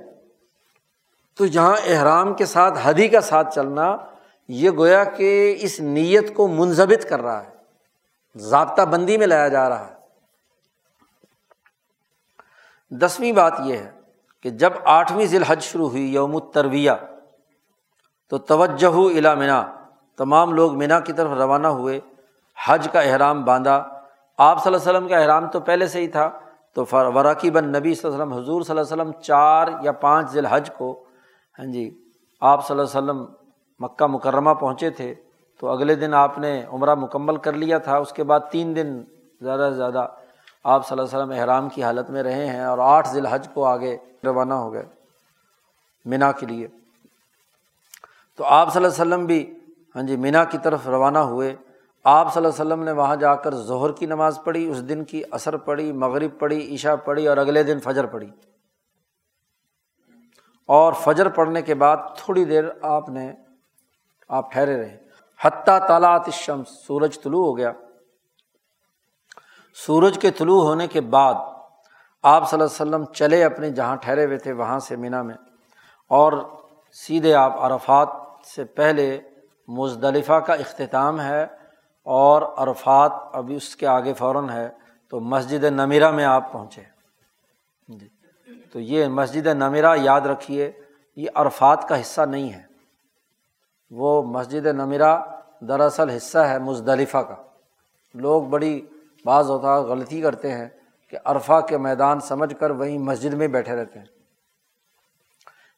[1.35, 3.97] تو جہاں احرام کے ساتھ، حدی کا ساتھ چلنا
[4.49, 7.51] یہ گویا کہ اس نیت کو منظمت کر رہا ہے،
[8.35, 9.95] ضابطہ بندی میں لایا جا رہا ہے۔
[12.91, 13.98] دسویں بات یہ ہے
[14.45, 16.93] کہ جب آٹھویں ذیل حج شروع ہوئی، یوم الترویہ،
[18.33, 19.63] تو توجہ الا منا،
[20.19, 21.99] تمام لوگ منا کی طرف روانہ ہوئے،
[22.57, 23.77] حج کا احرام باندھا۔
[24.39, 26.29] آپ صلی اللہ علیہ وسلم کا احرام تو پہلے سے ہی تھا،
[26.77, 29.93] تو وراکی بن نبی صلی اللہ علیہ وسلم، حضور صلی اللہ علیہ وسلم چار یا
[29.93, 30.93] پانچ ذیل حج کو
[31.59, 31.89] ہاں جی
[32.43, 33.25] آپ صلی اللہ علیہ وسلم
[33.81, 35.15] مکہ مکرمہ پہنچے تھے۔
[35.63, 39.01] تو اگلے دن آپ نے عمرہ مکمل کر لیا تھا، اس کے بعد تین دن
[39.41, 40.07] زیادہ سے زیادہ
[40.65, 43.49] آپ صلی اللہ علیہ وسلم احرام کی حالت میں رہے ہیں اور آٹھ ذی الحج
[43.55, 44.87] کو آگے روانہ ہو گئے
[46.05, 46.69] مینا کے لیے۔
[48.37, 49.59] تو آپ صلی اللہ علیہ وسلم بھی
[49.97, 51.57] ہاں جی مینا کی طرف روانہ ہوئے۔
[52.05, 55.05] آپ صلی اللہ علیہ وسلم نے وہاں جا کر ظہر کی نماز پڑھی، اس دن
[55.05, 58.31] کی اثر پڑھی، مغرب پڑھی، عشاء پڑھی اور اگلے دن فجر پڑھی۔
[60.67, 63.33] اور فجر پڑنے کے بعد تھوڑی دیر آپ نے،
[64.29, 64.99] آپ ٹھہرے رہے۔
[65.41, 67.73] حتیٰ تعلیٰ شمس سورج طلوع ہو گیا۔
[69.79, 71.35] سورج کے طلوع ہونے کے بعد
[72.25, 75.35] آپ صلی اللہ علیہ وسلم چلے اپنے جہاں ٹھہرے ہوئے تھے وہاں سے مینا میں
[76.11, 76.33] اور
[76.97, 78.09] سیدھے آپ عرفات
[78.47, 79.07] سے پہلے
[79.69, 81.43] مزدلفہ کا اختتام ہے
[82.07, 84.69] اور عرفات ابھی اس کے آگے فوراً ہے
[85.13, 86.83] تو مسجد نمیرہ میں آپ پہنچے
[87.89, 88.09] جی
[88.73, 90.71] تو یہ مسجد نمیرا یاد رکھیے
[91.17, 92.63] یہ عرفات کا حصہ نہیں ہے
[93.91, 95.17] وہ مسجد نمیرا
[95.69, 97.37] دراصل حصہ ہے مزدلفہ کا
[98.15, 98.81] لوگ بڑی
[99.25, 100.69] بعض ہوتا غلطی کرتے ہیں
[101.11, 104.07] کہ عرفہ کے میدان سمجھ کر وہیں مسجد میں بیٹھے رہتے ہیں۔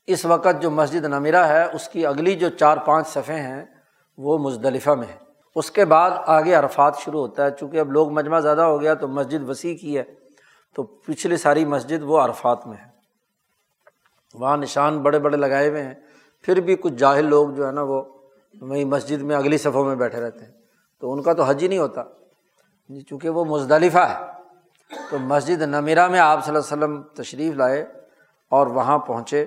[0.07, 3.65] اس وقت جو مسجد نمیرا ہے، اس کی اگلی جو چار پانچ صفحے ہیں،
[4.19, 5.17] وہ مزدلفہ میں ہے
[5.55, 8.95] اس کے بعد آگے عرفات شروع ہوتا ہے۔ چونکہ اب لوگ مجمع زیادہ ہو گیا
[8.95, 10.03] تو مسجد وسیع کی ہے،
[10.75, 12.91] تو پچھلی ساری مسجد وہ عرفات میں ہے
[14.35, 15.95] وہاں نشان بڑے بڑے لگائے ہوئے ہیں۔
[16.43, 18.03] پھر بھی کچھ جاہل لوگ جو ہے نا، وہ
[18.61, 20.53] وہیں مسجد میں اگلی صفوں میں بیٹھے رہتے ہیں۔
[21.01, 22.03] تو ان کا تو حج ہی نہیں ہوتا۔
[22.91, 24.15] جی چونکہ وہ مزدلفہ ہے،
[25.11, 27.81] تو مسجد نمیرا میں آپ صلی اللہ علیہ وسلم تشریف لائے
[28.49, 29.45] اور وہاں پہنچے۔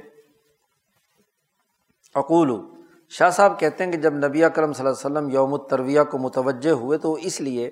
[2.16, 2.52] اقول
[3.10, 6.18] شاہ صاحب کہتے ہیں کہ جب نبی اکرم صلی اللہ علیہ وسلم یوم الترویہ کو
[6.18, 7.70] متوجہ ہوئے تو اس لیے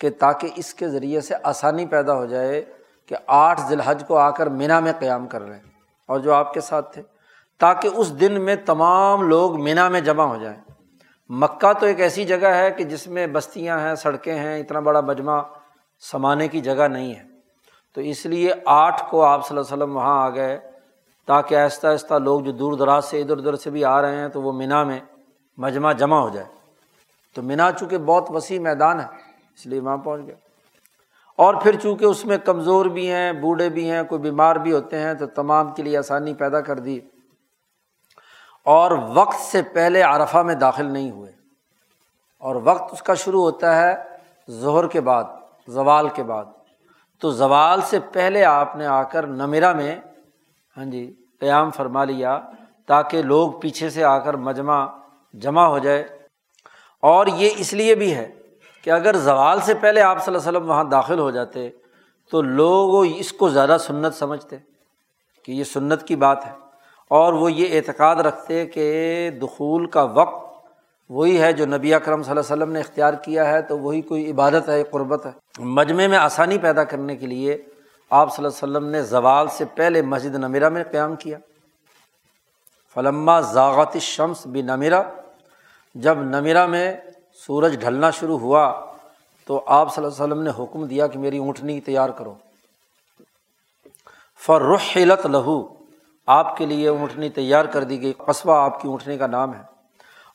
[0.00, 2.62] کہ تاکہ اس کے ذریعے سے آسانی پیدا ہو جائے
[3.06, 5.70] کہ آٹھ ذی الحج کو آ کر مینا میں قیام کر رہے ہیں
[6.08, 7.02] اور جو آپ کے ساتھ تھے،
[7.60, 10.60] تاکہ اس دن میں تمام لوگ مینا میں جمع ہو جائیں۔
[11.34, 15.00] مکہ تو ایک ایسی جگہ ہے کہ جس میں بستیاں ہیں، سڑکیں ہیں، اتنا بڑا
[15.00, 15.42] مجمع
[16.00, 17.22] سمانے کی جگہ نہیں ہے۔
[17.94, 20.60] تو اس لیے آٹھ کو آپ صلی اللہ علیہ وسلم وہاں آ گئے
[21.26, 24.28] تاکہ آہستہ آہستہ لوگ جو دور دراز سے ادھر ادھر سے بھی آ رہے ہیں
[24.28, 25.00] تو وہ مینا میں
[25.58, 26.46] مجمع جمع ہو جائے۔
[27.34, 29.06] تو مینا چونکہ بہت وسیع میدان ہے،
[29.54, 30.34] اس لیے وہاں پہنچ گیا
[31.36, 34.98] اور پھر چونکہ اس میں کمزور بھی ہیں، بوڑھے بھی ہیں، کوئی بیمار بھی ہوتے
[34.98, 37.00] ہیں تو تمام کے لیے آسانی پیدا کر دی۔
[38.64, 41.32] اور وقت سے پہلے عرفہ میں داخل نہیں ہوئے۔
[42.38, 43.94] اور وقت اس کا شروع ہوتا ہے
[44.50, 45.24] ظہر کے بعد،
[45.68, 46.44] زوال کے بعد۔
[47.20, 49.96] تو زوال سے پہلے آپ نے آ کر نمیرا میں
[50.76, 52.40] ہاں جی قیام فرما لیا
[52.86, 54.86] تاکہ لوگ پیچھے سے آ کر مجمع
[55.32, 56.18] جمع ہو جائے۔
[57.02, 58.30] اور یہ اس لیے بھی ہے
[58.82, 61.70] کہ اگر زوال سے پہلے آپ صلی اللہ علیہ وسلم وہاں داخل ہو جاتے
[62.30, 64.56] تو لوگ اس کو زیادہ سنت سمجھتے
[65.44, 66.61] کہ یہ سنت کی بات ہے۔
[67.12, 70.66] اور وہ یہ اعتقاد رکھتے کہ دخول کا وقت
[71.10, 74.00] وہی ہے جو نبی اکرم صلی اللہ علیہ وسلم نے اختیار کیا ہے، تو وہی
[74.00, 77.62] کوئی عبادت ہے، قربت ہے۔ مجمع میں آسانی پیدا کرنے کے لیے
[78.10, 81.38] آپ صلی اللہ علیہ وسلم نے زوال سے پہلے مسجد نمیرہ میں قیام کیا۔
[82.94, 85.02] فلما ذاغت شمس بھی نمیرا
[85.94, 86.96] جب نمیرا میں
[87.34, 88.86] سورج ڈھلنا شروع ہوا،
[89.46, 92.34] تو آپ صلی اللہ علیہ وسلم نے حکم دیا کہ میری اونٹنی تیار کرو۔
[94.46, 95.81] فرحلت لہو
[96.26, 99.62] آپ کے لیے اونٹنی تیار کر دی گئی، قصبہ آپ کی اونٹنی کا نام ہے۔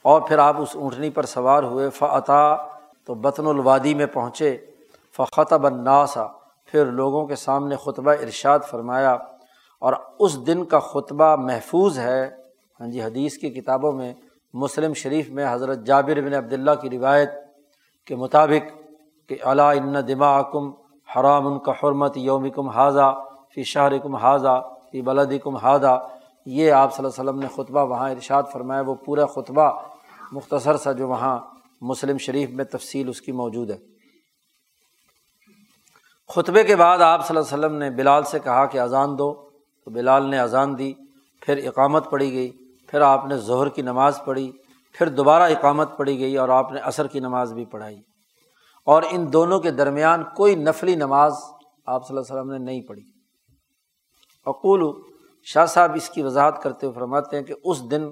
[0.01, 2.57] اور پھر آپ اس اونٹنی پر سوار ہوئے فعطا
[3.05, 4.57] تو بطن الوادی میں پہنچے،
[5.17, 6.27] فخطب الناسا
[6.65, 9.17] پھر لوگوں کے سامنے خطبہ ارشاد فرمایا۔
[9.79, 12.29] اور اس دن کا خطبہ محفوظ ہے۔
[12.79, 14.13] ہاں جی حدیث کی کتابوں میں،
[14.53, 17.29] مسلم شریف میں حضرت جابر بن عبداللہ کی روایت
[18.05, 18.91] کے مطابق
[19.29, 20.71] کہ علا ان دماء کم
[21.15, 23.23] حرام ان کا حرمت یوم کم حاضہ
[23.55, 25.57] فی شہر کم حاضہ فی بلد کم
[26.45, 29.81] یہ آپ صلی اللہ علیہ وسلم نے خطبہ وہاں ارشاد فرمایا وہ پورا خطبہ
[30.31, 31.39] مختصر سا جو وہاں
[31.81, 33.77] مسلم شریف میں تفصیل اس کی موجود ہے۔
[36.35, 39.49] خطبے کے بعد آپ صلی اللہ علیہ وسلم نے بلال سے کہا کہ اذان دو،
[39.85, 40.93] تو بلال نے اذان دی،
[41.41, 42.51] پھر اقامت پڑھی گئی،
[42.87, 44.51] پھر آپ نے ظہر کی نماز پڑھی،
[44.93, 48.01] پھر دوبارہ اقامت پڑھی گئی اور آپ نے عصر کی نماز بھی پڑھائی۔
[48.85, 51.33] اور ان دونوں کے درمیان کوئی نفلی نماز
[51.85, 53.03] آپ صلی اللہ علیہ وسلم نے نہیں پڑھی۔
[54.47, 55.01] اقول،
[55.43, 58.09] شاہ صاحب اس کی وضاحت کرتے ہوئے فرماتے ہیں کہ اس دن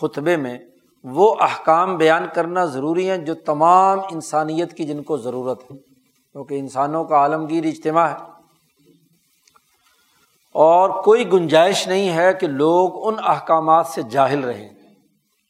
[0.00, 0.58] خطبے میں
[1.04, 5.76] وہ احکام بیان کرنا ضروری ہیں جو تمام انسانیت کی جن کو ضرورت ہے،
[6.32, 8.16] کیونکہ انسانوں کا عالمگیر اجتماع ہے۔
[10.52, 14.68] اور کوئی گنجائش نہیں ہے کہ لوگ ان احکامات سے جاہل رہیں۔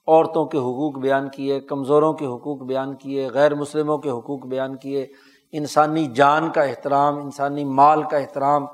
[0.09, 4.77] عورتوں کے حقوق بیان کیے، کمزوروں کے حقوق بیان کیے، غیر مسلموں کے حقوق بیان
[4.77, 5.07] کیے۔
[5.53, 8.67] انسانی جان کا احترام، انسانی مال کا احترام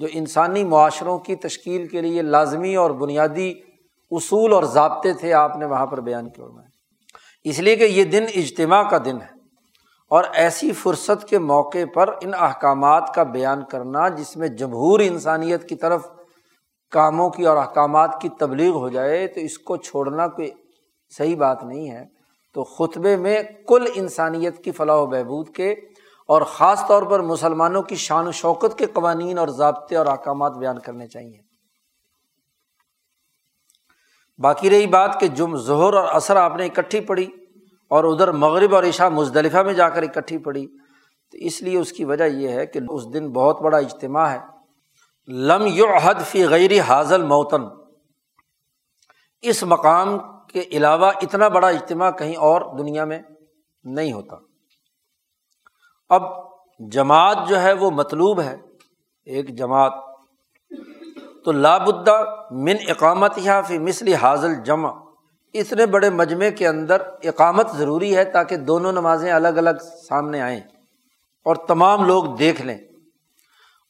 [0.00, 3.52] جو انسانی معاشروں کی تشکیل کے لیے لازمی اور بنیادی
[4.10, 6.44] اصول اور ضابطے تھے، آپ نے وہاں پر بیان کیے
[7.44, 9.38] اس لیے کہ یہ دن اجتماع کا دن ہے
[10.10, 15.68] اور ایسی فرصت کے موقع پر ان احکامات کا بیان کرنا، جس میں جمہور انسانیت
[15.68, 16.06] کی طرف
[16.90, 20.50] کاموں کی اور احکامات کی تبلیغ ہو جائے، تو اس کو چھوڑنا کوئی
[21.16, 22.04] صحیح بات نہیں ہے۔
[22.54, 25.74] تو خطبے میں کل انسانیت کی فلاح و بہبود کے
[26.30, 30.52] اور خاص طور پر مسلمانوں کی شان و شوکت کے قوانین اور ضابطے اور احکامات
[30.52, 31.42] بیان کرنے چاہئیں
[34.38, 37.26] باقی رہی بات کہ جم ظہر اور اثر آپ نے اکٹھی پڑھی
[37.88, 40.66] اور ادھر مغرب اور عشاء مزدلفہ میں جا کر اکٹھی پڑھی،
[41.30, 44.38] تو اس لیے اس کی وجہ یہ ہے کہ اس دن بہت بڑا اجتماع ہے۔
[45.28, 47.62] لم یو حد فی غیر حاضل موتن
[49.40, 50.18] اس مقام
[50.52, 53.18] کے علاوہ اتنا بڑا اجتماع کہیں اور دنیا میں
[53.84, 54.49] نہیں ہوتا۔
[56.10, 56.22] اب
[56.78, 58.56] جماعت جو ہے وہ مطلوب ہے،
[59.24, 59.92] ایک جماعت،
[61.44, 64.90] تو لابدہ من اقامت یا فی مثل حاضل جمع
[65.54, 69.70] اتنے بڑے مجمعے کے اندر اقامت ضروری ہے تاکہ دونوں نمازیں الگ الگ
[70.08, 70.60] سامنے آئیں
[71.44, 72.78] اور تمام لوگ دیکھ لیں۔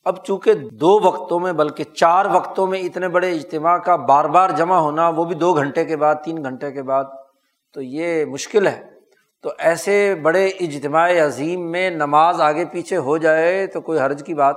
[0.05, 4.51] اب چونکہ دو وقتوں میں بلکہ چار وقتوں میں اتنے بڑے اجتماع کا بار بار
[4.51, 7.05] جمع ہونا، وہ بھی دو گھنٹے کے بعد، تین گھنٹے کے بعد،
[7.73, 8.90] تو یہ مشکل ہے۔
[9.43, 14.35] تو ایسے بڑے اجتماع عظیم میں نماز آگے پیچھے ہو جائے تو کوئی حرج کی
[14.35, 14.57] بات۔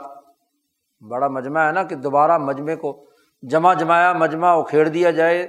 [1.02, 3.06] بڑا مجمع ہے نا کہ دوبارہ مجمعے کو
[3.42, 5.48] جمع جمایا، مجمع اکھیڑ دیا جائے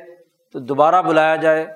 [0.52, 1.66] تو دوبارہ بلایا جائے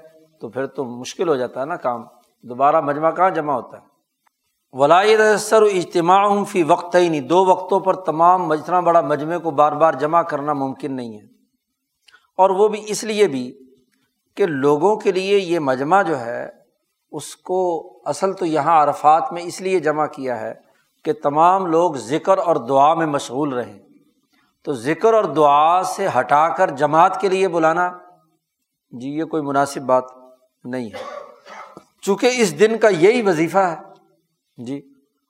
[0.41, 2.05] تو پھر تو مشکل ہو جاتا ہے نا کام۔
[2.43, 3.83] دوبارہ مجمع کہاں جمع ہوتا ہے؟
[4.73, 9.51] ولاد سر اجتماع فی وقت ہی نہیں دو وقتوں پر تمام اتنا بڑا مجمعے کو
[9.51, 11.25] بار بار جمع کرنا ممکن نہیں ہے۔
[12.37, 13.59] اور وہ بھی اس لیے بھی
[14.35, 16.58] کہ لوگوں کے لیے یہ مجمع جو ہے
[17.13, 20.55] اس کو اصل تو یہاں عرفات میں اس لیے جمع کیا ہے
[21.05, 23.79] کہ تمام لوگ ذکر اور دعا میں مشغول رہیں۔
[24.65, 27.93] تو ذکر اور دعا سے ہٹا کر جماعت کے لیے بلانا
[28.91, 30.05] جی یہ کوئی مناسب بات
[30.65, 31.03] نہیں ہے۔
[32.03, 33.77] چونکہ اس دن کا یہی وظیفہ ہے
[34.59, 34.83] جی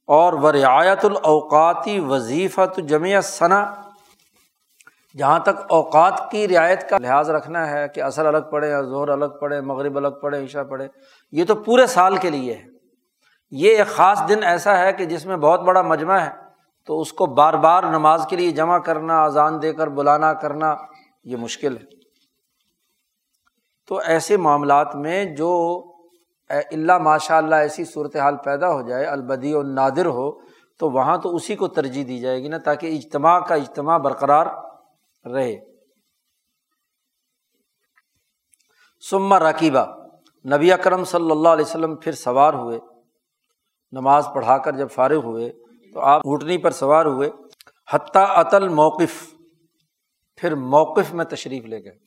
[0.07, 3.73] اور و رعایت الاوقاتی وظیفہ تو جمع ثنا
[5.19, 9.09] جہاں تک اوقات کی رعایت کا لحاظ رکھنا ہے کہ اصل الگ پڑھے یا زہر
[9.09, 10.89] الگ پڑھے، مغرب الگ پڑھے عشا پڑھے،
[11.31, 12.63] یہ تو پورے سال کے لیے ہے۔
[13.51, 16.31] یہ ایک خاص دن ایسا ہے کہ جس میں بہت بڑا مجمع ہے،
[16.87, 20.75] تو اس کو بار بار نماز کے لیے جمع کرنا، اذان دے کر بلانا کرنا،
[21.25, 21.83] یہ مشکل ہے۔
[23.87, 25.51] تو ایسے معاملات میں جو
[26.51, 30.31] اللہ ماشاء اللہ ایسی صورت حال پیدا ہو جائے البدی و نادر ہو،
[30.79, 34.47] تو وہاں تو اسی کو ترجیح دی جائے گی نا، تاکہ اجتماع کا اجتماع برقرار
[35.29, 35.57] رہے۔
[39.11, 40.07] سما رقیبہ
[40.55, 42.79] نبی اکرم صلی اللہ علیہ وسلم پھر سوار ہوئے۔
[43.93, 45.53] نماز پڑھا کر جب فارغ ہوئے
[45.93, 47.31] تو آپ اونٹنی پر سوار ہوئے۔
[47.91, 49.35] حتیٰ عطل موقف
[50.37, 51.99] پھر موقف میں تشریف لے گئے۔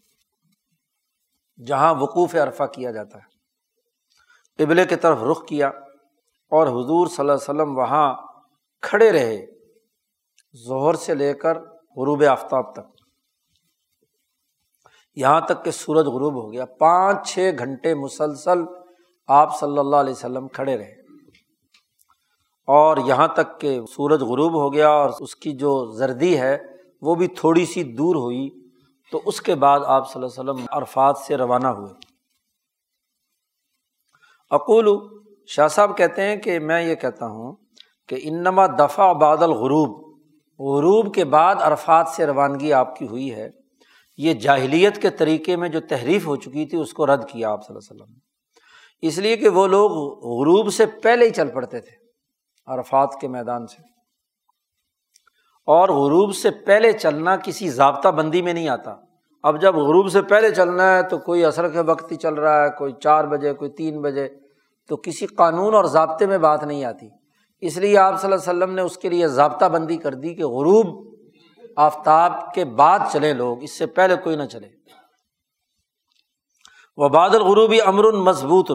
[1.66, 3.32] جہاں وقوف عرفہ کیا جاتا ہے۔
[4.64, 5.68] قبلے کی طرف رخ کیا
[6.52, 8.16] اور حضور صلی اللہ علیہ وسلم وہاں
[8.82, 9.46] کھڑے رہے۔
[10.68, 13.01] ظہر سے لے کر غروب آفتاب تک۔
[15.16, 18.60] یہاں تک کہ سورج غروب ہو گیا۔ پانچ چھ گھنٹے مسلسل
[19.28, 21.02] آپ صلی اللہ علیہ وسلم کھڑے رہے۔
[22.68, 26.58] اور یہاں تک کہ سورج غروب ہو گیا اور اس کی جو زردی ہے
[27.02, 28.50] وہ بھی تھوڑی سی دور ہوئی،
[29.12, 31.94] تو اس کے بعد آپ صلی اللہ علیہ وسلم عرفات سے روانہ ہوئے۔
[34.52, 34.88] اقول،
[35.48, 37.56] شاہ صاحب کہتے ہیں کہ میں یہ کہتا ہوں
[38.08, 39.90] کہ انما دفاع بادل غروب
[40.60, 43.61] غروب کے بعد عرفات سے روانگی آپ کی ہوئی ہے۔
[44.22, 47.68] یہ جاہلیت کے طریقے میں جو تحریف ہو چکی تھی، اس کو رد کیا آپ
[47.68, 51.48] صلی اللہ علیہ وسلم نے۔ اس لیے کہ وہ لوگ غروب سے پہلے ہی چل
[51.48, 51.92] پڑتے تھے،
[52.66, 53.82] عرفات کے میدان سے۔
[55.66, 58.96] اور غروب سے پہلے چلنا کسی ضابطہ بندی میں نہیں آتا۔
[59.44, 62.64] اب جب غروب سے پہلے چلنا ہے تو کوئی اثر کے وقت ہی چل رہا
[62.64, 64.28] ہے، کوئی چار بجے، کوئی تین بجے،
[64.88, 67.10] تو کسی قانون اور ضابطے میں بات نہیں آتی۔
[67.62, 70.34] اس لیے آپ صلی اللہ علیہ وسلم نے اس کے لیے ضابطہ بندی کر دی
[70.34, 71.11] کہ غروب
[71.78, 74.70] آفتاب کے بعد چلے لوگ، اس سے پہلے کوئی نہ چلے۔
[76.98, 78.72] وہ بادل غروبی امر مضبوط۔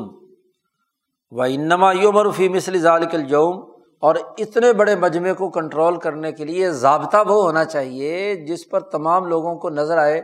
[1.30, 6.44] و انما یومر فی مثل ذالک الجوم۔ اور اتنے بڑے مجمعے کو کنٹرول کرنے کے
[6.44, 10.18] لیے ضابطہ وہ ہونا چاہیے جس پر تمام لوگوں کو نظر آئے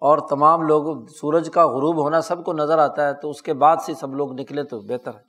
[0.00, 3.54] اور تمام لوگ، سورج کا غروب ہونا سب کو نظر آتا ہے، تو اس کے
[3.54, 5.20] بعد سے سب لوگ نکلے تو بہتر ہے۔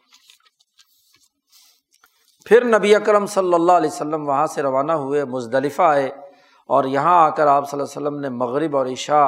[2.46, 6.25] پھر نبی اکرم صلی اللہ علیہ وسلم وہاں سے روانہ ہوئے، مزدلفہ آئے۔
[6.66, 9.28] اور یہاں آ کر آپ صلی اللہ علیہ وسلم نے مغرب اور عشاء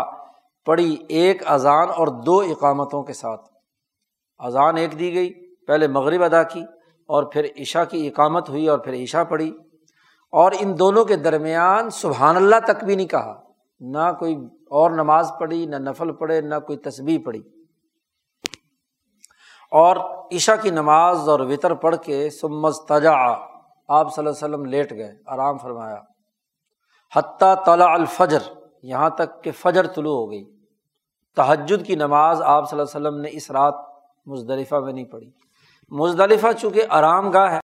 [0.66, 3.42] پڑھی ایک اذان اور دو اقامتوں کے ساتھ۔
[4.40, 6.62] اذان ایک دی گئی، پہلے مغرب ادا کی
[7.08, 9.58] اور پھر عشاء کی اقامت ہوئی اور پھر عشاء پڑھی۔
[10.32, 13.42] اور ان دونوں کے درمیان سبحان اللہ تک بھی نہیں کہا۔
[13.80, 14.36] نہ کوئی
[14.70, 17.42] اور نماز پڑھی، نہ نفل پڑھے، نہ کوئی تصبیح پڑھی۔
[19.72, 19.96] اور
[20.36, 23.14] عشاء کی نماز اور وطر پڑھ کے سمز تجا
[23.88, 26.17] آپ صلی اللہ علیہ وسلم لیٹ گئے، آرام فرمایا۔
[27.16, 28.40] حتیٰ طلع الفجر،
[28.84, 30.44] یہاں تک کہ فجر طلوع ہو گئی۔
[31.36, 33.76] تحجد کی نماز آپ صلی اللہ علیہ وسلم نے اس رات
[34.26, 35.32] مزدلفہ میں نہیں پڑھی۔
[35.90, 37.56] مزدلفہ چونکہ آرام گاہ ہے